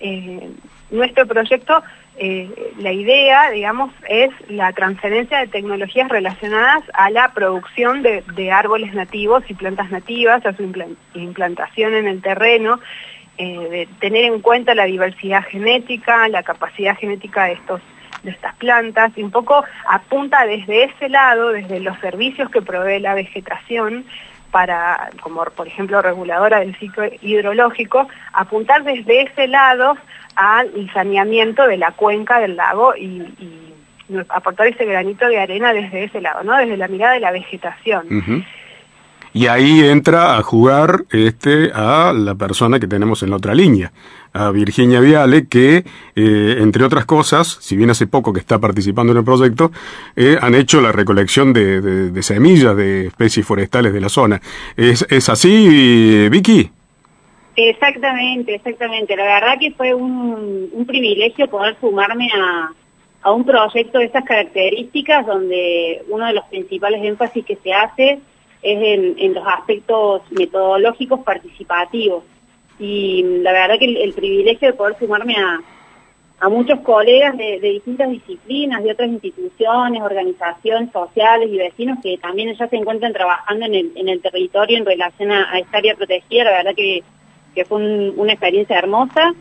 eh, 0.00 0.50
nuestro 0.90 1.26
proyecto, 1.26 1.82
eh, 2.16 2.72
la 2.78 2.92
idea, 2.92 3.50
digamos, 3.50 3.92
es 4.08 4.30
la 4.48 4.72
transferencia 4.72 5.38
de 5.38 5.46
tecnologías 5.46 6.08
relacionadas 6.08 6.82
a 6.94 7.10
la 7.10 7.32
producción 7.32 8.02
de, 8.02 8.52
árboles 8.52 8.92
nativos 8.94 9.42
y 9.48 9.54
plantas 9.54 9.90
nativas, 9.90 10.44
a 10.44 10.52
su 10.54 10.62
implantación 11.14 11.94
en 11.94 12.08
el 12.08 12.20
terreno, 12.20 12.80
eh, 13.38 13.68
de 13.70 13.88
tener 14.00 14.24
en 14.24 14.40
cuenta 14.40 14.74
la 14.74 14.84
diversidad 14.84 15.44
genética, 15.44 16.28
la 16.28 16.42
capacidad 16.42 16.96
genética 16.96 17.44
de 17.44 17.52
estos 17.52 17.80
de 18.22 18.32
estas 18.32 18.54
plantas 18.56 19.12
y 19.16 19.22
un 19.22 19.30
poco 19.30 19.64
apunta 19.88 20.44
desde 20.44 20.84
ese 20.84 21.08
lado, 21.08 21.50
desde 21.52 21.80
los 21.80 21.98
servicios 22.00 22.50
que 22.50 22.60
provee 22.60 23.00
la 23.00 23.14
vegetación, 23.14 24.04
para, 24.50 25.10
como 25.20 25.44
por 25.44 25.66
ejemplo 25.66 26.02
reguladora 26.02 26.60
del 26.60 26.76
ciclo 26.76 27.04
hidrológico, 27.22 28.08
apuntar 28.32 28.84
desde 28.84 29.22
ese 29.22 29.46
lado 29.46 29.96
al 30.40 30.90
saneamiento 30.94 31.66
de 31.66 31.76
la 31.76 31.92
cuenca 31.92 32.40
del 32.40 32.56
lago 32.56 32.96
y, 32.96 33.22
aportar 34.28 34.66
ese 34.66 34.84
granito 34.86 35.28
de 35.28 35.38
arena 35.38 35.72
desde 35.72 36.02
ese 36.02 36.20
lado, 36.20 36.42
¿no? 36.42 36.56
Desde 36.56 36.76
la 36.76 36.88
mirada 36.88 37.12
de 37.12 37.20
la 37.20 37.30
vegetación. 37.30 38.44
Y 39.32 39.46
ahí 39.46 39.84
entra 39.84 40.36
a 40.36 40.42
jugar 40.42 41.04
este 41.10 41.70
a 41.72 42.12
la 42.12 42.34
persona 42.34 42.80
que 42.80 42.88
tenemos 42.88 43.22
en 43.22 43.30
la 43.30 43.36
otra 43.36 43.54
línea, 43.54 43.92
a 44.32 44.50
Virginia 44.50 44.98
Viale, 44.98 45.46
que, 45.46 45.84
eh, 46.16 46.56
entre 46.58 46.82
otras 46.82 47.04
cosas, 47.04 47.58
si 47.60 47.76
bien 47.76 47.90
hace 47.90 48.08
poco 48.08 48.32
que 48.32 48.40
está 48.40 48.58
participando 48.58 49.12
en 49.12 49.18
el 49.18 49.24
proyecto, 49.24 49.70
eh, 50.16 50.36
han 50.40 50.56
hecho 50.56 50.80
la 50.80 50.90
recolección 50.90 51.52
de, 51.52 52.20
semillas 52.22 52.74
de 52.74 53.06
especies 53.06 53.46
forestales 53.46 53.92
de 53.92 54.00
la 54.00 54.08
zona. 54.08 54.40
¿Es, 54.76 55.06
es 55.08 55.28
así, 55.28 56.28
Vicky? 56.28 56.72
Exactamente, 57.68 58.54
exactamente. 58.54 59.14
La 59.16 59.24
verdad 59.24 59.58
que 59.58 59.72
fue 59.72 59.92
un, 59.92 60.84
privilegio 60.86 61.46
poder 61.48 61.76
sumarme 61.78 62.28
a, 62.34 62.72
a 63.22 63.32
un 63.32 63.44
proyecto 63.44 63.98
de 63.98 64.06
estas 64.06 64.24
características 64.24 65.26
donde 65.26 66.02
uno 66.08 66.26
de 66.26 66.32
los 66.32 66.44
principales 66.46 67.04
énfasis 67.04 67.44
que 67.44 67.56
se 67.56 67.72
hace 67.72 68.20
es 68.62 69.18
en, 69.18 69.34
los 69.34 69.46
aspectos 69.46 70.22
metodológicos 70.30 71.20
participativos. 71.20 72.24
Y 72.78 73.22
la 73.42 73.52
verdad 73.52 73.78
que 73.78 74.02
el, 74.02 74.12
privilegio 74.14 74.68
de 74.68 74.74
poder 74.74 74.98
sumarme 74.98 75.36
a, 75.36 75.60
a 76.40 76.48
muchos 76.48 76.80
colegas 76.80 77.36
de, 77.36 77.60
distintas 77.60 78.10
disciplinas, 78.10 78.82
de 78.82 78.92
otras 78.92 79.10
instituciones, 79.10 80.00
organizaciones 80.00 80.90
sociales 80.92 81.50
y 81.52 81.58
vecinos 81.58 81.98
que 82.02 82.16
también 82.16 82.54
ya 82.54 82.68
se 82.68 82.76
encuentran 82.76 83.12
trabajando 83.12 83.66
en 83.66 83.74
el, 83.74 83.92
en 83.96 84.08
el 84.08 84.22
territorio 84.22 84.78
en 84.78 84.86
relación 84.86 85.30
a, 85.30 85.58
esta 85.58 85.76
área 85.76 85.94
protegida, 85.94 86.44
la 86.44 86.50
verdad 86.52 86.74
que, 86.74 87.02
que 87.54 87.64
fue 87.64 87.78
una 88.10 88.32
experiencia 88.32 88.78
hermosa. 88.78 89.32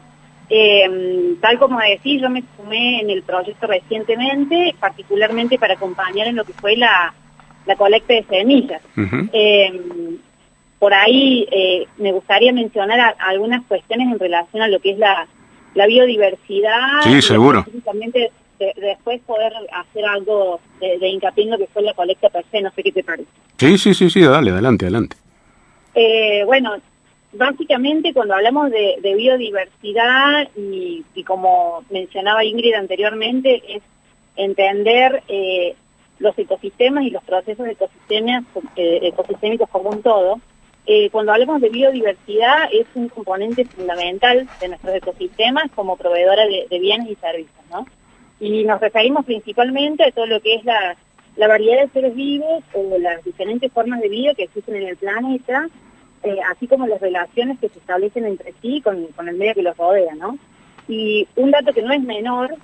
Eh, 0.50 1.36
tal 1.42 1.60
como 1.60 1.80
decía, 1.80 2.22
yo 2.22 2.30
me 2.30 2.44
sumé 2.58 3.02
en 3.02 3.10
el 3.10 3.22
proyecto 3.22 3.68
recientemente, 3.68 4.76
particularmente 4.80 5.60
para 5.60 5.76
acompañar 5.76 6.28
en 6.28 6.36
lo 6.36 6.44
que 6.44 6.54
fue 6.54 6.76
la, 6.76 7.14
la 7.66 7.76
colecta 7.76 8.14
de 8.14 8.24
semillas. 8.24 8.82
Eh, 9.32 10.18
por 10.80 10.94
ahí 10.94 11.48
eh, 11.52 11.86
me 11.98 12.12
gustaría 12.14 12.54
mencionar 12.54 13.16
algunas 13.20 13.66
cuestiones 13.66 14.12
en 14.12 14.20
relación 14.20 14.64
a 14.64 14.68
lo 14.68 14.80
que 14.80 14.92
es 14.92 14.98
la, 14.98 15.28
la 15.76 15.86
biodiversidad. 15.86 17.02
Sí, 17.04 17.22
seguro. 17.22 17.66
Y 17.72 17.82
después 18.82 19.22
poder 19.22 19.54
hacer 19.74 20.06
algo 20.06 20.60
de, 20.80 21.08
hincapié 21.08 21.46
en 21.46 21.52
lo 21.52 21.58
que 21.58 21.68
fue 21.68 21.82
la 21.82 21.94
colecta 21.94 22.30
per 22.30 22.46
se, 22.52 22.62
no 22.62 22.72
sé 22.72 22.84
qué 22.84 22.92
te 22.92 23.04
parece. 23.04 23.30
Sí, 23.58 23.78
sí, 23.78 23.94
sí, 23.94 24.10
sí, 24.10 24.22
dale, 24.22 24.52
adelante, 24.52 24.86
adelante. 24.86 25.16
Eh, 25.96 26.44
bueno, 26.46 26.76
básicamente 27.34 28.14
cuando 28.14 28.36
hablamos 28.36 28.72
de, 28.72 28.98
biodiversidad 29.02 30.48
y, 30.56 31.04
como 31.26 31.84
mencionaba 31.90 32.44
Ingrid 32.44 32.74
anteriormente, 32.74 33.62
es 33.68 33.84
entender 34.36 35.24
eh, 35.28 35.76
los 36.20 36.38
ecosistemas 36.38 37.06
y 37.06 37.10
los 37.10 37.24
procesos 37.24 37.68
eh, 37.68 39.00
ecosistémicos 39.04 39.70
como 39.70 39.90
un 39.90 40.02
todo, 40.02 40.40
eh, 40.92 41.10
cuando 41.12 41.34
hablamos 41.34 41.62
de 41.62 41.70
biodiversidad 41.70 42.70
es 42.72 42.88
un 42.96 43.10
componente 43.10 43.64
fundamental 43.66 44.48
de 44.60 44.68
nuestros 44.70 44.96
ecosistemas 44.96 45.70
como 45.76 45.98
proveedora 45.98 46.48
de, 46.48 46.80
bienes 46.80 47.12
y 47.12 47.16
servicios, 47.16 47.64
¿no? 47.70 47.86
Y 48.40 48.64
nos 48.64 48.82
referimos 48.82 49.24
principalmente 49.24 50.04
a 50.04 50.12
todo 50.12 50.26
lo 50.26 50.40
que 50.40 50.56
es 50.56 50.66
la, 50.66 50.96
variedad 51.38 51.84
de 51.84 51.90
seres 51.90 52.16
vivos 52.16 52.64
o 52.74 52.98
las 52.98 53.24
diferentes 53.24 53.72
formas 53.72 54.02
de 54.02 54.10
vida 54.10 54.34
que 54.34 54.46
existen 54.46 54.78
en 54.78 54.88
el 54.88 54.98
planeta, 54.98 55.68
eh, 56.24 56.38
así 56.52 56.68
como 56.68 56.88
las 56.88 57.00
relaciones 57.00 57.60
que 57.60 57.70
se 57.70 57.80
establecen 57.80 58.26
entre 58.26 58.54
sí 58.62 58.82
con, 58.82 59.08
el 59.28 59.36
medio 59.36 59.54
que 59.54 59.62
los 59.62 59.78
rodea, 59.78 60.16
¿no? 60.16 60.38
Y 60.88 61.28
un 61.36 61.52
dato 61.52 61.74
que 61.74 61.82
no 61.82 61.94
es 61.94 62.02
menor 62.02 62.56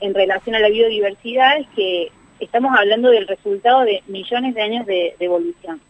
en 0.00 0.14
relación 0.14 0.54
a 0.54 0.60
la 0.60 0.68
biodiversidad 0.68 1.58
es 1.58 1.66
que 1.74 2.10
estamos 2.40 2.76
hablando 2.76 3.10
del 3.10 3.26
resultado 3.26 3.82
de 3.82 4.02
millones 4.06 4.54
de 4.54 4.62
años 4.62 4.86
de, 4.86 5.14
evolución. 5.20 5.80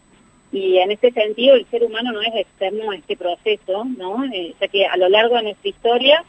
Y 0.52 0.78
en 0.78 0.90
ese 0.90 1.10
sentido 1.12 1.54
el 1.54 1.66
ser 1.66 1.84
humano 1.84 2.12
no 2.12 2.20
es 2.22 2.34
externo 2.34 2.90
a 2.90 2.96
este 2.96 3.16
proceso, 3.16 3.84
¿no? 3.84 4.24
Eh, 4.32 4.54
ya 4.60 4.68
que 4.68 4.86
a 4.86 4.96
lo 4.96 5.08
largo 5.08 5.36
de 5.36 5.44
nuestra 5.44 5.68
historia, 5.68 6.24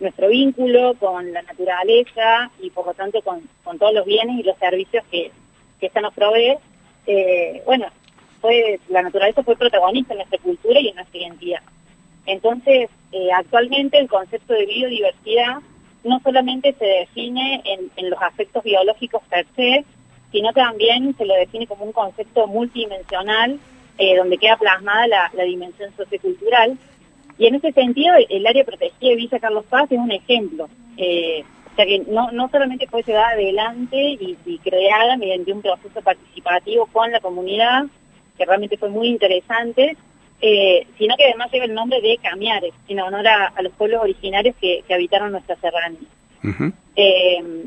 nuestro 0.00 0.28
vínculo 0.28 0.94
con 0.94 1.32
la 1.32 1.42
naturaleza 1.42 2.50
y 2.60 2.70
por 2.70 2.86
lo 2.86 2.94
tanto 2.94 3.20
con, 3.22 3.42
todos 3.78 3.94
los 3.94 4.06
bienes 4.06 4.40
y 4.40 4.42
los 4.42 4.56
servicios 4.58 5.04
que, 5.10 5.30
que 5.80 5.86
esta 5.86 6.00
nos 6.00 6.14
provee, 6.14 6.56
eh, 7.06 7.62
bueno, 7.66 7.86
fue, 8.42 8.78
la 8.88 9.02
naturaleza 9.02 9.42
fue 9.42 9.56
protagonista 9.56 10.12
en 10.12 10.18
nuestra 10.18 10.38
cultura 10.38 10.80
y 10.80 10.88
en 10.88 10.96
nuestra 10.96 11.18
identidad. 11.18 11.62
Entonces, 12.26 12.90
eh, 13.12 13.32
actualmente 13.34 13.98
el 13.98 14.08
concepto 14.08 14.52
de 14.52 14.66
biodiversidad 14.66 15.58
no 16.04 16.20
solamente 16.20 16.74
se 16.74 16.84
define 16.84 17.62
en, 17.64 18.10
los 18.10 18.20
aspectos 18.20 18.64
biológicos 18.64 19.22
per 19.30 19.46
se, 19.56 19.84
sino 20.32 20.52
también 20.52 21.16
se 21.16 21.24
lo 21.24 21.34
define 21.34 21.66
como 21.66 21.84
un 21.84 21.92
concepto 21.92 22.46
multidimensional 22.48 23.60
eh, 23.98 24.16
donde 24.16 24.38
queda 24.38 24.56
plasmada 24.56 25.06
la, 25.06 25.44
dimensión 25.44 25.92
sociocultural. 25.96 26.76
Y 27.38 27.46
en 27.46 27.54
ese 27.54 27.72
sentido, 27.72 28.14
el, 28.28 28.46
área 28.46 28.64
protegida 28.64 29.10
de 29.10 29.16
Villa 29.16 29.38
Carlos 29.38 29.64
Paz 29.66 29.90
es 29.92 29.98
un 29.98 30.10
ejemplo. 30.10 30.68
Eh, 30.96 31.44
o 31.72 31.76
sea 31.76 31.86
que 31.86 32.00
no, 32.00 32.30
no 32.32 32.48
solamente 32.50 32.86
fue 32.86 33.02
llevada 33.02 33.30
adelante 33.30 33.96
y, 33.96 34.36
y 34.44 34.58
creada 34.58 35.16
mediante 35.16 35.52
un 35.52 35.62
proceso 35.62 36.02
participativo 36.02 36.86
con 36.86 37.10
la 37.12 37.20
comunidad, 37.20 37.84
que 38.36 38.44
realmente 38.44 38.76
fue 38.76 38.88
muy 38.88 39.08
interesante, 39.08 39.96
eh, 40.40 40.86
sino 40.98 41.16
que 41.16 41.24
además 41.24 41.52
lleva 41.52 41.66
el 41.66 41.74
nombre 41.74 42.00
de 42.00 42.18
Camiares, 42.18 42.74
en 42.88 43.00
honor 43.00 43.26
a, 43.28 43.62
los 43.62 43.72
pueblos 43.74 44.02
originarios 44.02 44.56
que, 44.60 44.84
habitaron 44.90 45.32
nuestra 45.32 45.56
serranía. 45.56 46.00
Eh, 46.96 47.66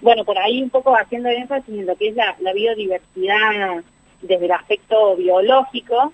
bueno, 0.00 0.24
por 0.24 0.38
ahí 0.38 0.62
un 0.62 0.70
poco 0.70 0.96
haciendo 0.96 1.28
énfasis 1.28 1.68
en 1.68 1.86
lo 1.86 1.96
que 1.96 2.08
es 2.08 2.16
la, 2.16 2.34
biodiversidad 2.54 3.82
desde 4.22 4.44
el 4.46 4.52
aspecto 4.52 5.16
biológico, 5.16 6.12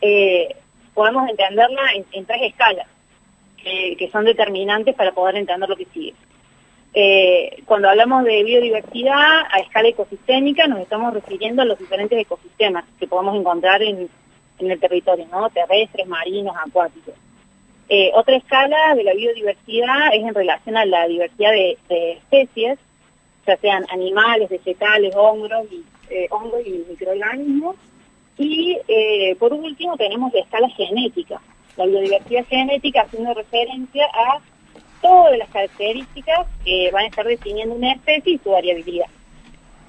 eh, 0.00 0.54
podemos 0.94 1.28
entenderla 1.28 1.82
en, 2.12 2.24
tres 2.24 2.42
escalas, 2.42 2.86
que 3.64 4.08
son 4.12 4.24
determinantes 4.24 4.94
para 4.94 5.10
poder 5.10 5.36
entender 5.36 5.68
lo 5.68 5.76
que 5.76 5.86
sigue. 5.86 6.14
Cuando 7.66 7.90
hablamos 7.90 8.24
de 8.24 8.42
biodiversidad 8.42 9.42
a 9.50 9.58
escala 9.58 9.88
ecosistémica, 9.88 10.66
nos 10.66 10.80
estamos 10.80 11.12
refiriendo 11.12 11.60
a 11.60 11.66
los 11.66 11.78
diferentes 11.78 12.18
ecosistemas 12.18 12.84
que 12.98 13.06
podemos 13.06 13.36
encontrar 13.36 13.82
en, 13.82 14.08
el 14.58 14.80
territorio, 14.80 15.26
¿no? 15.30 15.50
Terrestres, 15.50 16.06
marinos, 16.06 16.56
acuáticos. 16.56 17.14
Eh, 17.88 18.10
otra 18.14 18.36
escala 18.36 18.94
de 18.94 19.04
la 19.04 19.14
biodiversidad 19.14 20.14
es 20.14 20.24
en 20.24 20.34
relación 20.34 20.76
a 20.76 20.86
la 20.86 21.06
diversidad 21.06 21.52
de, 21.52 21.78
especies, 22.12 22.78
ya 23.46 23.56
sean 23.58 23.84
animales, 23.90 24.48
vegetales, 24.48 25.14
hongos 25.14 25.66
y, 25.70 25.84
eh, 26.10 26.28
microorganismos. 26.88 27.76
Y 28.38 28.78
eh, 28.88 29.36
por 29.38 29.52
último 29.52 29.96
tenemos 29.96 30.32
la 30.32 30.40
escala 30.40 30.68
genética, 30.70 31.40
la 31.76 31.86
biodiversidad 31.86 32.46
genética 32.46 33.02
haciendo 33.02 33.34
referencia 33.34 34.06
a 34.12 34.40
todas 35.00 35.38
las 35.38 35.48
características 35.50 36.46
que 36.64 36.90
van 36.92 37.04
a 37.04 37.08
estar 37.08 37.26
definiendo 37.26 37.74
una 37.74 37.92
especie 37.92 38.34
y 38.34 38.38
su 38.38 38.50
variabilidad. 38.50 39.06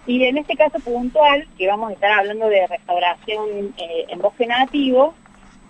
Y 0.06 0.24
en 0.24 0.38
este 0.38 0.56
caso 0.56 0.80
puntual, 0.80 1.46
que 1.58 1.68
vamos 1.68 1.90
a 1.90 1.94
estar 1.94 2.12
hablando 2.12 2.48
de 2.48 2.66
restauración 2.66 3.74
eh, 3.78 4.06
en 4.08 4.20
bosque 4.20 4.48
nativo, 4.48 5.14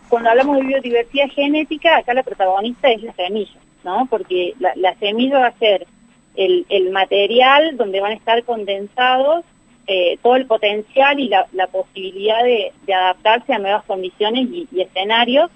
cuando 0.10 0.30
hablamos 0.30 0.58
de 0.58 0.64
biodiversidad 0.64 1.30
genética, 1.30 1.98
acá 1.98 2.14
la 2.14 2.24
protagonista 2.24 2.90
es 2.90 3.02
la 3.04 3.14
semilla, 3.14 3.60
¿no? 3.84 4.08
Porque 4.10 4.54
la, 4.60 4.96
semilla 4.96 5.40
va 5.40 5.48
a 5.48 5.58
ser 5.58 5.88
el, 6.36 6.92
material 6.92 7.76
donde 7.78 8.00
van 8.00 8.12
a 8.12 8.16
estar 8.16 8.44
condensados 8.44 9.44
eh, 9.88 10.18
todo 10.22 10.36
el 10.36 10.46
potencial 10.46 11.20
y 11.20 11.30
la, 11.30 11.68
posibilidad 11.72 12.44
de, 12.44 12.72
adaptarse 12.94 13.54
a 13.54 13.60
nuevas 13.60 13.84
condiciones 13.86 14.48
y, 14.52 14.68
escenarios, 14.80 15.50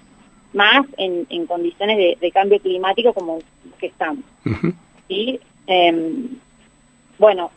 más 0.52 0.86
en, 0.96 1.46
condiciones 1.46 2.18
de, 2.20 2.30
cambio 2.30 2.58
climático 2.60 3.12
como 3.12 3.38
que 3.78 3.86
estamos. 3.86 4.24
Em, 5.66 6.28
bueno, 7.18 7.50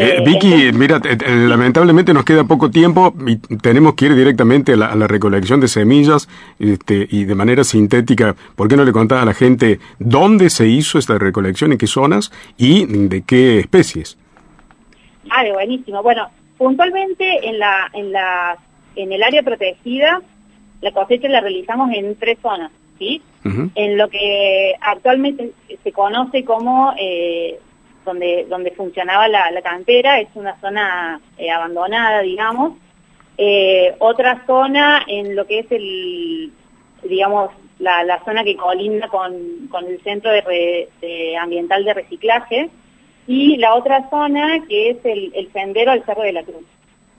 eh, 0.00 0.22
Vicky, 0.24 0.70
mira, 0.72 0.98
eh, 0.98 1.18
eh, 1.26 1.46
lamentablemente 1.48 2.14
nos 2.14 2.24
queda 2.24 2.44
poco 2.44 2.70
tiempo 2.70 3.12
y 3.26 3.36
tenemos 3.56 3.94
que 3.94 4.06
ir 4.06 4.14
directamente 4.14 4.74
a 4.74 4.76
la, 4.76 5.06
recolección 5.08 5.58
de 5.60 5.66
semillas 5.66 6.28
este, 6.60 7.08
y 7.10 7.24
de 7.24 7.34
manera 7.34 7.64
sintética. 7.64 8.36
¿Por 8.54 8.68
qué 8.68 8.76
no 8.76 8.84
le 8.84 8.92
contás 8.92 9.22
a 9.22 9.24
la 9.24 9.34
gente 9.34 9.80
dónde 9.98 10.50
se 10.50 10.68
hizo 10.68 11.00
esta 11.00 11.18
recolección, 11.18 11.72
en 11.72 11.78
qué 11.78 11.88
zonas 11.88 12.30
y 12.56 12.86
de 12.86 13.22
qué 13.22 13.58
especies? 13.58 14.16
Ah, 15.30 15.42
buenísimo. 15.52 16.00
Bueno, 16.00 16.28
puntualmente 16.56 17.48
en 17.48 17.58
la, 17.58 17.90
en 17.92 18.12
la, 18.12 18.56
en 18.94 19.12
el 19.12 19.20
área 19.20 19.42
protegida 19.42 20.22
la 20.80 20.92
cosecha 20.92 21.28
la 21.28 21.40
realizamos 21.40 21.90
en 21.92 22.16
tres 22.16 22.38
zonas, 22.40 22.70
¿sí? 22.98 23.22
En 23.74 23.96
lo 23.96 24.10
que 24.10 24.74
actualmente 24.80 25.52
se 25.82 25.92
conoce 25.92 26.44
como 26.44 26.92
eh, 26.98 27.58
donde, 28.04 28.46
donde 28.48 28.72
funcionaba 28.72 29.26
la, 29.26 29.62
cantera, 29.62 30.20
es 30.20 30.28
una 30.34 30.58
zona 30.60 31.20
eh, 31.38 31.50
abandonada, 31.50 32.20
digamos. 32.20 32.74
Eh, 33.38 33.94
otra 34.00 34.44
zona 34.46 35.02
en 35.06 35.34
lo 35.34 35.46
que 35.46 35.60
es 35.60 35.72
el, 35.72 36.52
digamos, 37.04 37.50
la, 37.78 38.22
zona 38.24 38.44
que 38.44 38.56
colinda 38.56 39.08
con, 39.08 39.32
el 39.34 40.00
centro 40.02 40.30
de, 40.30 40.88
ambiental 41.40 41.84
de 41.84 41.94
reciclaje, 41.94 42.68
y 43.26 43.56
la 43.58 43.74
otra 43.74 44.08
zona 44.10 44.64
que 44.68 44.90
es 44.90 44.98
el, 45.04 45.48
sendero 45.52 45.92
al 45.92 46.04
Cerro 46.04 46.22
de 46.22 46.32
la 46.32 46.42
Cruz. 46.42 46.64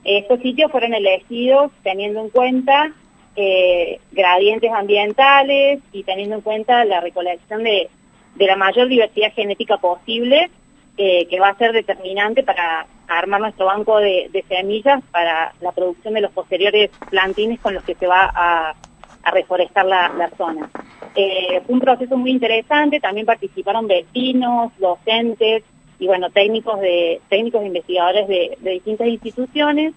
Estos 0.04 0.40
sitios 0.42 0.72
fueron 0.72 0.94
elegidos 0.94 1.72
teniendo 1.84 2.22
en 2.22 2.30
cuenta 2.30 2.92
eh, 3.36 4.00
gradientes 4.12 4.72
ambientales 4.72 5.80
y 5.92 6.04
teniendo 6.04 6.36
en 6.36 6.42
cuenta 6.42 6.86
la 6.86 7.00
recolección 7.00 7.64
de, 7.64 7.90
de 8.36 8.46
la 8.46 8.56
mayor 8.56 8.88
diversidad 8.88 9.34
genética 9.34 9.78
posible 9.78 10.50
que 10.98 11.40
va 11.40 11.48
a 11.48 11.58
ser 11.58 11.72
determinante 11.72 12.44
para 12.44 12.86
armar 13.10 13.42
nuestro 13.42 13.66
banco 13.66 13.98
de, 13.98 14.44
semillas 14.48 15.04
para 15.12 15.54
la 15.62 15.72
producción 15.72 16.14
de 16.14 16.22
los 16.22 16.32
posteriores 16.32 16.92
plantines 17.10 17.60
con 17.60 17.74
los 17.74 17.84
que 17.84 17.96
se 17.96 18.08
va 18.08 18.32
a, 18.34 18.76
reforestar 19.32 19.86
la, 19.86 20.32
zona. 20.38 20.72
Eh, 21.14 21.62
fue 21.66 21.76
un 21.76 21.82
proceso 21.82 22.18
muy 22.18 22.32
interesante, 22.32 23.00
también 23.00 23.28
participaron 23.28 23.86
vecinos, 23.86 24.72
docentes 24.80 25.64
y 26.00 26.08
bueno, 26.08 26.32
técnicos 26.32 26.80
de 26.80 27.22
técnicos 27.30 27.62
e 27.62 27.68
investigadores 27.68 28.28
de, 28.28 28.58
distintas 28.62 29.08
instituciones 29.08 29.94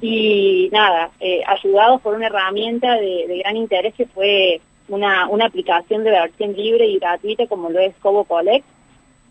y 0.00 0.68
nada, 0.72 1.10
eh, 1.20 1.42
ayudados 1.46 2.00
por 2.00 2.14
una 2.14 2.26
herramienta 2.26 2.94
de, 2.94 3.40
gran 3.42 3.56
interés 3.56 3.94
que 3.94 4.06
fue 4.06 4.60
una, 4.88 5.28
una 5.28 5.46
aplicación 5.46 6.04
de 6.04 6.10
versión 6.10 6.54
libre 6.54 6.86
y 6.86 6.98
gratuita 6.98 7.46
como 7.46 7.70
lo 7.70 7.80
es 7.80 7.94
Cobo 7.96 8.24
Collect. 8.24 8.64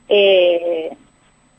Eh, 0.09 0.91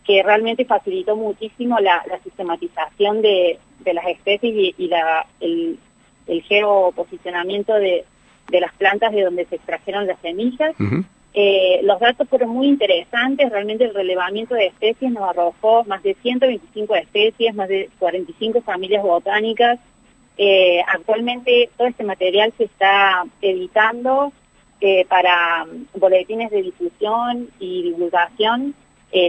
que 0.09 0.23
realmente 0.23 0.65
facilitó 0.65 1.17
muchísimo 1.17 1.79
la, 1.81 2.03
sistematización 2.25 3.21
de, 3.21 3.59
las 3.85 4.07
especies 4.07 4.75
y, 4.79 4.91
el, 5.41 5.79
geoposicionamiento 6.45 7.75
de, 7.75 8.07
las 8.51 8.73
plantas 8.77 9.13
de 9.13 9.23
donde 9.23 9.45
se 9.45 9.57
extrajeron 9.57 10.07
las 10.07 10.19
semillas. 10.21 10.75
Eh, 11.41 11.79
los 11.85 12.01
datos 12.01 12.29
fueron 12.29 12.49
muy 12.49 12.67
interesantes, 12.67 13.49
realmente 13.53 13.85
el 13.85 13.95
relevamiento 13.95 14.57
de 14.57 14.67
especies 14.67 15.13
nos 15.13 15.23
arrojó 15.23 15.85
más 15.85 16.03
de 16.03 16.15
125 16.15 16.97
especies, 16.97 17.55
más 17.55 17.69
de 17.69 17.89
45 18.01 18.61
familias 18.63 19.05
botánicas. 19.05 19.79
Eh, 20.37 20.83
actualmente 20.89 21.71
todo 21.77 21.87
este 21.87 22.03
material 22.03 22.53
se 22.59 22.65
está 22.65 23.25
editando 23.41 24.33
eh, 24.81 25.05
para 25.05 25.65
boletines 25.95 26.51
de 26.51 26.63
difusión 26.63 27.49
y 27.61 27.85
divulgación 27.85 28.75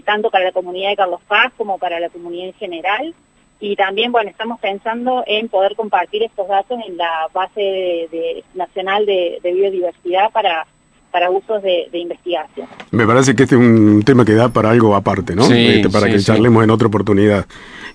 tanto 0.03 0.31
para 0.31 0.45
la 0.45 0.51
comunidad 0.51 0.89
de 0.89 0.95
Carlos 0.95 1.21
Paz 1.27 1.53
como 1.57 1.77
para 1.77 1.99
la 1.99 2.09
comunidad 2.09 2.47
en 2.47 2.53
general. 2.55 3.13
Y 3.59 3.75
también, 3.75 4.11
bueno, 4.11 4.31
estamos 4.31 4.59
pensando 4.59 5.23
en 5.27 5.47
poder 5.47 5.75
compartir 5.75 6.23
estos 6.23 6.47
datos 6.47 6.79
en 6.87 6.97
la 6.97 7.29
base 7.31 8.43
nacional 8.55 9.05
de, 9.05 9.39
biodiversidad 9.43 10.31
para 10.31 10.65
para 11.11 11.29
usos 11.29 11.61
de, 11.63 11.89
investigación. 11.93 12.67
Me 12.91 13.05
parece 13.05 13.35
que 13.35 13.43
este 13.43 13.55
es 13.55 13.61
un 13.61 14.03
tema 14.03 14.25
que 14.25 14.33
da 14.33 14.49
para 14.49 14.69
algo 14.69 14.95
aparte, 14.95 15.35
¿no? 15.35 15.43
Este, 15.45 15.89
para 15.89 16.07
que 16.07 16.19
charlemos 16.19 16.63
en 16.63 16.69
otra 16.69 16.87
oportunidad. 16.87 17.45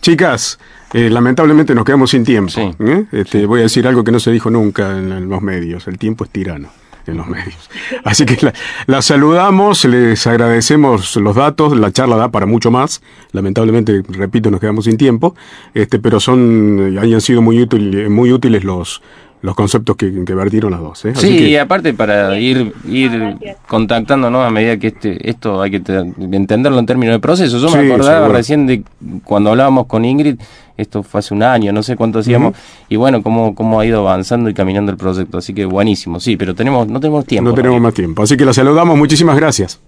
Chicas, 0.01 0.59
eh, 0.93 1.11
lamentablemente 1.11 1.75
nos 1.75 1.85
quedamos 1.85 2.11
sin 2.11 2.25
tiempo. 2.25 2.53
¿eh? 2.79 3.05
Este, 3.13 3.47
voy 3.47 3.61
a 3.61 3.63
decir 3.65 3.87
algo 3.87 4.05
que 4.05 4.13
no 4.13 4.21
se 4.21 4.31
dijo 4.31 4.51
nunca 4.51 4.99
en 4.99 5.29
los 5.29 5.43
medios. 5.43 5.87
El 5.89 5.99
tiempo 5.99 6.25
es 6.25 6.31
tirano 6.31 6.69
en 7.07 7.17
los 7.17 7.27
medios. 7.27 7.71
Así 8.05 8.25
que 8.27 8.53
la, 8.87 9.03
saludamos, 9.03 9.85
les 9.85 10.27
agradecemos 10.27 11.17
los 11.17 11.37
datos, 11.37 11.77
la 11.77 11.93
charla 11.93 12.17
da 12.17 12.31
para 12.31 12.47
mucho 12.47 12.71
más. 12.71 13.03
Lamentablemente, 13.33 14.03
repito, 14.09 14.51
nos 14.51 14.61
quedamos 14.61 14.85
sin 14.85 14.97
tiempo, 14.97 15.35
este, 15.75 15.99
pero 15.99 16.21
son, 16.21 16.99
hayan 17.01 17.21
sido 17.21 17.43
muy, 17.43 17.61
útil, 17.61 18.11
muy 18.11 18.33
útiles 18.33 18.65
los, 18.65 19.03
los 19.43 19.55
conceptos 19.55 19.97
que, 19.97 20.25
que 20.25 20.35
vertieron 20.35 20.71
las 20.71 20.81
dos. 20.81 21.05
¿eh? 21.05 21.13
sí, 21.15 21.49
y 21.49 21.57
aparte 21.57 21.93
para 21.93 22.39
ir 22.39 22.73
ir 22.89 23.37
contactándonos 23.69 24.47
a 24.47 24.51
medida 24.51 24.79
que 24.79 24.87
este 24.89 25.29
esto 25.29 25.61
hay 25.61 25.71
que 25.71 25.83
entenderlo 26.19 26.79
en 26.79 26.87
términos 26.87 27.15
de 27.15 27.21
proceso. 27.21 27.59
Yo 27.59 27.69
me 27.71 27.93
acordaba 27.93 28.29
recién 28.29 28.67
de 28.67 28.83
cuando 29.23 29.51
hablábamos 29.51 29.87
con 29.87 30.05
Ingrid, 30.05 30.41
esto 30.77 31.03
fue 31.03 31.21
hace 31.21 31.35
un 31.35 31.43
año, 31.43 31.73
no 31.73 31.83
sé 31.83 31.95
cuánto 31.95 32.21
hacíamos, 32.21 32.55
y 32.89 32.97
bueno, 32.97 33.23
cómo, 33.23 33.55
cómo 33.55 33.81
ha 33.81 33.87
ido 33.87 34.01
avanzando 34.01 34.49
y 34.49 34.55
caminando 34.55 34.91
el 34.93 34.99
proyecto. 34.99 35.39
Así 35.39 35.53
que 35.53 35.67
buenísimo, 35.67 36.21
sí, 36.21 36.37
pero 36.37 36.55
tenemos 36.55 36.89
no 36.89 36.99
tenemos 37.01 37.27
tiempo. 37.27 37.51
No 37.51 37.55
tenemos 37.55 37.81
más 37.81 37.95
tiempo, 37.95 38.23
así 38.23 38.37
que 38.37 38.45
la 38.45 38.55
saludamos, 38.55 38.97
muchísimas 38.97 39.37
gracias. 39.37 39.81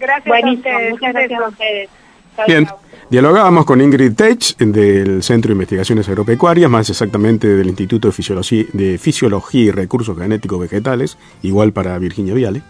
Gracias 0.00 0.44
muchas 0.90 1.12
gracias 1.12 1.40
a 1.40 1.48
ustedes. 1.48 1.88
Bien. 2.46 2.68
Dialogábamos 3.08 3.64
con 3.64 3.80
Ingrid 3.80 4.14
Tech 4.14 4.56
del 4.58 5.22
Centro 5.22 5.50
de 5.50 5.52
Investigaciones 5.52 6.08
Agropecuarias, 6.08 6.68
más 6.68 6.90
exactamente 6.90 7.46
del 7.46 7.68
Instituto 7.68 8.08
de 8.08 8.12
Fisiología, 8.12 8.64
de 8.72 8.98
Fisiología 8.98 9.62
y 9.62 9.70
Recursos 9.70 10.18
Genéticos 10.18 10.58
Vegetales, 10.58 11.16
igual 11.42 11.72
para 11.72 11.96
Virginia 12.00 12.34
Viale. 12.34 12.62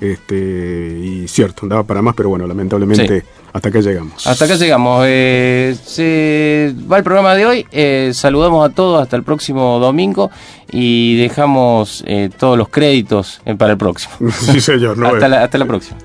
este, 0.00 0.98
y 1.00 1.28
cierto, 1.28 1.60
andaba 1.62 1.84
para 1.84 2.02
más, 2.02 2.16
pero 2.16 2.28
bueno, 2.28 2.44
lamentablemente 2.48 3.22
hasta 3.52 3.68
acá 3.68 3.78
llegamos. 3.78 4.26
Hasta 4.26 4.46
acá 4.46 4.56
llegamos. 4.56 5.04
Eh, 5.06 5.76
se 5.84 6.74
va 6.90 6.98
el 6.98 7.04
programa 7.04 7.36
de 7.36 7.46
hoy. 7.46 7.66
Eh, 7.70 8.10
saludamos 8.14 8.68
a 8.68 8.74
todos 8.74 9.00
hasta 9.00 9.14
el 9.14 9.22
próximo 9.22 9.78
domingo 9.78 10.28
y 10.72 11.16
dejamos 11.18 12.02
eh, 12.08 12.30
todos 12.36 12.58
los 12.58 12.68
créditos 12.68 13.40
para 13.56 13.72
el 13.72 13.78
próximo. 13.78 14.14
sí, 14.40 14.60
señor. 14.60 14.96
hasta, 15.06 15.28
la, 15.28 15.44
hasta 15.44 15.56
la 15.56 15.66
próxima. 15.66 15.98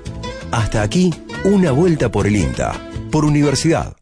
Hasta 0.52 0.80
aquí, 0.82 1.12
una 1.42 1.72
vuelta 1.72 2.08
por 2.08 2.28
el 2.28 2.36
INTA 2.36 2.89
por 3.10 3.24
universidad. 3.24 3.96